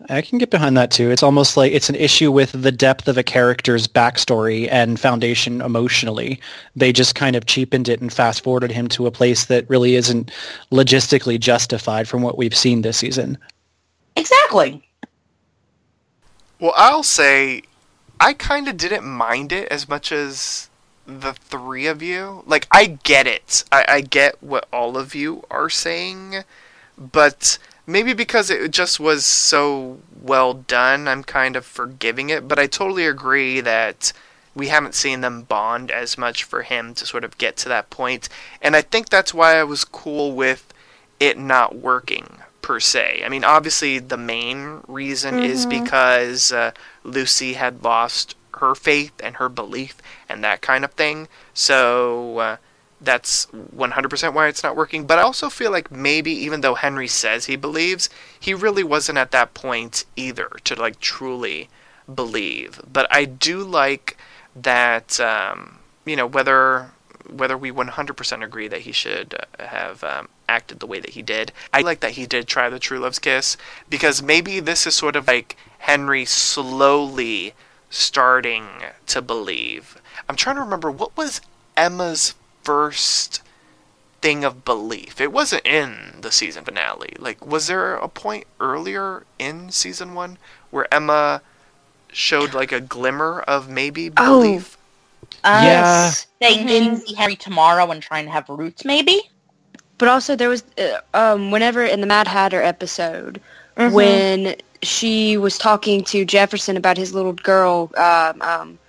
[0.09, 1.09] I can get behind that too.
[1.09, 5.59] It's almost like it's an issue with the depth of a character's backstory and foundation
[5.59, 6.39] emotionally.
[6.75, 9.95] They just kind of cheapened it and fast forwarded him to a place that really
[9.95, 10.31] isn't
[10.71, 13.39] logistically justified from what we've seen this season.
[14.15, 14.87] Exactly.
[16.59, 17.63] Well, I'll say
[18.19, 20.69] I kind of didn't mind it as much as
[21.07, 22.43] the three of you.
[22.45, 23.63] Like, I get it.
[23.71, 26.43] I, I get what all of you are saying,
[26.97, 27.57] but
[27.87, 32.47] maybe because it just was so well done, I'm kind of forgiving it.
[32.47, 34.13] But I totally agree that
[34.53, 37.89] we haven't seen them bond as much for him to sort of get to that
[37.89, 38.27] point.
[38.61, 40.73] And I think that's why I was cool with
[41.19, 43.21] it not working per se.
[43.25, 45.69] I mean, obviously the main reason is Mhm.
[45.69, 46.71] because uh,
[47.03, 49.95] Lucy had lost her faith and her belief
[50.27, 51.27] and that kind of thing.
[51.53, 52.57] So uh,
[52.99, 55.05] that's 100% why it's not working.
[55.05, 58.09] But I also feel like maybe even though Henry says he believes,
[58.39, 61.69] he really wasn't at that point either to like truly
[62.13, 62.81] believe.
[62.91, 64.17] But I do like
[64.55, 66.91] that um, you know whether
[67.29, 71.21] whether we 100% agree that he should uh, have um, acted the way that he
[71.21, 71.51] did.
[71.73, 73.57] I like that he did try the true love's kiss
[73.89, 77.53] because maybe this is sort of like Henry slowly
[77.89, 78.67] starting
[79.07, 80.01] to believe.
[80.29, 81.41] I'm trying to remember what was
[81.75, 82.33] Emma's
[82.67, 83.41] first
[84.21, 85.21] thing of belief.
[85.21, 87.13] It wasn't in the season finale.
[87.17, 90.37] Like was there a point earlier in season 1
[90.71, 91.41] where Emma
[92.11, 94.41] showed like a glimmer of maybe Oh.
[94.41, 94.77] belief?
[95.43, 96.11] Uh, Yeah.
[96.41, 99.17] Saying didn't see Henry tomorrow and trying to have roots, maybe?
[99.97, 103.39] But also there was uh, um, whenever in the Mad Hatter episode
[103.77, 103.91] Mhm.
[103.93, 108.79] when she was talking to Jefferson about his little girl um, um,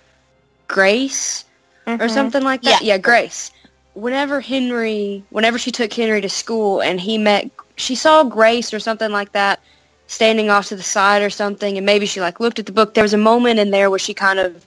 [0.68, 1.44] Grace
[1.86, 2.10] or Mhm.
[2.18, 2.82] something like that.
[2.82, 2.94] Yeah.
[2.94, 3.50] Yeah, Grace.
[3.98, 8.78] Whenever Henry, whenever she took Henry to school and he met, she saw Grace or
[8.78, 9.58] something like that
[10.06, 12.94] standing off to the side or something, and maybe she like looked at the book.
[12.94, 14.64] There was a moment in there where she kind of,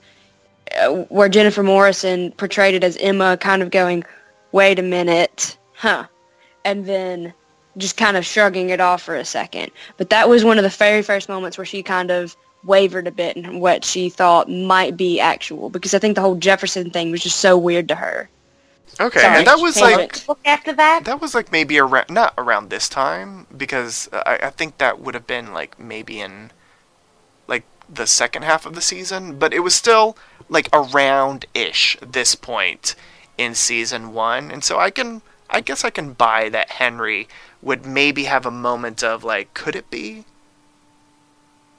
[0.78, 4.04] uh, where Jennifer Morrison portrayed it as Emma kind of going,
[4.52, 6.04] "Wait a minute, huh,"
[6.66, 7.32] and then
[7.78, 9.70] just kind of shrugging it off for a second.
[9.96, 13.10] But that was one of the very first moments where she kind of wavered a
[13.10, 17.10] bit in what she thought might be actual because I think the whole Jefferson thing
[17.10, 18.28] was just so weird to her.
[19.00, 21.04] Okay, Sorry, and that was like Book after that?
[21.04, 25.14] that was like maybe around not around this time because I, I think that would
[25.14, 26.50] have been like maybe in
[27.48, 30.16] like the second half of the season, but it was still
[30.48, 32.94] like around ish this point
[33.38, 37.28] in season one, and so I can I guess I can buy that Henry
[37.60, 40.24] would maybe have a moment of like could it be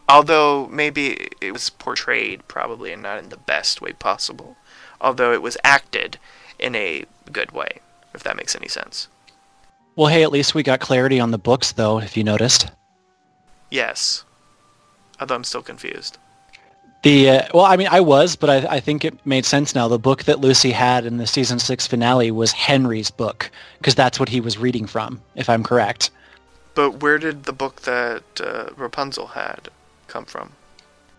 [0.08, 4.58] although maybe it was portrayed probably and not in the best way possible
[5.02, 6.20] although it was acted
[6.64, 7.70] in a good way
[8.14, 9.08] if that makes any sense
[9.96, 12.68] Well, hey, at least we got clarity on the books, though, if you noticed.
[13.70, 14.24] yes
[15.20, 16.18] although i'm still confused
[17.04, 19.90] The uh, well, I mean, I was, but I, I think it made sense now.
[19.90, 24.20] The book that Lucy had in the season six finale was Henry's book because that's
[24.22, 26.12] what he was reading from, if I'm correct.
[26.76, 29.68] but where did the book that uh, rapunzel had
[30.08, 30.54] come from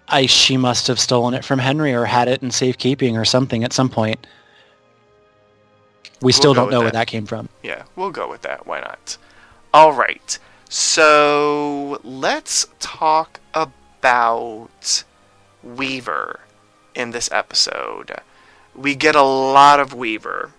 [0.09, 3.62] I she must have stolen it from Henry or had it in safekeeping or something
[3.65, 4.27] at some point.
[6.20, 6.95] We still don't know where that.
[6.95, 7.49] that came from.
[7.62, 8.66] Yeah, we'll go with that.
[8.66, 9.16] Why not?
[9.73, 10.39] All right.
[10.69, 15.05] So let's talk about
[15.62, 16.41] Weaver
[16.95, 18.12] in this episode.
[18.74, 20.53] We get a lot of Weaver.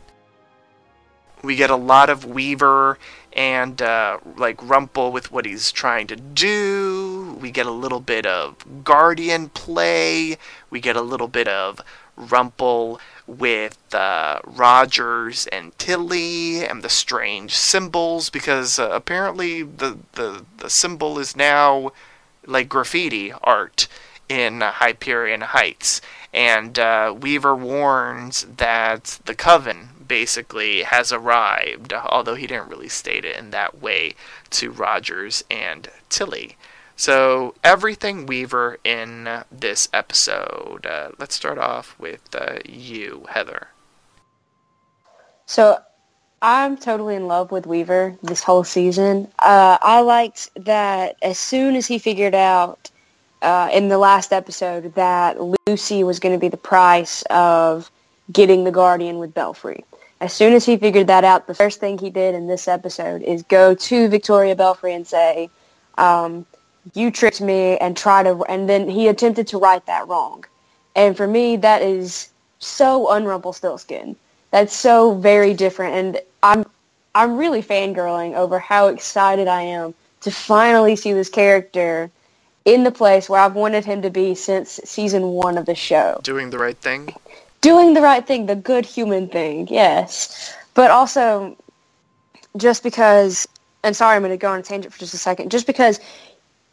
[1.43, 2.97] We get a lot of Weaver
[3.33, 7.37] and uh, like Rumple with what he's trying to do.
[7.39, 10.37] We get a little bit of Guardian play.
[10.69, 11.81] We get a little bit of
[12.15, 20.45] Rumple with uh, Rogers and Tilly and the strange symbols because uh, apparently the, the
[20.57, 21.91] the symbol is now
[22.45, 23.87] like graffiti art
[24.29, 26.01] in Hyperion Heights.
[26.33, 33.25] And uh, Weaver warns that the Coven basically has arrived, although he didn't really state
[33.25, 34.15] it in that way
[34.51, 36.57] to Rogers and Tilly.
[36.97, 40.85] So, everything Weaver in this episode.
[40.85, 43.67] Uh, let's start off with uh, you, Heather.
[45.45, 45.79] So,
[46.41, 49.27] I'm totally in love with Weaver this whole season.
[49.39, 52.89] Uh, I liked that as soon as he figured out
[53.41, 57.91] uh, in the last episode that Lucy was going to be the price of
[58.31, 59.83] getting the Guardian with Belfry.
[60.21, 63.21] As soon as he figured that out, the first thing he did in this episode
[63.21, 65.49] is go to Victoria Belfry and say,
[65.97, 66.45] um,
[66.93, 70.45] "You tricked me," and try to, and then he attempted to right that wrong.
[70.95, 72.29] And for me, that is
[72.59, 74.15] so unrumpelstiltskin.
[74.51, 76.65] That's so very different, and I'm
[77.15, 82.11] I'm really fangirling over how excited I am to finally see this character
[82.65, 86.19] in the place where I've wanted him to be since season one of the show.
[86.23, 87.13] Doing the right thing?
[87.61, 90.53] Doing the right thing, the good human thing, yes.
[90.73, 91.55] But also,
[92.57, 93.47] just because,
[93.83, 95.99] and sorry, I'm going to go on a tangent for just a second, just because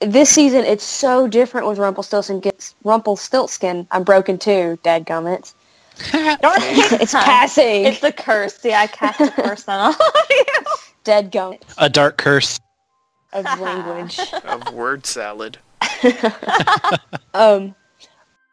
[0.07, 3.87] this season it's so different with Rumpelstiltskin gets Rumpelstiltskin.
[3.91, 5.53] I'm broken too, dadgummit.
[5.99, 7.85] it's passing.
[7.85, 8.57] It's a curse.
[8.57, 10.45] See, I cast a curse on all of you.
[11.05, 12.61] Dadgummit A dark curse.
[13.33, 14.19] of language.
[14.45, 15.59] Of word salad.
[17.35, 17.74] um,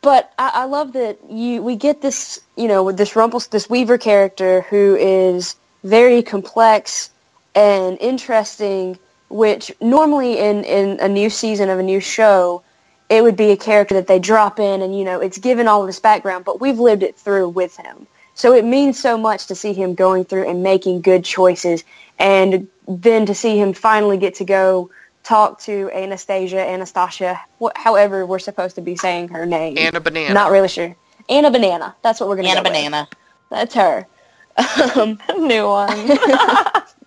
[0.01, 3.69] but I, I love that you we get this you know with this Rumpels this
[3.69, 7.11] Weaver character who is very complex
[7.55, 8.97] and interesting,
[9.29, 12.63] which normally in in a new season of a new show,
[13.09, 15.81] it would be a character that they drop in and you know it's given all
[15.81, 18.07] of this background, but we've lived it through with him.
[18.35, 21.83] So it means so much to see him going through and making good choices,
[22.17, 24.89] and then to see him finally get to go
[25.23, 29.77] talk to Anastasia, Anastasia, wh- however we're supposed to be saying her name.
[29.77, 30.33] Anna Banana.
[30.33, 30.95] Not really sure.
[31.27, 31.95] Anna Banana.
[32.01, 32.77] That's what we're gonna Anna go with.
[32.77, 33.07] Banana.
[33.49, 34.07] That's her.
[34.95, 36.17] Um, New one.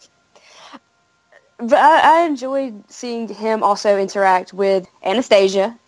[1.62, 5.78] but I, I enjoyed seeing him also interact with Anastasia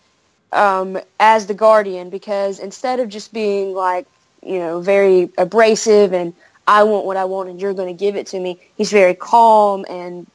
[0.53, 4.07] um, as the guardian because instead of just being like,
[4.41, 6.33] you know, very abrasive and
[6.67, 9.13] I want what I want and you're going to give it to me, he's very
[9.15, 10.25] calm and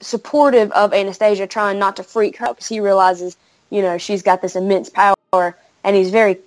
[0.00, 3.36] supportive of Anastasia, trying not to freak her out because he realizes,
[3.70, 6.38] you know, she's got this immense power and he's very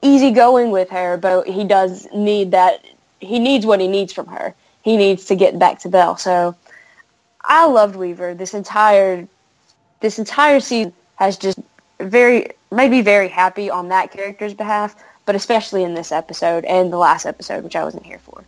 [0.00, 2.84] easygoing with her, but he does need that.
[3.20, 4.54] He needs what he needs from her.
[4.82, 6.16] He needs to get back to Belle.
[6.16, 6.56] So
[7.48, 8.34] I loved Weaver.
[8.34, 9.26] This entire
[10.00, 11.58] this entire season has just
[11.98, 14.94] very made me very happy on that character's behalf,
[15.26, 18.44] but especially in this episode and the last episode, which I wasn't here for.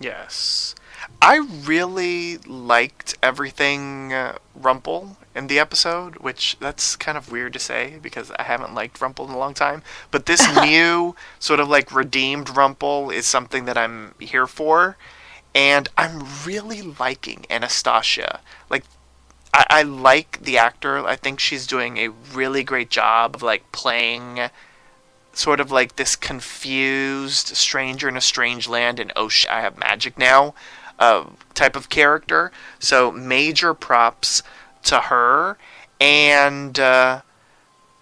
[0.00, 0.74] Yes.
[1.20, 7.58] I really liked everything uh, Rumple in the episode, which that's kind of weird to
[7.58, 9.82] say because I haven't liked Rumple in a long time.
[10.10, 14.96] But this new sort of like redeemed Rumple is something that I'm here for.
[15.54, 18.40] And I'm really liking Anastasia.
[18.70, 18.84] Like,
[19.52, 21.04] I, I like the actor.
[21.06, 24.50] I think she's doing a really great job of like playing
[25.32, 30.18] sort of like this confused stranger in a strange land and oh I have magic
[30.18, 30.52] now
[30.98, 32.50] uh, type of character.
[32.78, 34.42] So major props
[34.84, 35.56] to her,
[36.00, 37.22] and uh,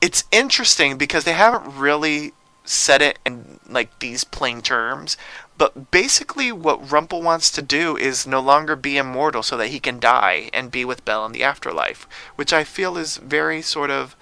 [0.01, 2.33] it's interesting because they haven't really
[2.65, 5.17] said it in like these plain terms.
[5.59, 9.81] But basically, what Rumple wants to do is no longer be immortal so that he
[9.81, 12.07] can die and be with Belle in the afterlife,
[12.37, 14.17] which I feel is very sort of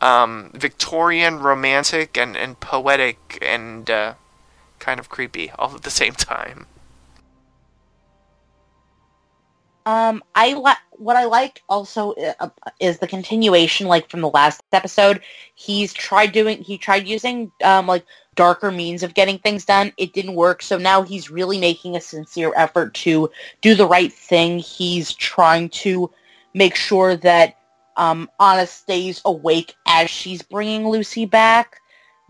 [0.00, 4.14] um, Victorian, romantic, and, and poetic, and uh,
[4.78, 6.66] kind of creepy all at the same time.
[9.86, 10.54] Um, I
[10.90, 12.48] what I like also uh,
[12.80, 15.20] is the continuation, like from the last episode.
[15.54, 18.04] He's tried doing, he tried using um like
[18.36, 19.92] darker means of getting things done.
[19.98, 23.30] It didn't work, so now he's really making a sincere effort to
[23.62, 24.58] do the right thing.
[24.60, 26.10] He's trying to
[26.54, 27.56] make sure that
[27.96, 31.80] um Anna stays awake as she's bringing Lucy back.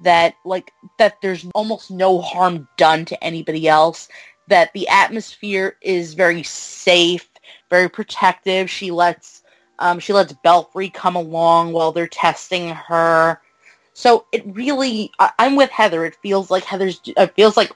[0.05, 4.09] That like that there's almost no harm done to anybody else.
[4.49, 7.29] That the atmosphere is very safe
[7.71, 8.71] very protective.
[8.71, 9.43] She lets
[9.79, 13.41] Um, she lets Belfry come along while they're testing her.
[13.97, 16.05] So it really, I, I'm with Heather.
[16.05, 17.01] It feels like Heather's.
[17.07, 17.73] It feels like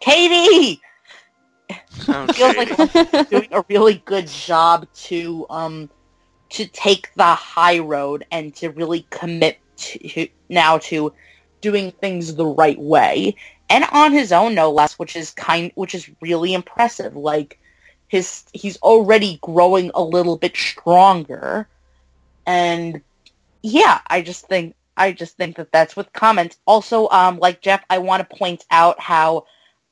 [0.00, 0.82] Katie.
[2.08, 2.32] Okay.
[2.34, 5.90] feels like doing a really good job to um
[6.50, 11.12] to take the high road and to really commit to now to
[11.60, 13.34] doing things the right way
[13.68, 17.58] and on his own no less which is kind which is really impressive like
[18.06, 21.66] his he's already growing a little bit stronger
[22.46, 23.00] and
[23.62, 27.84] yeah i just think i just think that that's with comments also um like jeff
[27.90, 29.44] i want to point out how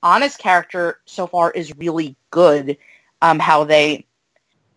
[0.05, 2.77] Anna's character so far is really good.
[3.23, 4.07] Um, how they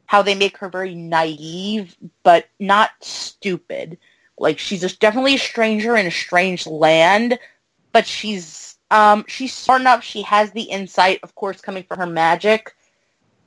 [0.06, 3.98] how they make her very naive but not stupid.
[4.40, 7.38] Like she's just definitely a stranger in a strange land,
[7.92, 10.04] but she's um she's smart enough.
[10.04, 12.74] She has the insight, of course, coming from her magic,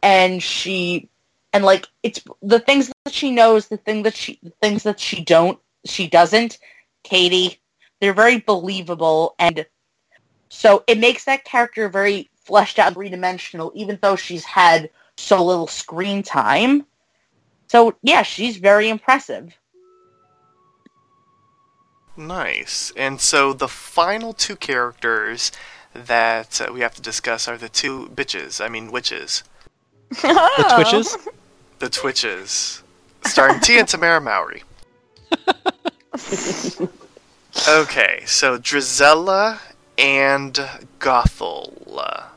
[0.03, 1.09] and she
[1.55, 5.01] and like it's the things that she knows, the thing that she the things that
[5.01, 6.59] she don't she doesn't.
[7.03, 7.61] Katie,
[8.01, 9.65] they're very believable and
[10.51, 15.43] so it makes that character very fleshed out and three-dimensional, even though she's had so
[15.43, 16.85] little screen time.
[17.69, 19.57] So yeah, she's very impressive.
[22.17, 22.93] Nice.
[22.97, 25.53] And so the final two characters
[25.95, 28.63] that uh, we have to discuss are the two bitches.
[28.63, 29.45] I mean, witches.
[30.11, 31.17] The Twitches.
[31.79, 32.83] The Twitches.
[33.25, 34.65] Starring Tia and Tamara Mowry.
[37.69, 39.59] Okay, so Drizella
[39.99, 40.55] and
[40.99, 42.29] Gothel.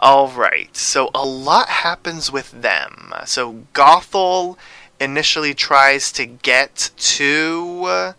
[0.00, 3.12] Alright, so a lot happens with them.
[3.26, 4.56] So Gothel
[5.00, 8.14] initially tries to get to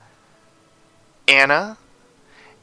[1.28, 1.78] Anna,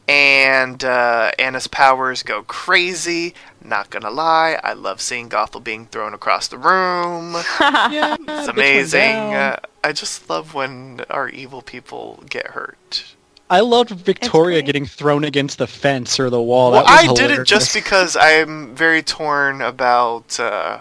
[0.09, 3.35] and uh, Anna's powers go crazy.
[3.65, 7.33] Not gonna lie, I love seeing Gothel being thrown across the room.
[7.61, 9.35] yeah, It's amazing.
[9.35, 13.15] Uh, I just love when our evil people get hurt.
[13.49, 16.73] I loved Victoria getting thrown against the fence or the wall.
[16.73, 20.81] Well, that was I did it just because I'm very torn about uh,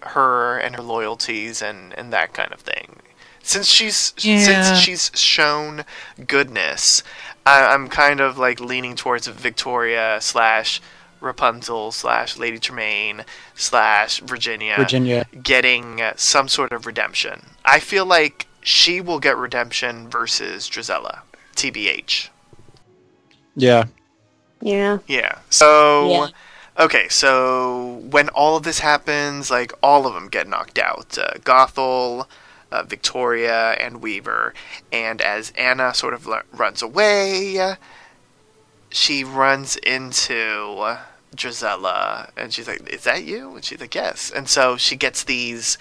[0.00, 2.96] her and her loyalties and, and that kind of thing.
[3.42, 4.38] Since she's Yeah.
[4.38, 5.84] since she's shown
[6.26, 7.02] goodness,
[7.46, 10.80] I, I'm kind of like leaning towards Victoria slash
[11.20, 13.24] Rapunzel slash Lady Tremaine
[13.54, 15.26] slash Virginia Virginia.
[15.42, 17.46] getting uh, some sort of redemption.
[17.64, 21.20] I feel like she will get redemption versus Drizella.
[21.54, 22.28] TBH.
[23.54, 23.84] Yeah.
[24.60, 24.98] Yeah.
[25.06, 25.38] Yeah.
[25.48, 26.84] So, Yeah.
[26.84, 31.16] okay, so when all of this happens, like all of them get knocked out.
[31.16, 32.26] Uh, Gothel,
[32.72, 34.54] uh, Victoria, and Weaver.
[34.92, 37.76] And as Anna sort of l- runs away,
[38.90, 40.96] she runs into
[41.34, 45.22] Drizella, and she's like, "Is that you?" And she's like, "Yes." And so she gets
[45.24, 45.76] these,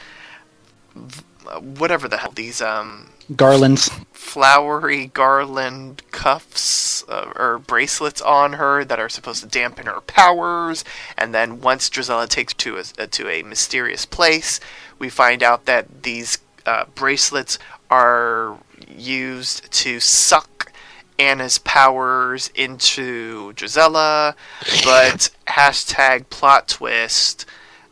[1.61, 3.89] whatever the hell, these um Garlands.
[4.13, 10.83] flowery garland cuffs uh, or bracelets on her that are supposed to dampen her powers.
[11.17, 14.59] And then once Drizella takes to a, to a mysterious place,
[14.99, 17.59] we find out that these uh, bracelets
[17.89, 20.71] are used to suck
[21.17, 24.35] Anna's powers into Drizella.
[24.83, 27.45] But hashtag plot twist,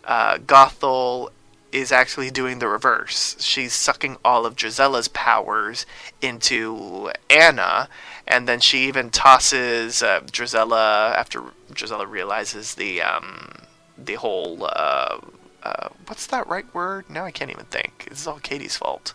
[0.04, 1.30] uh, Gothel
[1.72, 3.36] is actually doing the reverse.
[3.40, 5.86] She's sucking all of Drizella's powers
[6.22, 7.90] into Anna,
[8.28, 11.42] and then she even tosses uh, Drizella after
[11.72, 13.54] Drizella realizes the um,
[13.98, 15.18] the whole uh,
[15.64, 17.10] uh, what's that right word?
[17.10, 18.08] Now I can't even think.
[18.10, 19.14] This is all Katie's fault.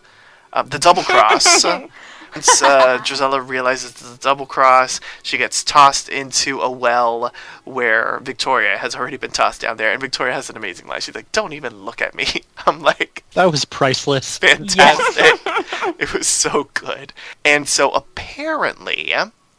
[0.53, 1.65] Uh, the double cross.
[2.35, 7.33] Once uh, Drizella realizes the double cross, she gets tossed into a well
[7.65, 11.01] where Victoria has already been tossed down there, and Victoria has an amazing line.
[11.01, 12.27] She's like, "Don't even look at me."
[12.67, 14.37] I'm like, That was priceless.
[14.39, 15.41] fantastic.
[15.99, 17.13] it was so good.
[17.47, 19.15] And so apparently,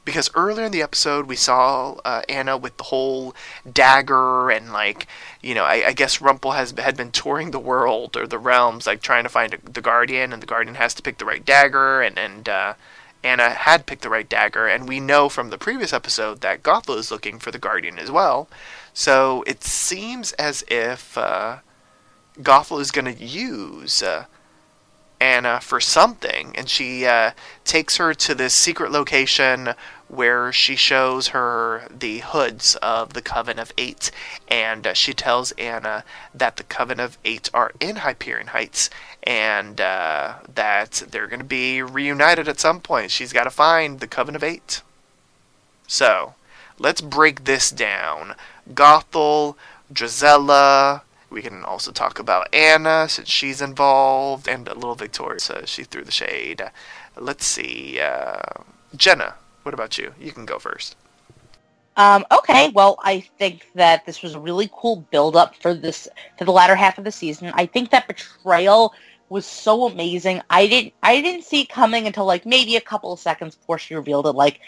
[0.10, 3.36] because earlier in the episode we saw uh, Anna with the whole
[3.72, 5.06] dagger and like,
[5.44, 8.88] you know, I, I guess Rumple has had been touring the world or the realms,
[8.88, 11.46] like trying to find a, the Guardian, and the Guardian has to pick the right
[11.46, 12.74] dagger, and and uh,
[13.24, 16.98] Anna had picked the right dagger, and we know from the previous episode that Gothel
[16.98, 18.50] is looking for the Guardian as well.
[18.96, 21.58] So it seems as if uh,
[22.42, 24.26] Gothel is going to use uh,
[25.22, 27.32] Anna for something, and she uh,
[27.64, 29.76] takes her to this secret location
[30.10, 34.12] where she shows her the hoods of the Coven of Eight,
[34.48, 36.04] and uh, she tells Anna
[36.34, 38.90] that the Coven of Eight are in Hyperion Heights,
[39.24, 43.12] and uh, that they're going to be reunited at some point.
[43.12, 44.82] She's got to find the Coven of Eight.
[45.88, 46.34] So,
[46.80, 48.36] let's break this down.
[48.74, 49.56] Gothel,
[49.94, 55.40] Drizella, We can also talk about Anna since she's involved, and a little Victoria.
[55.40, 56.64] So she threw the shade.
[57.16, 58.42] Let's see, uh,
[58.96, 59.36] Jenna.
[59.70, 60.16] What about you?
[60.20, 60.96] You can go first.
[61.96, 66.08] Um, okay, well, I think that this was a really cool build-up for this
[66.40, 67.52] for the latter half of the season.
[67.54, 68.96] I think that betrayal
[69.30, 70.42] was so amazing.
[70.50, 73.78] I didn't I didn't see it coming until like maybe a couple of seconds before
[73.78, 74.32] she revealed it.
[74.32, 74.60] Like,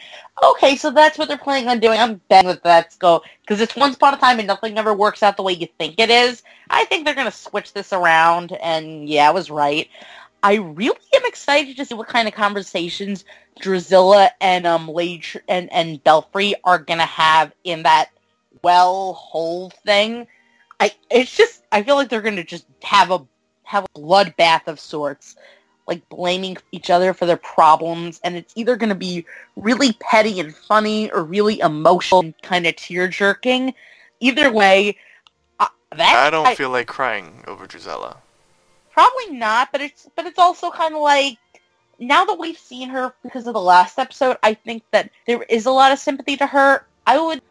[0.43, 1.99] okay, so that's what they're planning on doing.
[1.99, 5.23] I'm betting that that's go because it's once upon a time and nothing ever works
[5.23, 6.43] out the way you think it is.
[6.69, 9.89] I think they're gonna switch this around, and yeah, I was right.
[10.43, 13.25] I really am excited to see what kind of conversations
[13.61, 18.09] Drizella and um Lady and and Belfry are gonna have in that
[18.63, 20.27] well hole thing.
[20.79, 23.25] I it's just I feel like they're gonna just have a
[23.63, 25.35] have a bloodbath of sorts,
[25.87, 30.55] like blaming each other for their problems, and it's either gonna be really petty and
[30.55, 33.73] funny or really emotional and kind of tear jerking.
[34.19, 34.97] Either way,
[35.59, 38.17] uh, that I don't feel like crying over Drizella.
[38.91, 41.37] Probably not, but it's but it's also kind of like
[41.99, 45.65] now that we've seen her because of the last episode, I think that there is
[45.65, 46.85] a lot of sympathy to her.
[47.05, 47.41] I would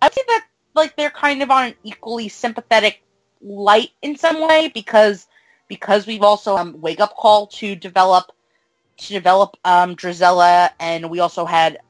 [0.00, 3.02] I would say that like they're kind of on an equally sympathetic
[3.42, 5.26] light in some way because
[5.68, 8.32] because we've also um wake up call to develop
[8.98, 11.80] to develop um Drizella and we also had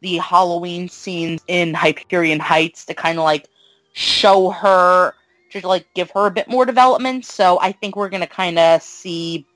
[0.00, 3.48] the Halloween scenes in Hyperion Heights to kind of like
[3.94, 5.14] show her
[5.50, 7.24] to like give her a bit more development.
[7.24, 9.46] So I think we're gonna kind of see.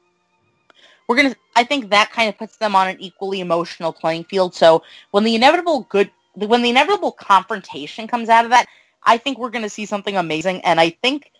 [1.08, 1.36] We're gonna.
[1.56, 4.54] I think that kind of puts them on an equally emotional playing field.
[4.54, 8.66] So when the inevitable good, when the inevitable confrontation comes out of that,
[9.04, 10.60] I think we're gonna see something amazing.
[10.62, 11.30] And I think,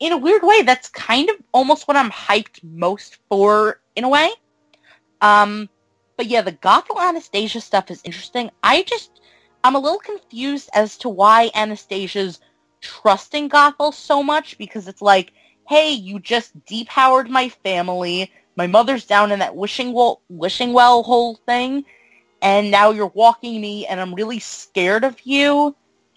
[0.00, 4.08] in a weird way, that's kind of almost what I'm hyped most for, in a
[4.08, 4.30] way.
[5.20, 5.68] Um,
[6.16, 8.50] but yeah, the Gothel Anastasia stuff is interesting.
[8.62, 9.20] I just,
[9.64, 12.40] I'm a little confused as to why Anastasia's
[12.82, 15.32] trusting Gothel so much because it's like,
[15.66, 18.30] hey, you just depowered my family.
[18.56, 21.84] My mother's down in that wishing well, wishing well hole thing,
[22.42, 25.74] and now you're walking me, and I'm really scared of you.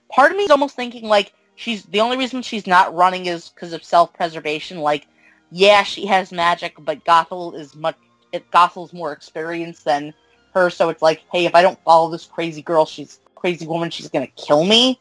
[0.09, 3.49] Part of me is almost thinking like she's the only reason she's not running is
[3.49, 4.79] because of self-preservation.
[4.79, 5.07] Like,
[5.51, 7.95] yeah, she has magic, but Gothel is much.
[8.33, 10.13] It, Gothel's more experienced than
[10.53, 13.89] her, so it's like, hey, if I don't follow this crazy girl, she's crazy woman,
[13.89, 14.99] she's gonna kill me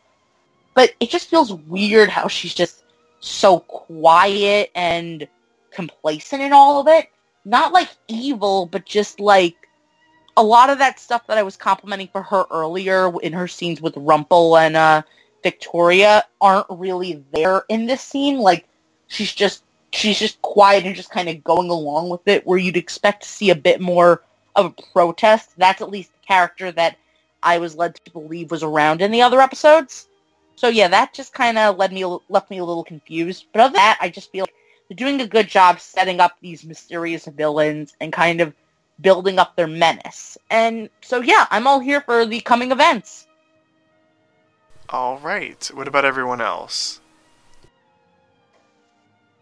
[0.75, 2.85] but it just feels weird how she's just
[3.21, 5.27] so quiet and
[5.71, 7.11] complacent in all of it.
[7.45, 9.57] Not like evil, but just like
[10.37, 13.81] a lot of that stuff that I was complimenting for her earlier in her scenes
[13.81, 15.03] with Rumple and uh,
[15.43, 18.39] Victoria aren't really there in this scene.
[18.39, 18.67] Like
[19.07, 22.47] she's just she's just quiet and just kind of going along with it.
[22.47, 24.23] Where you'd expect to see a bit more
[24.57, 25.51] of a protest.
[25.57, 26.97] That's at least the character that
[27.43, 30.09] I was led to believe was around in the other episodes.
[30.57, 33.47] So yeah, that just kind of led me left me a little confused.
[33.53, 34.55] But other than that, I just feel like
[34.89, 38.55] they're doing a good job setting up these mysterious villains and kind of
[39.01, 40.39] building up their menace.
[40.51, 43.27] And so yeah, I'm all here for the coming events.
[44.91, 45.71] All right.
[45.75, 47.01] What about everyone else?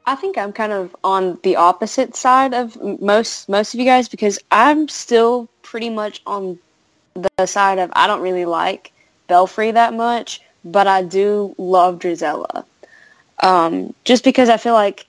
[0.05, 4.09] I think I'm kind of on the opposite side of most most of you guys
[4.09, 6.59] because I'm still pretty much on
[7.15, 8.93] the side of I don't really like
[9.29, 12.65] Belfry that much, but I do love Drizella.
[13.43, 15.07] Um, just because I feel like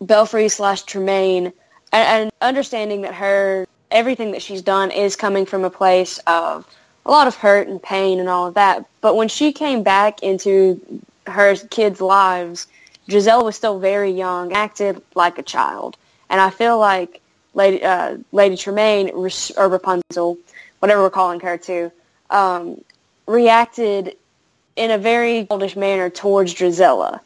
[0.00, 1.46] Belfry slash Tremaine
[1.92, 6.66] and, and understanding that her everything that she's done is coming from a place of
[7.06, 8.84] a lot of hurt and pain and all of that.
[9.00, 10.80] But when she came back into
[11.26, 12.66] her kids' lives,
[13.08, 15.96] Giselle was still very young, acted like a child.
[16.28, 17.20] And I feel like
[17.54, 20.38] Lady, uh, Lady Tremaine, or Rapunzel,
[20.78, 21.90] whatever we're calling her too,
[22.30, 22.80] um,
[23.30, 24.16] reacted
[24.76, 27.20] in a very childish manner towards Drizella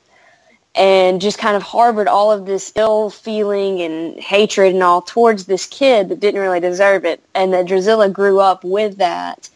[0.74, 5.46] and just kind of harbored all of this ill feeling and hatred and all towards
[5.46, 9.48] this kid that didn't really deserve it and that Drizella grew up with that.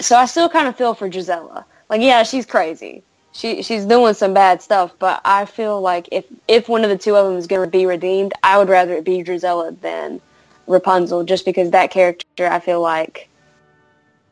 [0.00, 1.64] So I still kind of feel for Drizella.
[1.88, 3.02] Like, yeah, she's crazy.
[3.32, 6.98] She she's doing some bad stuff, but I feel like if if one of the
[6.98, 10.20] two of them is going to be redeemed, I would rather it be Drizella than
[10.66, 13.27] Rapunzel, just because that character I feel like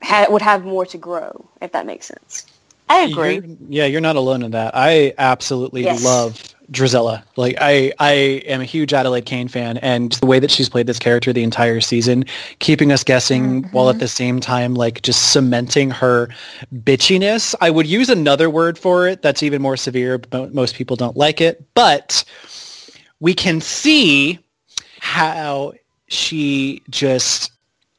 [0.02, 2.46] ha- would have more to grow, if that makes sense.
[2.88, 3.34] I agree.
[3.34, 4.72] You're, yeah, you're not alone in that.
[4.74, 6.04] I absolutely Yes.
[6.04, 6.40] love
[6.70, 7.22] Drizella.
[7.36, 8.12] Like I, I
[8.46, 11.42] am a huge Adelaide Kane fan, and the way that she's played this character the
[11.42, 12.24] entire season,
[12.60, 14.00] keeping us guessing while at mm-hmm.
[14.00, 16.28] the same time like just cementing her
[16.74, 17.54] bitchiness.
[17.60, 20.18] I would use another word for it that's even more severe.
[20.18, 22.24] But most people don't like it, but
[23.20, 24.38] we can see
[25.00, 25.72] how
[26.08, 27.52] she just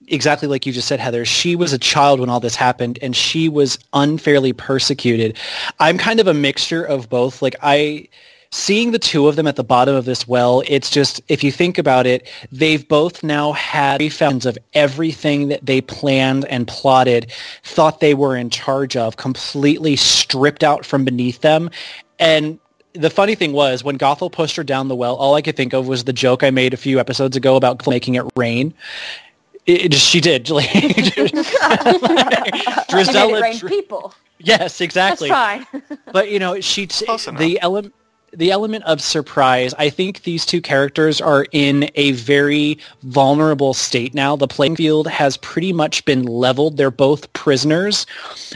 [0.08, 3.16] exactly like you just said, Heather, she was a child when all this happened and
[3.16, 5.38] she was unfairly persecuted.
[5.80, 7.42] I'm kind of a mixture of both.
[7.42, 8.08] Like I
[8.52, 11.52] seeing the two of them at the bottom of this well, it's just, if you
[11.52, 17.32] think about it, they've both now had refunds of everything that they planned and plotted,
[17.64, 21.70] thought they were in charge of, completely stripped out from beneath them.
[22.20, 22.58] And
[22.94, 25.74] the funny thing was when Gothel pushed her down the well, all I could think
[25.74, 28.74] of was the joke I made a few episodes ago about making it rain.
[29.68, 30.50] It, it- she did.
[30.58, 30.82] Like, She
[32.96, 34.14] made it rain people.
[34.40, 35.30] Yes, exactly.
[35.30, 35.82] That's fine.
[36.12, 37.40] but you know, she Close enough.
[37.40, 37.94] the element
[38.34, 39.74] the element of surprise.
[39.78, 44.36] I think these two characters are in a very vulnerable state now.
[44.36, 46.78] The playing field has pretty much been leveled.
[46.78, 48.06] They're both prisoners.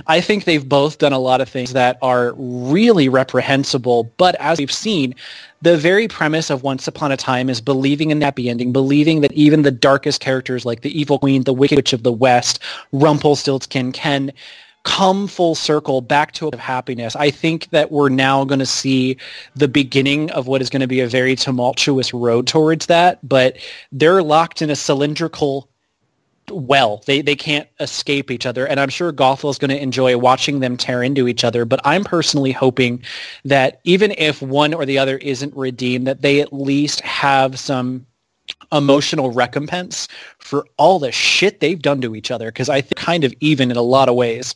[0.08, 4.12] I think they've both done a lot of things that are really reprehensible.
[4.18, 5.16] But as we've seen,
[5.62, 9.22] the very premise of Once Upon a Time is believing in the happy ending, believing
[9.22, 12.60] that even the darkest characters like the Evil Queen, the Wicked Witch of the West,
[12.92, 14.32] Rumpelstiltskin can
[14.84, 17.16] come full circle back to happiness.
[17.16, 19.18] I think that we're now going to see
[19.56, 23.58] the beginning of what is going to be a very tumultuous road towards that, but
[23.92, 25.70] they're locked in a cylindrical
[26.50, 27.04] well.
[27.06, 30.60] They they can't escape each other, and I'm sure Gothel is going to enjoy watching
[30.60, 31.66] them tear into each other.
[31.66, 33.04] But I'm personally hoping
[33.46, 38.06] that even if one or the other isn't redeemed, that they at least have some
[38.72, 40.08] emotional recompense
[40.40, 42.48] for all the shit they've done to each other.
[42.48, 44.56] Because I think kind of even in a lot of ways.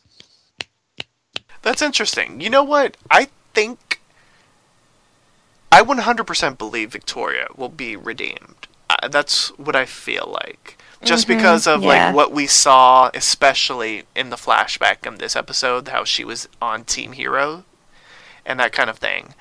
[1.66, 2.40] That's interesting.
[2.42, 2.96] You know what?
[3.10, 4.00] I think
[5.72, 8.68] I 100% believe Victoria will be redeemed.
[8.90, 10.78] Uh, that's what I feel like.
[11.04, 11.88] Just Mhm, because of yeah.
[12.08, 16.84] like what we saw, especially in the flashback in this episode, how she was on
[16.86, 17.66] Team Hero
[18.46, 19.34] and that kind of thing.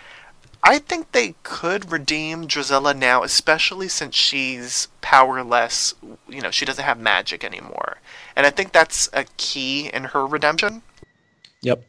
[0.62, 5.94] I think they could redeem Drizella now, especially since she's powerless.
[6.26, 7.98] You know, she doesn't have magic anymore.
[8.34, 10.80] And I think that's a key in her redemption.
[11.60, 11.84] Yep.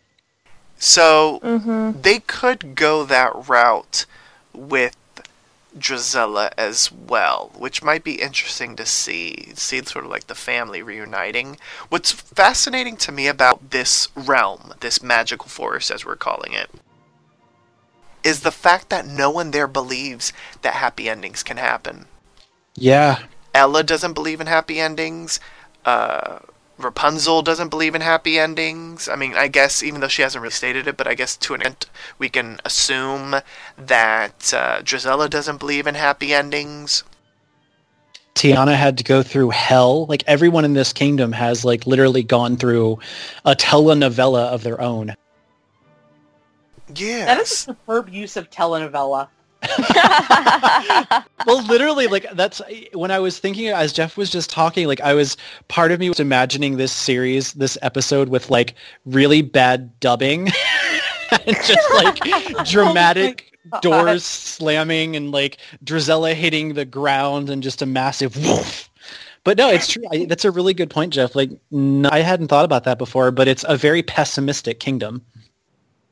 [0.77, 2.01] So Mhm.
[2.01, 4.05] they could go that route
[4.53, 4.95] with
[5.77, 9.51] Drizella as well, which might be interesting to see.
[9.55, 11.57] See sort of like the family reuniting.
[11.89, 16.69] What's fascinating to me about this realm, this magical forest as we're calling it,
[18.23, 20.31] is the fact that no one there believes
[20.61, 22.07] that happy endings can happen.
[22.75, 23.19] Yeah.
[23.53, 25.39] Ella doesn't believe in happy endings.
[25.83, 26.39] Uh,
[26.77, 29.07] Rapunzel doesn't believe in happy endings.
[29.07, 31.53] I mean, I guess even though she hasn't really stated it, but I guess to
[31.53, 31.89] an extent
[32.19, 33.35] we can assume
[33.77, 37.03] that uh, Drizella doesn't believe in happy endings.
[38.35, 40.05] Tiana had to go through hell.
[40.07, 42.99] Like everyone in this kingdom has like literally gone through
[43.45, 45.15] a telenovela of their own.
[46.93, 47.25] Yeah.
[47.25, 49.29] That is a superb use of telenovela.
[51.45, 52.61] well, literally, like that's
[52.93, 54.87] when I was thinking as Jeff was just talking.
[54.87, 55.37] Like I was
[55.67, 58.75] part of me was imagining this series, this episode with like
[59.05, 60.47] really bad dubbing,
[61.31, 62.15] and just like
[62.65, 63.81] dramatic oh God.
[63.81, 68.89] doors slamming and like Drizella hitting the ground and just a massive woof.
[69.43, 70.03] But no, it's true.
[70.11, 71.35] I, that's a really good point, Jeff.
[71.35, 75.23] Like no, I hadn't thought about that before, but it's a very pessimistic kingdom.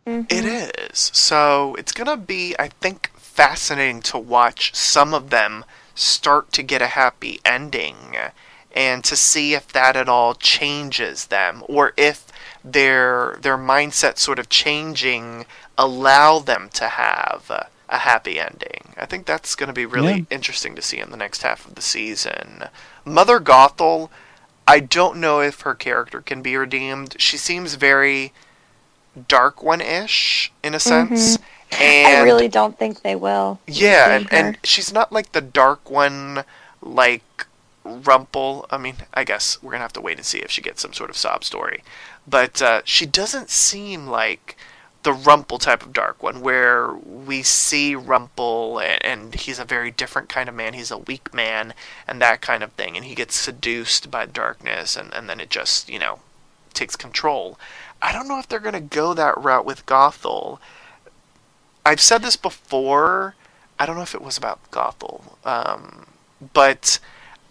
[0.06, 0.26] Mm-hmm.
[0.30, 1.12] It is.
[1.14, 5.65] So it's going to be, I think, fascinating to watch some of them
[5.95, 8.15] start to get a happy ending
[8.76, 12.27] and to see if that at all changes them or if
[12.64, 15.45] their their mindset sort of changing
[15.77, 18.93] allow them to have a, a happy ending.
[18.97, 20.35] I think that's going to be really Yeah.
[20.35, 22.65] interesting to see in the next half of the season.
[23.05, 24.10] Mother Gothel,
[24.68, 27.15] I don't know if her character can be redeemed.
[27.19, 28.31] She seems very
[29.27, 31.15] dark one-ish in a mm-hmm.
[31.15, 31.38] sense.
[31.80, 33.60] And I really don't think they will.
[33.68, 36.44] yeah, and, and she's not like the dark one
[36.82, 37.48] like
[37.84, 38.66] Rumple.
[38.70, 40.94] I mean, I guess we're gonna have to wait and see if she gets some
[40.94, 41.84] sort of sob story.
[42.28, 44.56] But uh, she doesn't seem like
[45.04, 49.91] the Rumple type of dark one, where we see Rumple and, and he's a very
[49.91, 50.74] different kind of man.
[50.74, 51.74] He's a weak man
[52.08, 55.50] and that kind of thing, and he gets seduced by darkness, and, and then it
[55.50, 56.20] just you know
[56.74, 57.60] takes control.
[58.02, 60.60] I don't know if they're gonna go that route with Gothel.
[61.85, 63.35] I've said this before.
[63.80, 66.05] I don't know if it was about Gothel, um,
[66.53, 66.99] but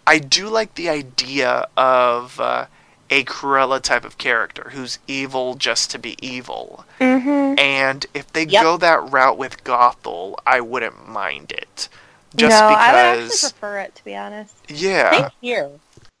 [0.07, 2.65] I do like the idea of uh,
[3.09, 6.85] a Cruella type of character who's evil just to be evil.
[6.99, 7.59] Mhm.
[7.59, 8.61] And if they Yep.
[8.63, 11.89] go that route with Gothel, I wouldn't mind it.
[12.35, 14.55] Just no, I would actually prefer it to be honest.
[14.67, 15.69] yeah, here.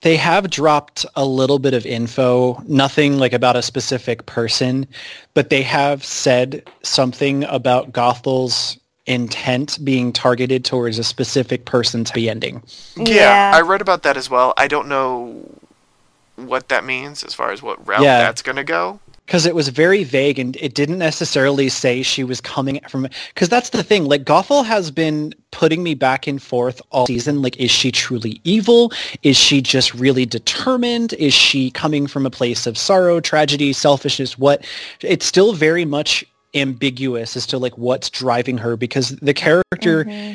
[0.03, 4.85] They have dropped a little bit of info, nothing like about a specific person,
[5.33, 12.29] but they have said something about Gothel's intent being targeted towards a specific person's happy
[12.29, 12.61] ending.
[12.95, 14.53] yeah, I read about that as well.
[14.57, 15.49] I don't know
[16.35, 18.19] what that means as far as what route Yeah.
[18.19, 18.99] that's going to go.
[19.25, 23.49] Because it was very vague and it didn't necessarily say she was coming from because
[23.49, 27.57] that's the thing like gothel has been putting me back and forth all season like
[27.57, 28.91] is she truly evil?
[29.21, 31.13] Is she just really determined?
[31.13, 34.37] Is she coming from a place of sorrow tragedy selfishness?
[34.37, 34.65] What
[35.01, 36.25] it's still very much
[36.55, 40.33] ambiguous as to like what's driving her because the character mm-hmm.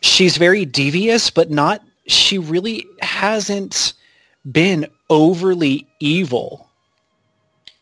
[0.00, 3.94] she's very devious but not she really hasn't
[4.52, 6.63] been overly evil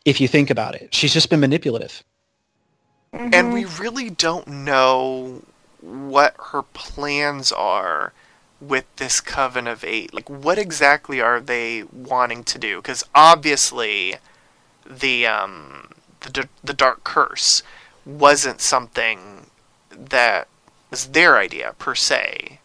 [0.05, 0.93] if you think about it.
[0.93, 2.03] She's just been manipulative.
[3.11, 5.43] And we really don't know
[5.81, 8.11] what her plans are
[8.59, 10.13] with this Coven of Eight.
[10.13, 12.77] Like, what exactly are they wanting to do?
[12.77, 14.15] Because obviously,
[14.89, 15.89] the um,
[16.21, 17.61] the the Dark Curse
[18.05, 19.47] wasn't something
[19.91, 20.47] that
[20.89, 22.59] was their idea per se.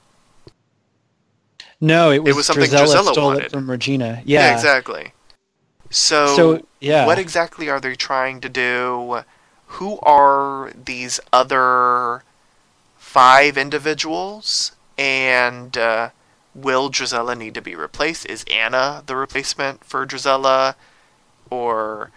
[1.81, 3.45] No, it was, was something Drizella Drizella stole wanted.
[3.45, 4.23] it from Regina.
[4.25, 4.55] Yeah.
[4.55, 5.13] exactly.
[5.91, 7.07] So, So, yeah.
[7.07, 9.23] what exactly are they trying to do?
[9.73, 12.23] Who are these other
[12.97, 14.73] five individuals?
[14.97, 16.11] And uh,
[16.55, 18.27] will Drizella need to be replaced?
[18.27, 20.75] Is Anna the replacement for Drizella?
[21.51, 22.11] Or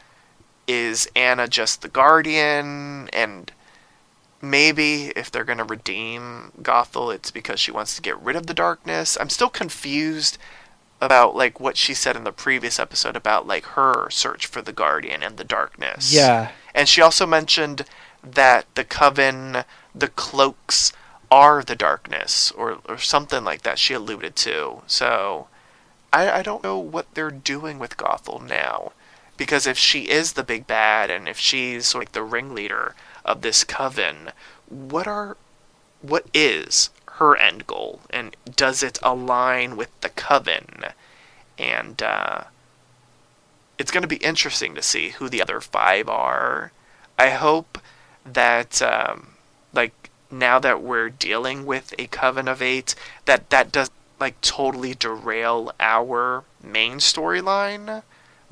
[0.67, 3.09] is Anna just the guardian?
[3.13, 3.51] And
[4.41, 8.47] maybe if they're going to redeem Gothel, it's because she wants to get rid of
[8.47, 9.17] the darkness.
[9.19, 10.37] I'm still confused
[11.01, 14.71] about like what she said in the previous episode about like her search for the
[14.71, 16.13] guardian and the darkness.
[16.13, 16.51] Yeah.
[16.75, 17.85] And she also mentioned
[18.23, 19.63] that the coven,
[19.95, 20.93] the cloaks
[21.31, 24.83] are the darkness or or something like that she alluded to.
[24.85, 25.47] So
[26.13, 28.91] I I don't know what they're doing with Gothel now.
[29.37, 32.93] Because if she is the big bad and if she's like the ringleader
[33.25, 34.31] of this coven,
[34.69, 35.35] what are
[36.01, 36.91] what is
[37.21, 38.01] her end goal?
[38.09, 40.85] And does it align with the coven?
[41.57, 42.45] And uh,
[43.77, 46.71] it's going to be interesting to see who the other five are.
[47.19, 47.77] I hope
[48.25, 49.35] that um,
[49.71, 52.95] like now that we're dealing with a coven of eight
[53.25, 58.01] that that does like totally derail our main storyline.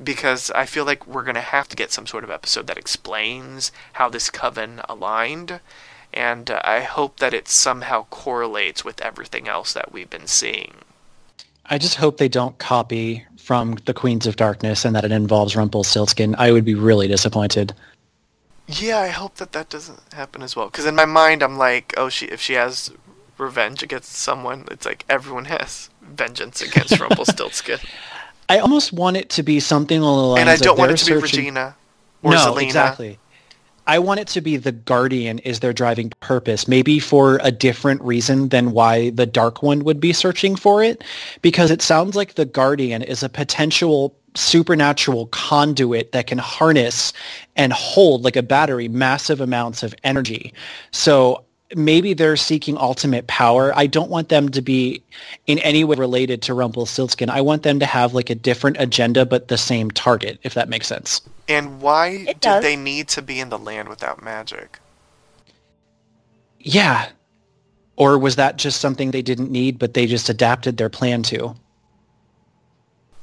[0.02, 2.78] Because I feel like we're going to have to get some sort of episode that
[2.78, 5.60] explains how this coven aligned.
[6.12, 10.74] And uh, I hope that it somehow correlates with everything else that we've been seeing.
[11.66, 15.54] I just hope they don't copy from the Queens of Darkness and that it involves
[15.54, 16.34] Rumpelstiltskin.
[16.36, 17.74] I would be really disappointed.
[18.66, 20.66] Yeah, I hope that that doesn't happen as well.
[20.66, 22.92] Because in my mind, I'm like, oh, she if she has
[23.38, 27.78] revenge against someone, it's like everyone has vengeance against Rumpelstiltskin.
[28.48, 30.96] I almost want it to be something along the lines and I don't want it
[30.98, 31.76] to be searching- Regina
[32.22, 32.62] or no, Zelena.
[32.62, 33.18] exactly.
[33.90, 38.00] I want it to be the Guardian is their driving purpose, maybe for a different
[38.02, 41.02] reason than why the Dark One would be searching for it,
[41.42, 47.12] because it sounds like the Guardian is a potential supernatural conduit that can harness
[47.56, 50.54] and hold like a battery massive amounts of energy.
[50.92, 51.42] So
[51.74, 53.72] maybe they're seeking ultimate power.
[53.76, 55.02] I don't want them to be
[55.46, 57.30] in any way related to Rumpelstiltskin.
[57.30, 60.68] I want them to have like a different agenda but the same target, if that
[60.68, 61.20] makes sense.
[61.48, 62.62] And why did does.
[62.62, 64.78] they need to be in the land without magic?
[66.58, 67.08] Yeah.
[67.96, 71.54] Or was that just something they didn't need, but they just adapted their plan to?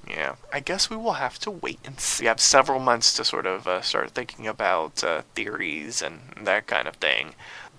[0.08, 2.24] Yeah, I guess we will have to wait and see.
[2.24, 6.68] We have several months to sort of uh, start thinking about uh, theories and that
[6.68, 7.36] kind of thing.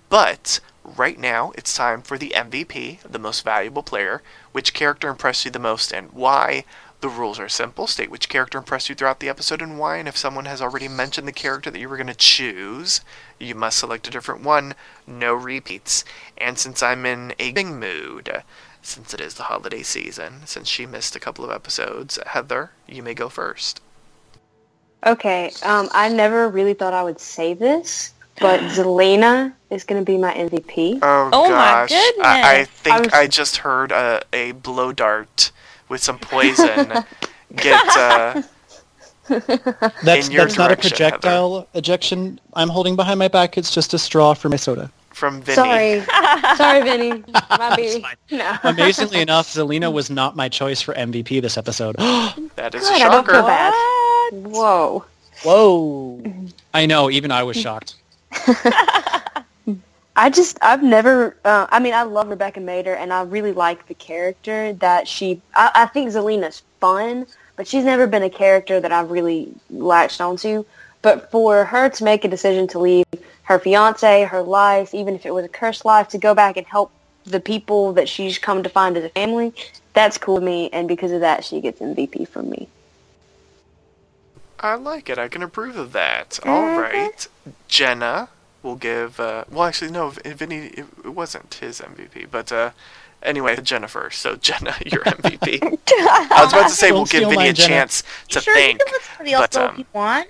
[0.09, 4.21] But right now, it's time for the MVP, the most valuable player.
[4.51, 6.65] Which character impressed you the most and why?
[7.01, 7.87] The rules are simple.
[7.87, 9.97] State which character impressed you throughout the episode and why.
[9.97, 13.01] And if someone has already mentioned the character that you were going to choose,
[13.39, 14.73] you must select a different one.
[15.07, 16.03] No repeats.
[16.37, 18.43] And since I'm in a giving mood,
[18.81, 23.03] since it is the holiday season, since she missed a couple of episodes, Heather, you
[23.03, 23.81] may go first.
[25.05, 30.05] Okay, um, I never really thought I would say this, but Zelena is going to
[30.05, 30.99] be my MVP.
[31.01, 31.91] Oh, Oh my gosh.
[31.91, 35.51] I, I think I was- I just heard a, a blow dart
[35.89, 36.91] with some poison
[37.55, 38.41] get uh,
[40.03, 43.57] That's In your that's not a direction, projectile ejection I'm holding behind my back.
[43.57, 44.89] It's just a straw for my soda.
[45.13, 45.55] from Vinny.
[45.55, 46.01] Sorry,
[46.57, 47.23] sorry, Vinny.
[47.51, 48.03] My B.
[48.31, 48.57] No.
[48.63, 51.95] Amazingly enough, Zelena was not my choice for MVP this episode.
[52.55, 53.41] That is a Good, I don't feel shocker.
[53.47, 53.73] bad.
[54.51, 55.05] Whoa.
[55.43, 56.23] Whoa!
[56.73, 57.95] I know, even I was shocked.
[60.15, 63.87] I just, I've never, uh, I mean, I love Rebecca Mader, and I really like
[63.87, 67.25] the character that she, I, I think Zelena's fun,
[67.55, 70.65] but she's never been a character that I've really latched onto.
[71.01, 73.05] But for her to make a decision to leave
[73.43, 76.67] her fiance, her life, even if it was a cursed life, to go back and
[76.67, 76.91] help
[77.25, 79.53] the people that she's come to find as a family,
[79.93, 82.67] that's cool to me, and because of that, she gets MVP from me.
[84.59, 85.17] I like it.
[85.17, 86.39] I can approve of that.
[86.45, 86.79] All Mm-hmm.
[86.79, 87.27] right.
[87.69, 88.29] Jenna
[88.63, 89.19] will give.
[89.19, 90.09] Uh, well, actually, no.
[90.09, 92.71] V- Vinny, it, it wasn't his MVP, but uh,
[93.23, 94.09] anyway, Jennifer.
[94.11, 95.61] So Jenna, your MVP.
[95.89, 97.67] I was about to say Don't we'll give steal Vinny a Jenna.
[97.69, 98.79] chance to sure, think.
[98.79, 100.27] you can let somebody else but, um, you want.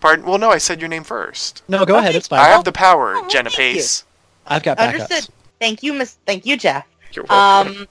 [0.00, 0.26] Pardon?
[0.26, 1.62] Well, no, I said your name first.
[1.68, 2.14] No, go ahead.
[2.14, 2.40] It's fine.
[2.40, 3.80] I have the power, Oh, Jenna thank you.
[3.80, 4.04] Pace.
[4.46, 5.00] I've got backups.
[5.00, 5.34] Understood.
[5.60, 6.18] Thank you, Miss.
[6.26, 6.86] Thank you, Jeff.
[7.12, 7.76] You're welcome.
[7.76, 7.88] Um,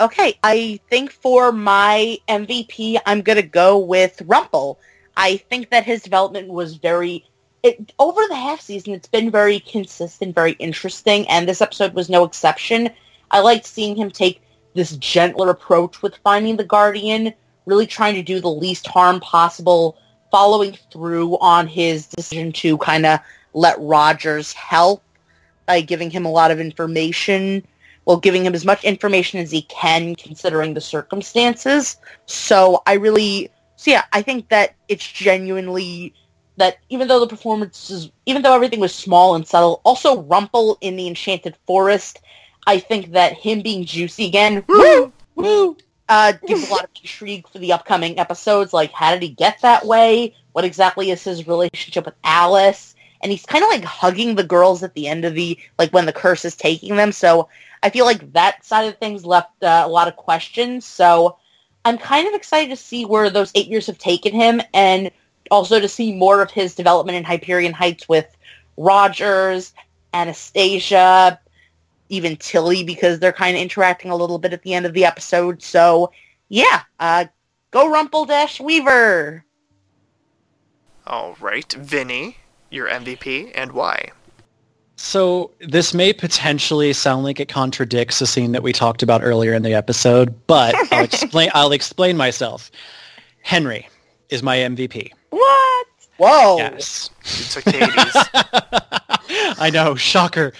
[0.00, 4.80] okay, I think for my MVP, I'm gonna go with Rumple.
[5.16, 7.24] I think that his development was very.
[7.64, 12.10] It, over the half season, it's been very consistent, very interesting, and this episode was
[12.10, 12.90] no exception.
[13.30, 14.42] I liked seeing him take
[14.74, 17.32] this gentler approach with finding the Guardian,
[17.64, 19.96] really trying to do the least harm possible,
[20.30, 23.18] following through on his decision to kind of
[23.54, 25.02] let Rogers help
[25.64, 27.66] by giving him a lot of information
[28.04, 31.96] well, giving him as much information as he can considering the circumstances.
[32.26, 36.12] So I really, so yeah, I think that it's genuinely
[36.56, 40.96] that even though the performances, even though everything was small and subtle, also Rumple in
[40.96, 42.20] the Enchanted Forest,
[42.66, 45.76] I think that him being juicy again, woo, woo,
[46.08, 48.72] uh, gives a lot of intrigue for the upcoming episodes.
[48.72, 50.34] Like, how did he get that way?
[50.52, 52.94] What exactly is his relationship with Alice?
[53.22, 56.06] And he's kind of like hugging the girls at the end of the, like when
[56.06, 57.10] the curse is taking them.
[57.10, 57.48] So
[57.82, 60.84] I feel like that side of things left uh, a lot of questions.
[60.84, 61.38] So
[61.84, 65.10] I'm kind of excited to see where those eight years have taken him and
[65.50, 68.36] also to see more of his development in Hyperion Heights with
[68.76, 69.72] Rogers,
[70.12, 71.38] Anastasia,
[72.08, 75.04] even Tilly because they're kind of interacting a little bit at the end of the
[75.04, 75.62] episode.
[75.62, 76.12] So
[76.48, 77.26] yeah, uh,
[77.70, 79.44] go Rumple Dash Weaver.
[81.06, 82.36] All right, Vinny,
[82.70, 84.10] your MVP, and why?
[84.96, 89.52] So this may potentially sound like it contradicts the scene that we talked about earlier
[89.52, 91.50] in the episode, but I'll explain.
[91.52, 92.70] I'll explain myself.
[93.42, 93.88] Henry
[94.30, 95.10] is my MVP.
[95.34, 95.86] What?
[96.16, 96.58] Whoa.
[96.58, 97.10] Yes.
[97.24, 98.14] You took Katie's.
[99.58, 100.52] I know, shocker.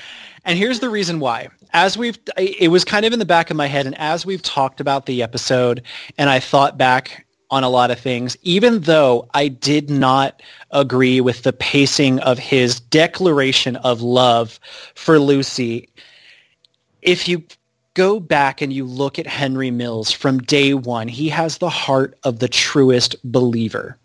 [0.44, 1.48] And here's the reason why.
[1.72, 4.42] As we've, it was kind of in the back of my head, and as we've
[4.42, 5.82] talked about the episode,
[6.18, 10.42] and I thought back on a lot of things, even though I did not
[10.72, 14.58] agree with the pacing of his declaration of love
[14.96, 15.88] for Lucy,
[17.02, 17.44] if you
[17.94, 22.18] go back and you look at Henry Mills from day one, he has the heart
[22.24, 23.96] of the truest believer.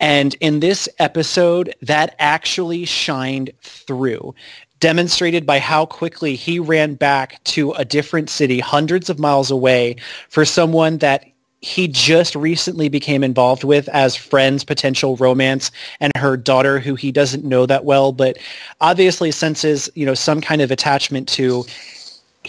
[0.00, 4.34] And in this episode, that actually shined through,
[4.80, 9.96] demonstrated by how quickly he ran back to a different city hundreds of miles away
[10.30, 11.26] for someone that
[11.62, 15.70] he just recently became involved with as friends, potential romance,
[16.00, 18.38] and her daughter, who he doesn't know that well, but
[18.80, 21.66] obviously senses, you know, some kind of attachment to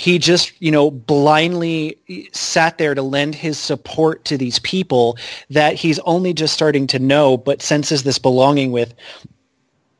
[0.01, 1.95] he just, you know, blindly
[2.33, 5.15] sat there to lend his support to these people
[5.51, 8.95] that he's only just starting to know, but senses this belonging with.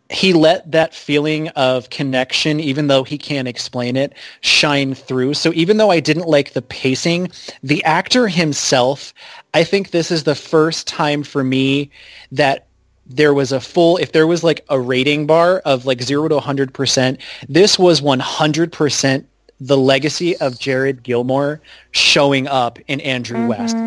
[0.10, 5.36] He let that feeling of connection, even though he can't explain it, shine through.
[5.36, 7.30] So even though I didn't like the pacing,
[7.62, 9.14] the actor himself,
[9.54, 11.92] I think this is the first time for me
[12.32, 12.66] that
[13.06, 16.38] there was a full if there was like a rating bar of like 0 to
[16.38, 17.18] 100%
[17.50, 19.26] this was 100%
[19.62, 21.62] the legacy of Jared Gilmore
[21.92, 23.78] showing up in Andrew West.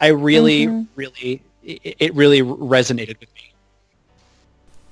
[0.00, 0.86] I really, Mhm.
[0.94, 3.52] really, it, it really resonated with me.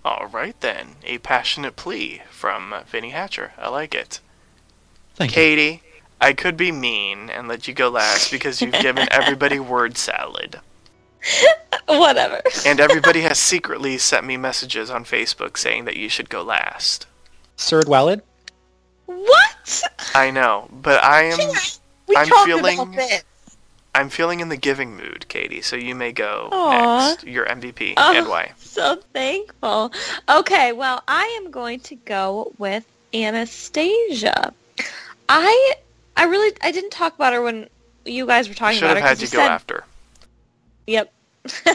[0.05, 3.53] All right then, a passionate plea from Vinny Hatcher.
[3.57, 4.19] I like it.
[5.15, 5.35] Thank you.
[5.37, 5.83] Katie,
[6.21, 10.61] I could be mean and let you go last because you've given everybody word salad.
[11.87, 12.41] Whatever.
[12.65, 17.07] And everybody has secretly sent me messages on Facebook saying that you should go last.
[17.57, 18.23] Sir Walid?
[19.07, 19.83] What?
[20.15, 21.39] I know, but I am
[22.07, 23.25] We I'm talked feeling about this.
[23.95, 27.09] I'm feeling in the giving mood, Katie, so you may go Aw.
[27.11, 27.25] next.
[27.25, 28.15] Your MVP Oh.
[28.17, 28.53] and why.
[28.59, 29.91] So thankful.
[30.29, 32.85] Okay, well, I am going to go with
[33.15, 34.53] Anastasia.
[35.29, 35.75] I
[36.17, 37.69] I really I didn't talk about her when
[38.05, 39.09] you guys were talking Should about have her.
[39.09, 39.85] had 'cause you go said, after.
[40.87, 41.13] Yep.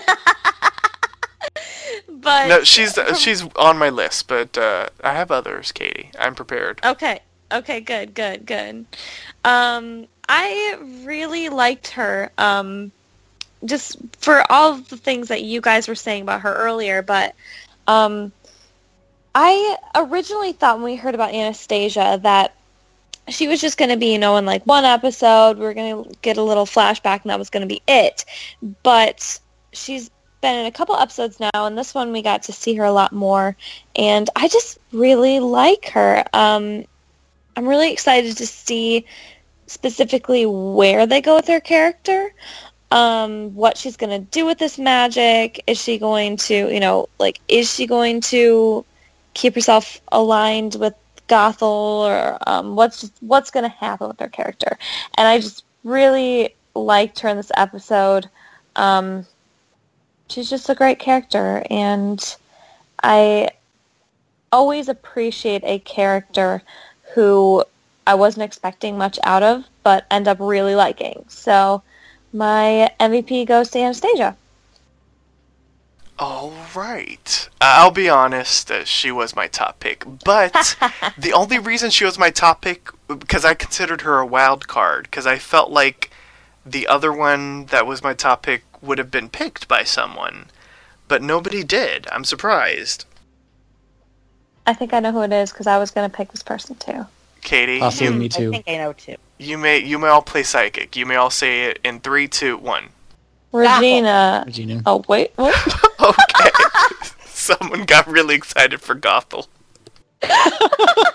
[2.10, 6.12] but No, she's she's on my list, but uh, I have others, Katie.
[6.20, 6.82] I'm prepared.
[6.84, 7.22] Okay.
[7.52, 8.86] Okay, good, good, good.
[9.44, 12.32] Um, I really liked her.
[12.38, 12.92] Um,
[13.66, 17.36] just for all of the things that you guys were saying about her earlier, but
[17.88, 18.32] um,
[19.36, 22.56] I originally thought when we heard about Anastasia that
[23.28, 26.04] she was just going to be, you know, in like one episode, we are going
[26.04, 28.26] to get a little flashback and that was going to be it.
[28.84, 29.40] But
[29.74, 30.10] she's
[30.42, 32.92] been in a couple episodes now, and this one we got to see her a
[32.92, 33.56] lot more.
[33.96, 36.24] And I just really like her.
[36.34, 36.86] Um,
[37.56, 39.06] I'm really excited to see
[39.68, 42.34] specifically where they go with her character.
[42.92, 45.64] um, what she's going to do with this magic.
[45.68, 48.86] Is she going to, you know, like, is she going to
[49.34, 50.94] keep herself aligned with
[51.28, 54.78] Gothel or um, what's what's going to happen with her character?
[55.18, 58.30] And I just really liked her in this episode.
[58.76, 59.26] Um,
[60.32, 62.36] she's just a great character, and
[63.04, 63.50] I
[64.52, 66.62] always appreciate a character
[67.14, 67.64] who
[68.08, 71.26] I wasn't expecting much out of, but end up really liking.
[71.28, 71.84] So
[72.34, 74.36] my MVP goes to Anastasia.
[76.20, 77.50] All right.
[77.60, 80.06] I'll be honest, uh, she was my top pick.
[80.24, 80.78] But
[81.18, 85.06] the only reason she was my top pick because I considered her a wild card
[85.06, 86.11] because I felt like
[86.66, 90.48] the other one that was my top pick would have been picked by someone,
[91.08, 92.08] but nobody did.
[92.12, 93.06] I'm surprised.
[94.66, 96.76] I think I know who it is because I was going to pick this person
[96.76, 97.06] too.
[97.42, 98.50] Katie, Awesome, you, me hmm, too.
[98.50, 99.16] I think I know too.
[99.40, 100.96] you may you may all play psychic.
[100.96, 102.90] You may all say it in three, two, one.
[103.52, 104.44] Regina.
[104.46, 104.82] Regina.
[104.86, 105.56] Oh wait, what?
[106.02, 106.50] Okay.
[107.26, 109.48] Someone got really excited for Gothel.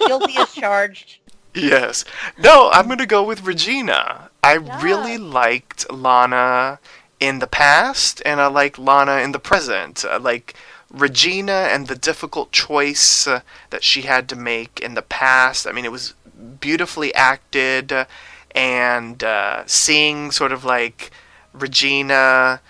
[0.06, 1.18] Guilty as charged.
[1.55, 2.05] Yes.
[2.39, 4.26] No, I'm going to go with Regina.
[4.47, 6.78] I really liked Lana
[7.18, 10.05] in the past, and I like Lana in the present.
[10.05, 10.55] I like
[10.89, 13.40] Regina and the difficult choice uh,
[13.70, 15.66] that she had to make in the past.
[15.66, 16.14] I mean, it was
[16.60, 17.93] beautifully acted,
[18.55, 21.10] and uh, seeing sort of like
[21.52, 22.60] Regina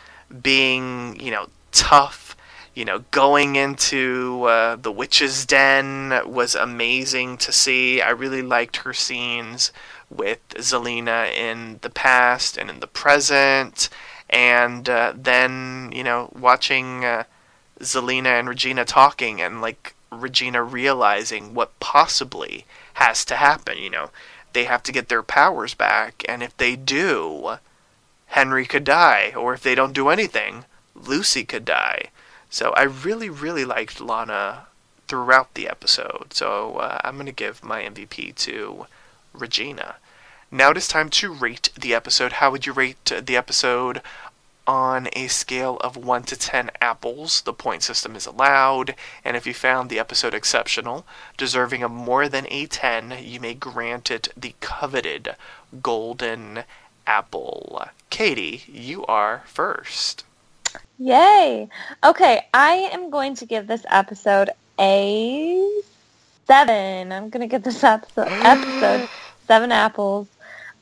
[0.43, 2.35] being, you know, tough,
[2.75, 8.01] you know, going into uh, the witch's den was amazing to see.
[8.01, 9.73] I really liked her scenes
[10.11, 13.89] with Zelena in the past and in the present,
[14.31, 17.25] and uh, then you know watching uh,
[17.81, 22.65] Zelena and Regina talking and like Regina realizing what possibly
[22.95, 23.79] has to happen.
[23.79, 24.11] You know,
[24.53, 27.59] they have to get their powers back, and if they do,
[28.27, 30.65] Henry could die, or if they don't do anything,
[30.95, 32.11] Lucy could die.
[32.51, 34.67] So I really, really liked Lana
[35.09, 36.33] throughout the episode.
[36.33, 38.87] So uh, I'm going to give my MVP to
[39.37, 39.97] Regina.
[40.51, 42.35] Now it is time to rate the episode.
[42.35, 44.01] How would you rate uh, the episode
[44.67, 47.43] on a scale of 1 to 10 apples?
[47.43, 48.95] The point system is allowed,
[49.25, 51.05] and if you found the episode exceptional,
[51.37, 55.37] deserving of more than a 10, you may grant it the coveted
[55.83, 56.65] golden
[57.07, 57.85] apple.
[58.11, 60.25] Katie, you are first.
[60.99, 61.69] Yay!
[62.05, 65.83] Okay, I am going to give this episode a
[66.47, 67.13] seven.
[67.13, 69.09] I'm gonna give this episode episode
[69.47, 70.29] seven apples.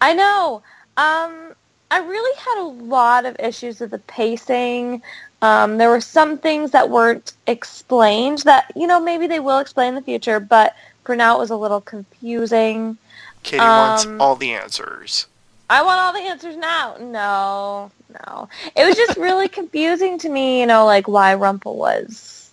[0.01, 0.63] I know.
[0.97, 1.55] Um,
[1.91, 5.03] I really had a lot of issues with the pacing.
[5.43, 9.89] Um, there were some things that weren't explained that you know maybe they will explain
[9.91, 10.75] in the future, but
[11.05, 12.97] for now it was a little confusing.
[13.43, 15.27] Katie wants Um, all the answers.
[15.69, 16.97] I want all the answers now.
[17.01, 17.91] No,
[18.27, 18.49] no.
[18.77, 22.51] It was just really confusing to me, you know, like why Rumple was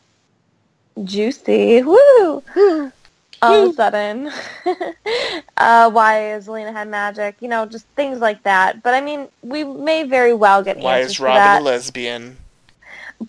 [1.03, 1.83] juicy.
[1.83, 2.43] Woo!
[3.41, 4.31] All of a sudden.
[5.57, 8.83] uh, why Zelena had magic, you know, just things like that.
[8.83, 12.37] But I mean, we may very well get Why answers is for Robin a lesbian?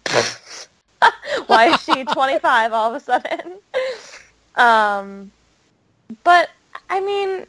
[1.46, 3.58] Why is she 25 all of a sudden?
[4.54, 5.32] Um,
[6.24, 6.50] but
[6.90, 7.46] I mean,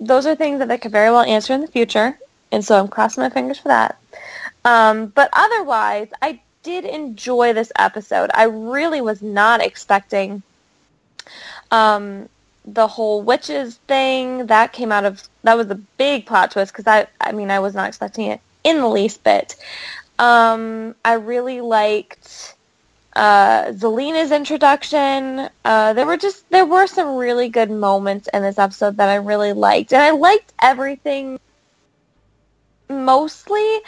[0.00, 2.18] those are things that they could very well answer in the future,
[2.50, 3.98] and so I'm crossing my fingers for that.
[4.64, 8.30] Um, but otherwise, I did enjoy this episode.
[8.32, 10.42] I really was not expecting
[11.70, 12.28] um,
[12.64, 16.86] the whole witches thing that came out of that was a big plot twist because
[16.86, 19.56] I I mean I was not expecting it in the least bit.
[20.18, 22.54] Um, I really liked
[23.16, 25.48] uh, Zelena's introduction.
[25.64, 29.16] Uh, there were just there were some really good moments in this episode that I
[29.16, 31.38] really liked, and I liked everything
[32.88, 33.80] mostly.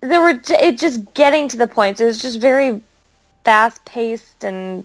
[0.00, 2.00] There were it just getting to the point.
[2.00, 2.82] It was just very
[3.44, 4.84] fast paced and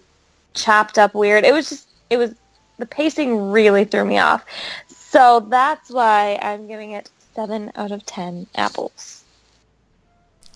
[0.53, 1.43] chopped up weird.
[1.43, 2.33] It was just it was
[2.77, 4.45] the pacing really threw me off.
[4.87, 9.23] So that's why I'm giving it seven out of ten apples.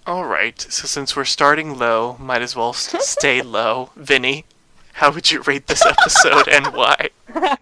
[0.05, 0.59] All right.
[0.59, 3.89] So since we're starting low, might as well stay low.
[3.95, 4.45] Vinny,
[4.93, 7.09] how would you rate this episode and why?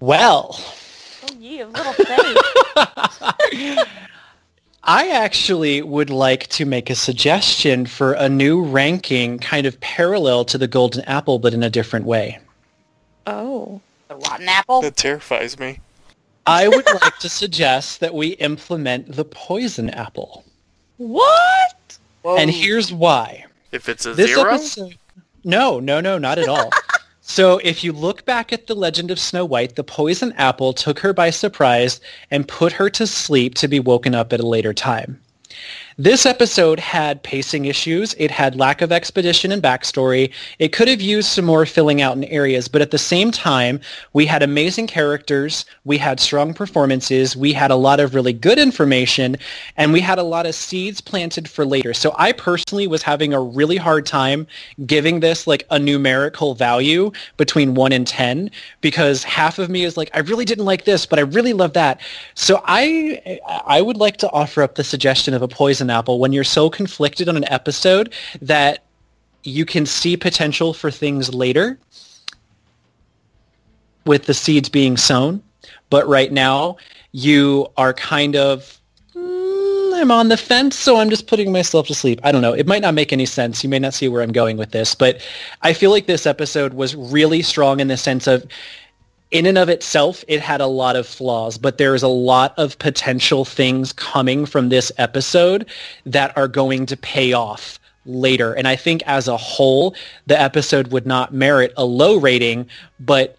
[0.00, 0.58] Well,
[1.22, 2.36] Oh, you little face.
[4.82, 10.44] I actually would like to make a suggestion for a new ranking kind of parallel
[10.46, 12.40] to the Golden Apple, but in a different way.
[13.26, 13.80] Oh.
[14.08, 14.82] The rotten apple.
[14.82, 15.80] That terrifies me.
[16.46, 20.44] I would like to suggest that we implement the Poison Apple.
[20.96, 21.98] What?
[22.22, 22.36] Whoa.
[22.36, 23.46] And here's why.
[23.70, 24.98] If it's a This zero, episode...
[25.44, 26.70] No, no, no, not at all.
[27.24, 30.98] So if you look back at the legend of Snow White, the poison apple took
[30.98, 32.00] her by surprise
[32.32, 35.20] and put her to sleep to be woken up at a later time.
[36.02, 38.16] This episode had pacing issues.
[38.18, 40.32] It had lack of expedition and backstory.
[40.58, 43.78] It could have used some more filling out in areas, but at the same time,
[44.12, 45.64] we had amazing characters.
[45.84, 47.36] We had strong performances.
[47.36, 49.36] We had a lot of really good information,
[49.76, 51.94] and we had a lot of seeds planted for later.
[51.94, 54.48] So I personally was having a really hard time
[54.84, 58.50] giving this like a numerical value between 1 and 10
[58.80, 61.74] because half of me is like, I really didn't like this, but I really love
[61.74, 62.00] that.
[62.34, 63.38] So I
[63.68, 66.68] I would like to offer up the suggestion of a poison apple when you're so
[66.68, 68.82] conflicted on an episode that
[69.44, 71.78] you can see potential for things later
[74.04, 75.42] with the seeds being sown.
[75.90, 76.76] But right now,
[77.12, 78.80] you are kind of,
[79.14, 82.20] "Mm, I'm on the fence, so I'm just putting myself to sleep.
[82.24, 82.54] I don't know.
[82.54, 83.62] It might not make any sense.
[83.62, 85.20] You may not see where I'm going with this, but
[85.60, 88.46] I feel like this episode was really strong in the sense of
[89.32, 92.78] in and of itself, it had a lot of flaws, but there's a lot of
[92.78, 95.68] potential things coming from this episode
[96.04, 98.52] that are going to pay off later.
[98.52, 99.96] And I think as a whole,
[100.26, 102.68] the episode would not merit a low rating,
[103.00, 103.38] but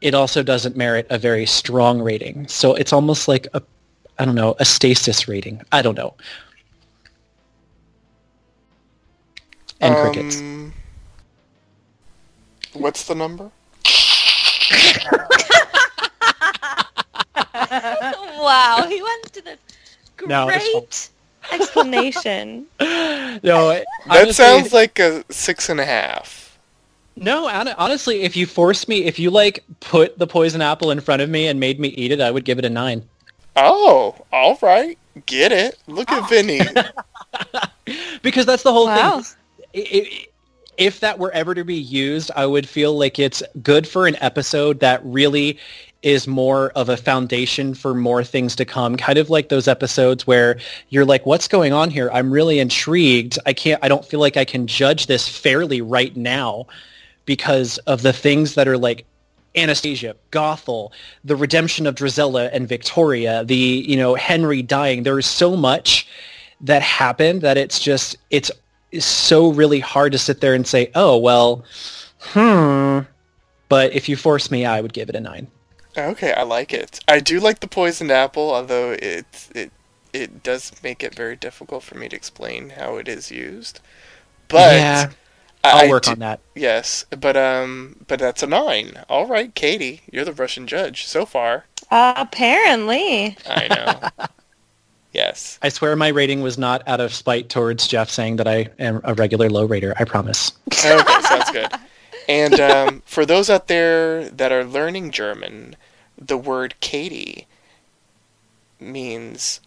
[0.00, 2.48] it also doesn't merit a very strong rating.
[2.48, 3.62] So it's almost like a,
[4.18, 5.60] I don't know, a stasis rating.
[5.70, 6.14] I don't know.
[9.82, 10.38] And crickets.
[10.38, 10.72] Um,
[12.72, 13.50] What's the number?
[17.54, 19.58] wow, he went to this
[20.26, 21.10] No, great
[21.52, 22.66] explanation.
[23.42, 26.58] No, That honestly- sounds like a six and a half.
[27.16, 31.00] No, hon- honestly, if you forced me, if you like put the poison apple in
[31.00, 33.02] front of me and made me eat it, I would give it a nine.
[33.56, 34.98] Oh, all right.
[35.26, 35.78] Get it.
[35.86, 36.60] Look at Vinny.
[38.22, 39.20] Because that's the whole Wow.
[39.20, 39.34] thing.
[39.74, 40.26] I- I-
[40.78, 44.16] if that were ever to be used, I would feel like it's good for an
[44.20, 45.58] episode that really
[46.02, 48.96] is more of a foundation for more things to come.
[48.96, 50.58] Kind of like those episodes where
[50.90, 52.10] you're like, what's going on here?
[52.12, 53.38] I'm really intrigued.
[53.46, 56.66] I can't, I don't feel like I can judge this fairly right now
[57.24, 59.04] because of the things that are like
[59.56, 60.92] Anastasia, Gothel,
[61.24, 65.02] the redemption of Drizella and Victoria, the, you know, Henry dying.
[65.02, 66.06] There is so much
[66.60, 68.50] that happened that it's just, it's
[68.98, 71.64] so really hard to sit there and say, oh, well,
[72.20, 73.00] hmm.
[73.68, 75.48] But if you force me, I would give it a nine.
[75.98, 77.00] Okay, I like it.
[77.08, 79.72] I do like the poisoned apple, although it it
[80.12, 83.80] it does make it very difficult for me to explain how it is used.
[84.48, 85.10] But yeah,
[85.64, 86.40] I- I'll I work do- on that.
[86.54, 89.02] Yes, but um, but that's a nine.
[89.08, 91.64] All right, Katie, you're the Russian judge so far.
[91.90, 93.36] Uh, apparently.
[93.48, 94.26] I know.
[95.16, 95.58] yes.
[95.62, 99.00] I swear my rating was not out of spite towards Jeff saying that I am
[99.04, 99.94] a regular low rater.
[99.98, 100.52] I promise.
[100.68, 101.68] Okay, sounds good.
[102.28, 105.76] And um, for those out there that are learning German,
[106.18, 107.46] the word Katie
[108.80, 109.60] means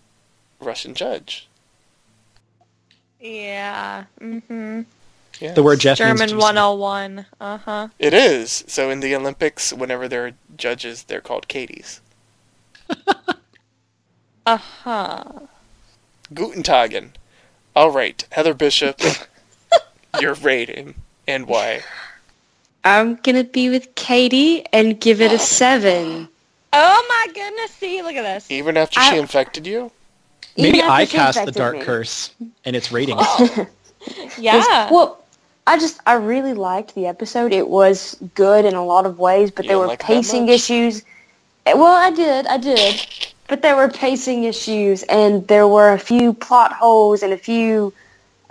[0.59, 1.47] Russian judge.
[3.19, 4.05] Yeah.
[4.19, 4.81] Mm-hmm.
[5.39, 5.55] Yes.
[5.55, 6.41] The word Jeff German juicy.
[6.41, 7.25] 101.
[7.39, 7.87] Uh-huh.
[7.97, 8.65] It is.
[8.67, 12.01] So in the Olympics, whenever there are judges, they're called Katies.
[14.49, 15.23] Uh-huh.
[16.33, 17.11] Guten Tagen.
[17.75, 18.99] All right, Heather Bishop,
[20.19, 20.95] your rating
[21.27, 21.81] and why?
[22.83, 26.27] I'm gonna be with Katie and give it a seven.
[26.73, 28.49] Oh my goodness, see, look at this.
[28.49, 29.91] Even after she infected you?
[30.57, 31.83] Maybe I cast the dark me.
[31.83, 32.31] curse
[32.65, 33.21] and its ratings.
[34.39, 34.89] Yeah.
[34.91, 35.21] Well,
[35.67, 37.51] I just I really liked the episode.
[37.53, 41.03] It was good in a lot of ways, but You there were like pacing issues.
[41.67, 43.05] Eh, Well, I did, I did,
[43.49, 47.91] but there were pacing issues, and there were a few plot holes and a few,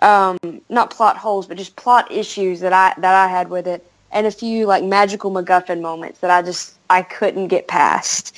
[0.02, 0.36] um,
[0.68, 4.26] not plot holes, but just plot issues that I that I had with it, and
[4.26, 8.34] a few like magical MacGuffin moments that I just I couldn't get past.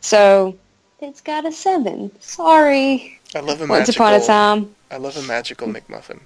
[0.00, 0.56] So
[1.00, 2.10] it's got a seven.
[2.20, 3.18] Sorry.
[3.34, 4.06] I love a Once magical.
[4.06, 6.20] upon a time, I love a magical McMuffin.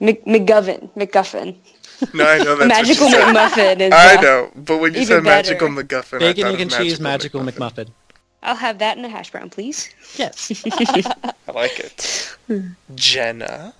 [0.00, 1.56] Mc, McGovern, McGuffin.
[2.14, 3.76] No, I know that's Magical what you said.
[3.76, 3.92] McMuffin is.
[3.94, 5.84] I know, but when you even said magical better.
[5.86, 7.90] McGuffin, Bacon, I thought egg, and cheese, magical McMuffin.
[8.42, 9.90] I'll have that in a hash brown, please.
[10.16, 10.50] Yes.
[10.66, 12.36] I like it.
[12.94, 13.74] Jenna.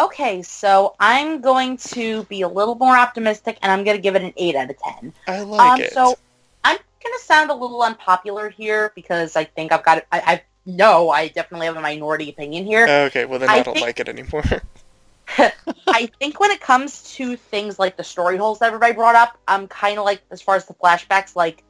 [0.00, 4.16] Okay, so I'm going to be a little more optimistic, and I'm going to give
[4.16, 5.12] it an 8 out of 10.
[5.28, 5.92] I like um, it.
[5.92, 6.16] So
[6.64, 10.06] I'm going to sound a little unpopular here because I think I've got it.
[10.12, 12.86] I, I know I definitely have a minority opinion here.
[12.88, 14.44] Okay, well then I, I don't think- like it anymore.
[15.88, 19.38] I think when it comes to things like the story holes that everybody brought up,
[19.48, 21.64] I'm kind of like, as far as the flashbacks, like,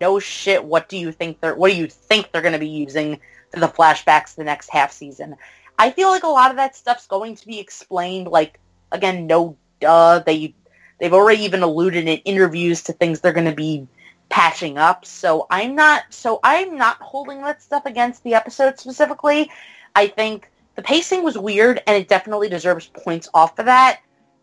[0.00, 0.64] no shit.
[0.64, 1.54] What do you think they're?
[1.54, 3.20] What do you think they're going to be using
[3.52, 5.36] for the flashbacks the next half season?
[5.78, 8.28] I feel like a lot of that stuff's going to be explained.
[8.28, 8.58] Like,
[8.92, 10.20] again, no duh.
[10.20, 10.54] They
[10.98, 13.86] They've already even alluded in interviews to things they're going to be
[14.28, 15.04] patching up.
[15.04, 19.50] So I'm not so I'm not holding that stuff against the episode specifically.
[19.94, 24.00] I think the pacing was weird and it definitely deserves points off for that.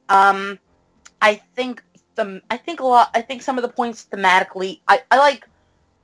[0.10, 0.60] Um,
[1.22, 1.84] I think
[2.18, 5.48] I think a lot I think some of the points thematically I, I like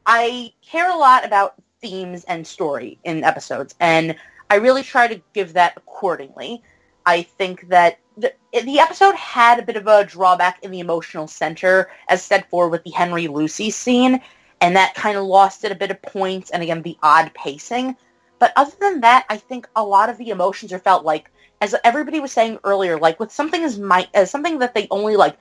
[0.05, 4.15] I care a lot about themes and story in episodes and
[4.49, 6.63] I really try to give that accordingly.
[7.05, 11.27] I think that the, the episode had a bit of a drawback in the emotional
[11.27, 14.19] center, as said for with the Henry Lucy scene,
[14.59, 17.95] and that kind of lost it a bit of points, and again, the odd pacing.
[18.39, 21.31] But other than that, I think a lot of the emotions are felt like,
[21.61, 25.15] as everybody was saying earlier, like with something as my as something that they only
[25.15, 25.37] like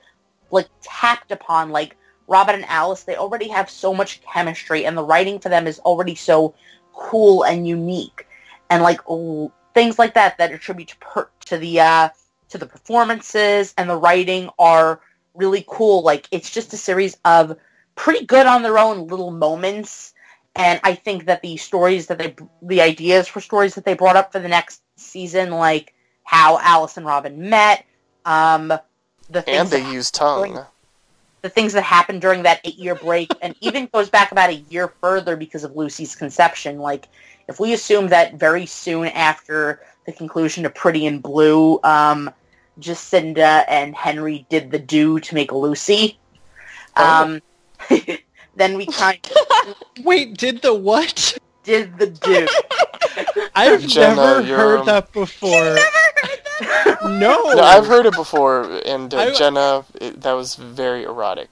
[0.51, 1.97] like tapped upon, like
[2.27, 5.79] Robin and Alice, they already have so much chemistry, and the writing for them is
[5.79, 6.55] already so
[6.93, 8.27] cool and unique,
[8.69, 9.01] and like
[9.73, 12.09] things like that that attribute to per- to the uh,
[12.49, 15.01] to the performances and the writing are
[15.33, 16.03] really cool.
[16.03, 17.57] Like it's just a series of
[17.95, 20.13] pretty good on their own little moments.
[20.55, 24.15] And I think that the stories that they, the ideas for stories that they brought
[24.15, 25.93] up for the next season, like
[26.23, 27.85] how Alice and Robin met,
[28.25, 28.73] um,
[29.29, 30.53] the things And they that use tongue.
[30.53, 30.65] during-
[31.41, 34.91] the things that happened during that eight-year break, and even goes back about a year
[34.99, 36.79] further because of Lucy's conception.
[36.79, 37.07] Like,
[37.47, 42.29] if we assume that very soon after the conclusion of Pretty in Blue, um,
[42.81, 46.17] Jacinda and Henry did the do to make Lucy,
[46.97, 47.41] um,
[48.57, 49.19] then we kind
[49.65, 51.37] of Wait, did the what?
[51.63, 52.47] did the do.
[53.55, 55.77] I've Jenna, never heard um, that before.
[57.03, 57.51] No.
[57.59, 61.49] No, I've heard it before, and uh, I- Jenna, it, that was very erotic.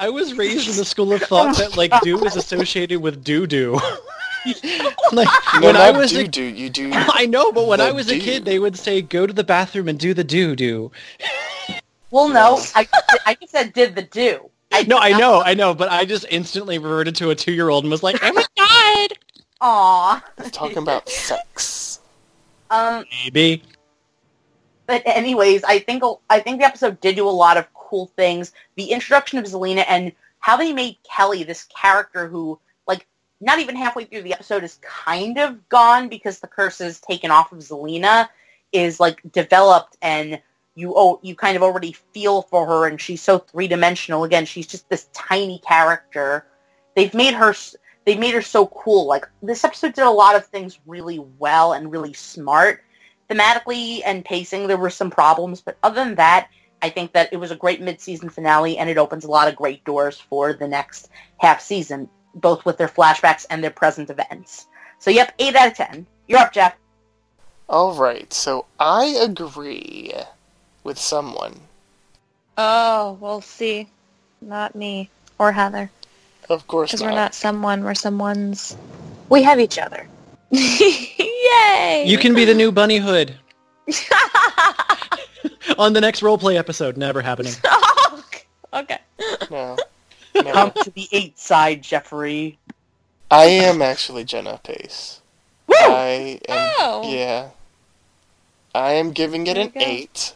[0.00, 3.48] I was raised in the school of thought that like do is associated with doo
[3.48, 3.72] doo.
[5.12, 6.44] like No, when I not was do a, do.
[6.44, 6.90] You do.
[6.94, 9.88] I know, but when I was a kid, they would say go to the bathroom
[9.88, 10.92] and do the doo doo.
[12.12, 12.86] Well, no, I,
[13.26, 14.48] I just said did the do.
[14.70, 17.68] I No, I know, I know, but I just instantly reverted to a two year
[17.68, 19.18] old and was like, oh my god,
[19.60, 20.24] Aw.
[20.52, 22.00] Talking about sex.
[22.70, 23.62] Um, baby.
[24.88, 28.52] But anyways, I think I think the episode did do a lot of cool things.
[28.76, 33.06] The introduction of Zelena and how they made Kelly this character who, like,
[33.38, 37.30] not even halfway through the episode is kind of gone because the curse is taken
[37.30, 38.30] off of Zelena,
[38.72, 40.40] is like developed and
[40.74, 44.24] you oh you kind of already feel for her and she's so three dimensional.
[44.24, 46.46] Again, she's just this tiny character.
[46.96, 47.54] They've made her
[48.06, 49.06] they've made her so cool.
[49.06, 52.82] Like this episode did a lot of things really well and really smart
[53.28, 56.48] thematically and pacing there were some problems but other than that
[56.82, 59.56] i think that it was a great mid-season finale and it opens a lot of
[59.56, 64.66] great doors for the next half season both with their flashbacks and their present events
[64.98, 66.74] so yep 8 out of 10 you're up jeff
[67.68, 70.14] All right, so I agree
[70.84, 71.60] with someone.
[72.56, 73.88] Oh, we'll see.
[74.40, 75.90] Not me or Heather.
[76.48, 78.74] Of course Because we're not someone, we're someone's.
[79.28, 80.08] We have each other.
[80.50, 82.04] Yay!
[82.06, 83.34] You can be the new Bunny Hood
[85.78, 86.96] on the next roleplay episode.
[86.96, 87.52] Never happening.
[88.72, 88.98] okay.
[90.34, 90.52] No.
[90.52, 92.58] come to the 8 side jeffrey
[93.30, 95.20] I am actually Jenna Pace.
[95.70, 96.72] I am.
[96.78, 97.10] Oh.
[97.12, 97.50] Yeah.
[98.74, 99.80] I am giving it an go.
[99.80, 100.34] 8.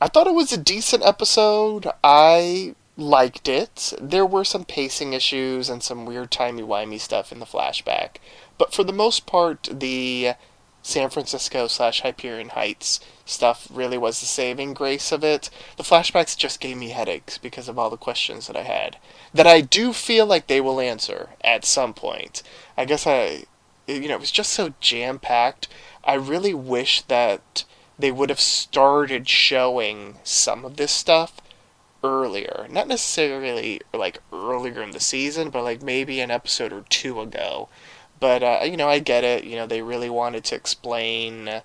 [0.00, 1.86] I thought it was a decent episode.
[2.02, 3.94] I liked it.
[4.00, 8.16] There were some pacing issues and some weird timey-wimey stuff in the flashback.
[8.58, 10.34] But for the most part, the
[10.82, 15.48] San Francisco slash Hyperion Heights stuff really was the saving grace of it.
[15.76, 18.98] The flashbacks just gave me headaches because of all the questions that I had.
[19.32, 22.42] That I do feel like they will answer at some point.
[22.76, 23.44] I guess I,
[23.86, 25.68] you know, it was just so jam packed.
[26.04, 27.64] I really wish that
[27.98, 31.40] they would have started showing some of this stuff
[32.02, 32.66] earlier.
[32.68, 37.70] Not necessarily like earlier in the season, but like maybe an episode or two ago.
[38.24, 39.44] But uh, you know, I get it.
[39.44, 41.60] You know, they really wanted to explain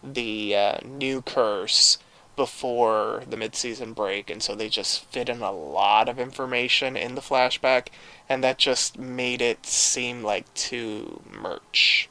[0.00, 1.98] the uh, new curse
[2.36, 7.16] before the mid-season break, and so they just fit in a lot of information in
[7.16, 7.88] the flashback,
[8.28, 12.08] and that just made it seem like too merch.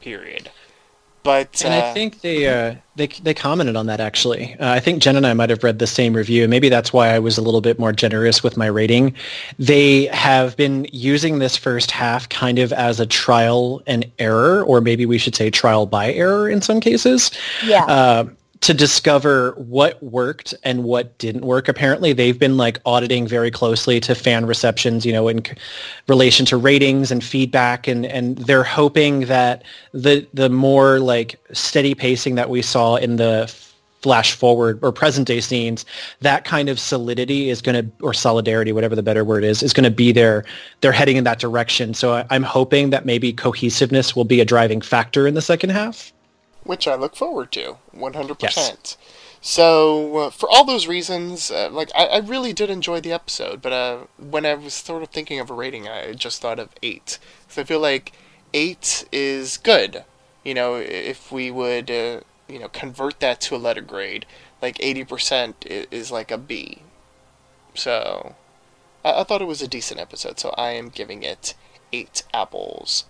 [0.00, 0.50] Period.
[1.22, 4.54] But And uh, I think they uh, they they commented on that actually.
[4.58, 6.48] Uh, I think Jen and I might have read the same review.
[6.48, 9.14] Maybe that's why I was a little bit more generous with my rating.
[9.58, 14.80] They have been using this first half kind of as a trial and error, or
[14.80, 17.30] maybe we should say trial by error in some cases.
[17.64, 18.24] yeah uh,
[18.62, 21.68] to discover what worked and what didn't work.
[21.68, 25.54] Apparently, they've been like auditing very closely to fan receptions, you know, in c-
[26.08, 31.94] relation to ratings and feedback, and and they're hoping that the the more like steady
[31.94, 33.52] pacing that we saw in the
[34.02, 35.84] flash forward or present day scenes,
[36.20, 39.72] that kind of solidity is going to, or solidarity, whatever the better word is, is
[39.72, 40.44] going to be there.
[40.80, 41.94] They're heading in that direction.
[41.94, 45.70] So I, I'm hoping that maybe cohesiveness will be a driving factor in the second
[45.70, 46.11] half.
[46.64, 48.96] Which I look forward to 100%.
[49.44, 53.60] So, uh, for all those reasons, uh, like I, I really did enjoy the episode,
[53.60, 56.68] but uh, when I was sort of thinking of a rating, I just thought of
[56.80, 57.18] eight.
[57.48, 58.12] So I feel like
[58.54, 60.04] eight is good.
[60.44, 64.26] You know, if we would, uh, you know, convert that to a letter grade,
[64.62, 66.82] like eighty percent is like a B.
[67.74, 68.36] So,
[69.04, 70.38] I, I thought it was a decent episode.
[70.38, 71.54] So I am giving it
[71.92, 73.06] eight apples.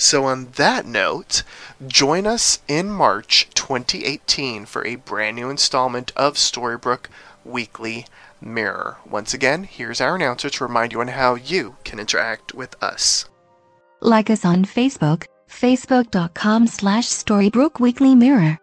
[0.00, 1.42] So, on that note,
[1.84, 7.06] join us in March 2018 for a brand new installment of Storybrooke
[7.44, 8.06] Weekly
[8.40, 8.98] Mirror.
[9.10, 13.24] Once again, here's our announcer to remind you on how you can interact with us.
[14.00, 18.58] Like us on Facebook, facebook.com slash Storybrooke.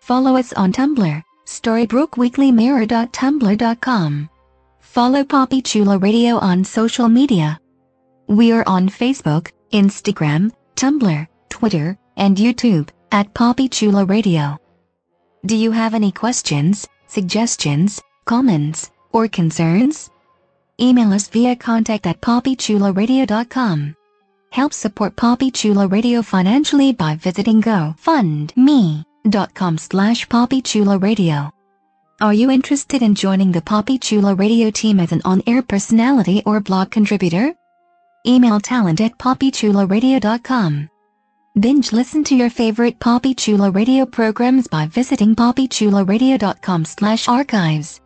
[0.00, 4.30] Follow us on Tumblr, storybrookweeklymirror.tumblr.com.
[4.78, 7.58] Follow Poppy Chula Radio on social media.
[8.28, 14.56] We are on Facebook, Instagram, Tumblr, Twitter, and YouTube at Poppy Chula Radio.
[15.44, 20.08] Do you have any questions, suggestions, comments, or concerns?
[20.80, 23.94] Email us via contact at poppychularadio.com.
[24.52, 28.56] Help support Poppy Chula Radio financially by visiting gofundme.com
[29.76, 31.52] slash Poppy Chula Radio.
[32.22, 36.58] Are you interested in joining the Poppy Chula Radio team as an on-air personality or
[36.60, 37.54] blog contributor?
[38.26, 40.90] Email talent at poppychularadio.com.
[41.58, 48.00] Binge listen to your favorite Poppy Chula Radio programs by visiting poppychularadio.com slash archives.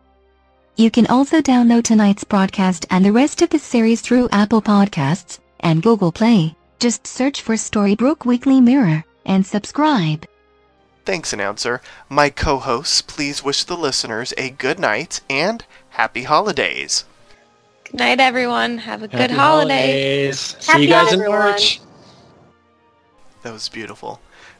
[0.77, 5.39] You can also download tonight's broadcast and the rest of the series through Apple Podcasts
[5.59, 6.55] and Google Play.
[6.79, 10.25] Just search for Storybrooke Weekly Mirror and subscribe.
[11.05, 11.81] Thanks, announcer.
[12.09, 17.05] My co hosts, please wish the listeners a good night and happy holidays.
[17.95, 18.79] Good night, everyone.
[18.79, 19.73] Have a good Happy holiday.
[20.27, 20.57] holidays.
[20.59, 21.79] See you guys in March.
[23.41, 24.19] That was beautiful.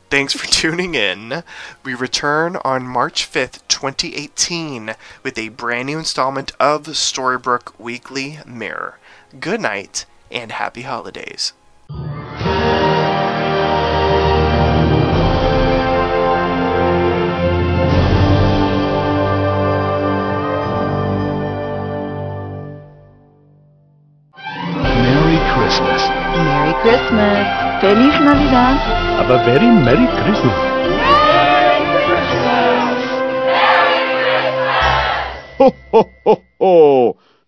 [0.09, 1.43] Thanks for tuning in.
[1.83, 8.99] We return on March 5th, 2018, with a brand new installment of Storybrooke Weekly Mirror.
[9.37, 11.51] Good night and happy holidays.
[26.85, 27.81] Christmas.
[27.81, 28.77] Feliz Navidad.
[29.17, 30.53] Have a very Merry Christmas.
[31.57, 33.01] Merry Christmas.
[35.57, 37.17] Ho, ho, ho, ho.